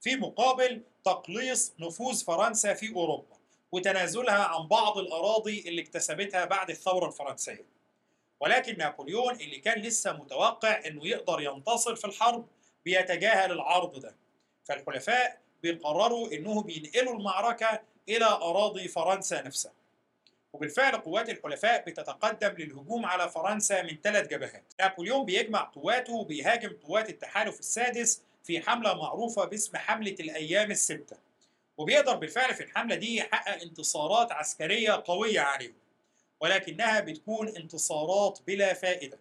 في 0.00 0.16
مقابل 0.16 0.82
تقليص 1.04 1.72
نفوذ 1.78 2.24
فرنسا 2.24 2.74
في 2.74 2.94
أوروبا 2.94 3.36
وتنازلها 3.72 4.44
عن 4.44 4.68
بعض 4.68 4.98
الأراضي 4.98 5.60
اللي 5.68 5.82
اكتسبتها 5.82 6.44
بعد 6.44 6.70
الثورة 6.70 7.06
الفرنسية. 7.06 7.64
ولكن 8.40 8.78
نابليون 8.78 9.34
اللي 9.34 9.58
كان 9.58 9.80
لسه 9.82 10.12
متوقع 10.12 10.80
إنه 10.86 11.06
يقدر 11.06 11.40
ينتصر 11.40 11.96
في 11.96 12.04
الحرب 12.04 12.46
بيتجاهل 12.84 13.52
العرض 13.52 13.98
ده. 14.00 14.14
فالحلفاء 14.64 15.40
بيقرروا 15.62 16.32
إنهم 16.32 16.62
بينقلوا 16.62 17.14
المعركة 17.14 17.80
إلى 18.08 18.24
أراضي 18.24 18.88
فرنسا 18.88 19.42
نفسها. 19.42 19.72
وبالفعل 20.52 20.96
قوات 20.96 21.28
الحلفاء 21.28 21.84
بتتقدم 21.84 22.48
للهجوم 22.48 23.06
على 23.06 23.28
فرنسا 23.30 23.82
من 23.82 23.96
ثلاث 24.02 24.28
جبهات. 24.28 24.64
نابليون 24.80 25.24
بيجمع 25.24 25.70
قواته 25.74 26.12
وبيهاجم 26.12 26.76
قوات 26.86 27.10
التحالف 27.10 27.58
السادس 27.60 28.22
في 28.44 28.60
حملة 28.60 28.94
معروفة 28.94 29.44
باسم 29.44 29.76
حملة 29.76 30.16
الأيام 30.20 30.70
الستة 30.70 31.16
وبيقدر 31.76 32.14
بالفعل 32.16 32.54
في 32.54 32.62
الحملة 32.62 32.94
دي 32.94 33.16
يحقق 33.16 33.62
انتصارات 33.62 34.32
عسكرية 34.32 35.02
قوية 35.06 35.40
عليهم. 35.40 35.74
ولكنها 36.40 37.00
بتكون 37.00 37.48
انتصارات 37.48 38.38
بلا 38.46 38.74
فائدة. 38.74 39.18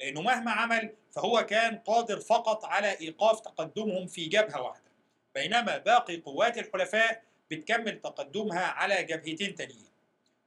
لأنه 0.00 0.20
مهما 0.22 0.50
عمل 0.50 0.92
فهو 1.12 1.46
كان 1.46 1.76
قادر 1.78 2.20
فقط 2.20 2.64
على 2.64 3.00
إيقاف 3.00 3.40
تقدمهم 3.40 4.06
في 4.06 4.26
جبهة 4.26 4.60
واحدة. 4.62 4.84
بينما 5.34 5.78
باقي 5.78 6.16
قوات 6.16 6.58
الحلفاء 6.58 7.22
بتكمل 7.50 8.00
تقدمها 8.00 8.64
على 8.64 9.02
جبهتين 9.02 9.54
تانيين. 9.54 9.93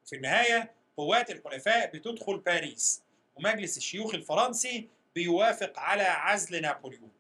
في 0.08 0.16
النهاية 0.16 0.72
قوات 0.98 1.32
الحلفاء 1.32 1.92
بتدخل 1.92 2.38
باريس 2.38 3.04
ومجلس 3.36 3.78
الشيوخ 3.78 4.14
الفرنسي 4.16 4.88
بيوافق 5.16 5.80
على 5.80 6.04
عزل 6.04 6.62
نابليون. 6.62 7.12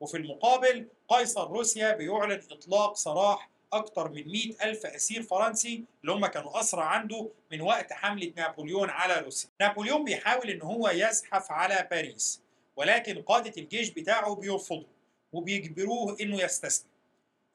وفي 0.00 0.16
المقابل 0.16 0.88
قيصر 1.08 1.50
روسيا 1.50 1.92
بيعلن 1.92 2.42
إطلاق 2.50 2.96
سراح 2.96 3.48
أكثر 3.72 4.08
من 4.08 4.28
100 4.28 4.54
ألف 4.62 4.86
أسير 4.86 5.22
فرنسي 5.22 5.84
اللي 6.00 6.12
هم 6.12 6.26
كانوا 6.26 6.60
أسرى 6.60 6.82
عنده 6.84 7.28
من 7.52 7.60
وقت 7.60 7.92
حملة 7.92 8.32
نابليون 8.36 8.90
على 8.90 9.20
روسيا. 9.20 9.50
نابليون 9.60 10.04
بيحاول 10.04 10.50
إن 10.50 10.62
هو 10.62 10.88
يزحف 10.88 11.52
على 11.52 11.88
باريس 11.90 12.40
ولكن 12.76 13.22
قادة 13.22 13.52
الجيش 13.62 13.90
بتاعه 13.90 14.34
بيرفضوا 14.34 14.88
وبيجبروه 15.32 16.16
إنه 16.20 16.42
يستسلم. 16.42 16.88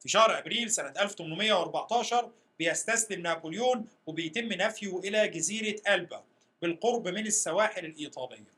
في 0.00 0.08
شهر 0.08 0.38
أبريل 0.38 0.70
سنة 0.70 0.88
1814 0.88 2.30
بيستسلم 2.62 3.20
نابليون 3.20 3.86
وبيتم 4.06 4.52
نفيه 4.52 4.98
إلى 4.98 5.28
جزيرة 5.28 5.80
ألبا 5.88 6.24
بالقرب 6.62 7.08
من 7.08 7.26
السواحل 7.26 7.84
الإيطالية. 7.84 8.52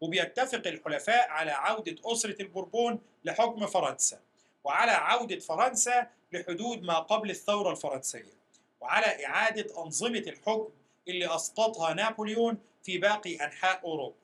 وبيتفق 0.00 0.66
الحلفاء 0.66 1.28
على 1.28 1.50
عودة 1.50 1.96
أسرة 2.04 2.42
البوربون 2.42 3.00
لحكم 3.24 3.66
فرنسا 3.66 4.20
وعلى 4.64 4.92
عودة 4.92 5.38
فرنسا 5.38 6.06
لحدود 6.32 6.82
ما 6.82 6.98
قبل 6.98 7.30
الثورة 7.30 7.70
الفرنسية 7.70 8.32
وعلى 8.80 9.26
إعادة 9.26 9.84
أنظمة 9.84 10.18
الحكم 10.18 10.68
اللي 11.08 11.34
أسقطها 11.34 11.94
نابليون 11.94 12.58
في 12.82 12.98
باقي 12.98 13.44
أنحاء 13.44 13.80
أوروبا. 13.84 14.16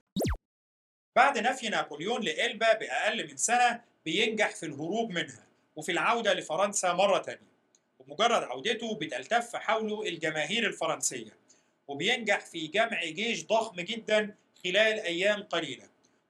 بعد 1.16 1.38
نفي 1.38 1.68
نابليون 1.68 2.22
لإلبا 2.22 2.72
بأقل 2.72 3.28
من 3.30 3.36
سنة 3.36 3.80
بينجح 4.04 4.50
في 4.50 4.66
الهروب 4.66 5.10
منها 5.10 5.46
وفي 5.76 5.92
العودة 5.92 6.34
لفرنسا 6.34 6.92
مرة 6.92 7.18
تانية. 7.18 7.55
ومجرد 8.06 8.42
عودته 8.42 8.94
بتلتف 8.94 9.56
حوله 9.56 10.02
الجماهير 10.02 10.66
الفرنسية 10.66 11.36
وبينجح 11.88 12.40
في 12.40 12.66
جمع 12.66 13.04
جيش 13.04 13.46
ضخم 13.46 13.80
جدا 13.80 14.34
خلال 14.64 15.00
أيام 15.00 15.42
قليلة. 15.42 15.84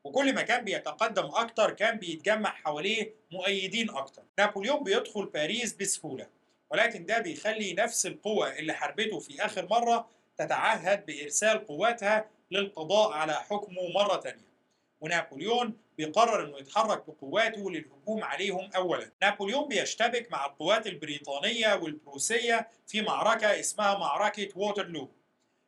وكل 0.04 0.34
ما 0.34 0.42
كان 0.42 0.64
بيتقدم 0.64 1.24
أكتر 1.24 1.70
كان 1.70 1.98
بيتجمع 1.98 2.50
حواليه 2.50 3.14
مؤيدين 3.32 3.90
أكتر. 3.90 4.22
نابليون 4.38 4.84
بيدخل 4.84 5.24
باريس 5.26 5.72
بسهولة 5.72 6.26
ولكن 6.70 7.06
ده 7.06 7.18
بيخلي 7.18 7.72
نفس 7.72 8.06
القوة 8.06 8.58
اللي 8.58 8.72
حاربته 8.72 9.18
في 9.18 9.44
آخر 9.44 9.66
مرة 9.70 10.08
تتعهد 10.38 11.06
بإرسال 11.06 11.66
قواتها 11.66 12.24
للقضاء 12.50 13.12
على 13.12 13.32
حكمه 13.34 13.88
مرة 13.94 14.16
تانية. 14.16 14.45
ونابليون 15.06 15.76
بيقرر 15.98 16.44
إنه 16.44 16.58
يتحرك 16.58 17.06
بقواته 17.06 17.70
للهجوم 17.70 18.24
عليهم 18.24 18.70
اولا. 18.76 19.10
نابليون 19.22 19.68
بيشتبك 19.68 20.32
مع 20.32 20.46
القوات 20.46 20.86
البريطانية 20.86 21.74
والبروسية 21.74 22.68
في 22.86 23.02
معركة 23.02 23.60
اسمها 23.60 23.98
معركة 23.98 24.48
ووترلو 24.56 25.10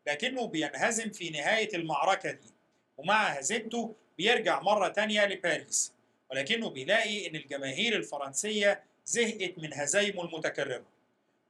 لكنه 0.07 0.47
بينهزم 0.47 1.11
في 1.11 1.30
نهاية 1.30 1.76
المعركة 1.76 2.30
دي 2.30 2.51
ومع 2.97 3.26
هزيمته 3.26 3.95
بيرجع 4.18 4.61
مرة 4.61 4.89
تانية 4.89 5.26
لباريس 5.26 5.93
ولكنه 6.30 6.70
بيلاقي 6.70 7.28
إن 7.28 7.36
الجماهير 7.36 7.97
الفرنسية 7.97 8.82
زهقت 9.07 9.59
من 9.59 9.74
هزايمه 9.74 10.24
المتكررة. 10.24 10.84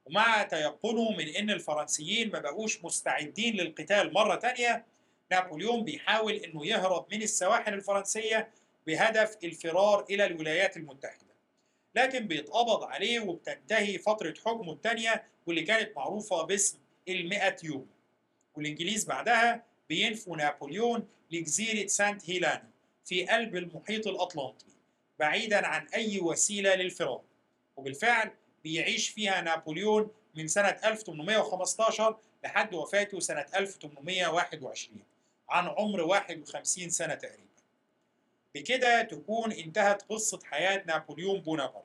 ومع 0.05 0.43
تيقنه 0.43 1.11
من 1.11 1.27
إن 1.27 1.49
الفرنسيين 1.49 2.31
ما 2.31 2.39
بقوش 2.39 2.83
مستعدين 2.83 3.55
للقتال 3.55 4.13
مرة 4.13 4.35
تانية 4.35 4.85
نابليون 5.31 5.83
بيحاول 5.83 6.33
إنه 6.33 6.65
يهرب 6.65 7.05
من 7.11 7.21
السواحل 7.21 7.73
الفرنسية 7.73 8.49
بهدف 8.87 9.37
الفرار 9.43 10.05
إلى 10.09 10.25
الولايات 10.25 10.77
المتحدة. 10.77 11.25
لكن 11.95 12.27
بيتقبض 12.27 12.83
عليه 12.83 13.19
وبتنتهي 13.19 13.97
فترة 13.97 14.33
حكمه 14.45 14.73
الثانية 14.73 15.23
واللي 15.45 15.61
كانت 15.61 15.97
معروفة 15.97 16.43
باسم 16.43 16.77
المئة 17.07 17.55
يوم. 17.63 17.87
والإنجليز 18.55 19.05
بعدها 19.05 19.63
بينفوا 19.89 20.37
نابليون 20.37 21.07
لجزيرة 21.31 21.87
سانت 21.87 22.29
هيلانا 22.29 22.69
في 23.05 23.25
قلب 23.25 23.55
المحيط 23.55 24.07
الأطلنطي 24.07 24.65
بعيدا 25.19 25.67
عن 25.67 25.87
أي 25.87 26.19
وسيلة 26.19 26.75
للفرار. 26.75 27.21
وبالفعل 27.75 28.31
بيعيش 28.63 29.09
فيها 29.09 29.41
نابليون 29.41 30.11
من 30.35 30.47
سنة 30.47 30.69
1815 30.69 32.17
لحد 32.43 32.73
وفاته 32.73 33.19
سنة 33.19 33.45
1821 33.55 35.03
عن 35.49 35.67
عمر 35.67 36.01
51 36.01 36.89
سنة 36.89 37.15
تقريبا. 37.15 37.49
بكده 38.55 39.01
تكون 39.01 39.51
انتهت 39.51 40.01
قصة 40.01 40.39
حياة 40.43 40.83
نابليون 40.87 41.41
بونابرت. 41.41 41.83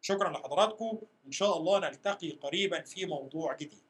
شكرا 0.00 0.30
لحضراتكم 0.30 0.98
وإن 1.24 1.32
شاء 1.32 1.56
الله 1.56 1.78
نلتقي 1.78 2.30
قريبا 2.30 2.80
في 2.80 3.06
موضوع 3.06 3.54
جديد. 3.54 3.89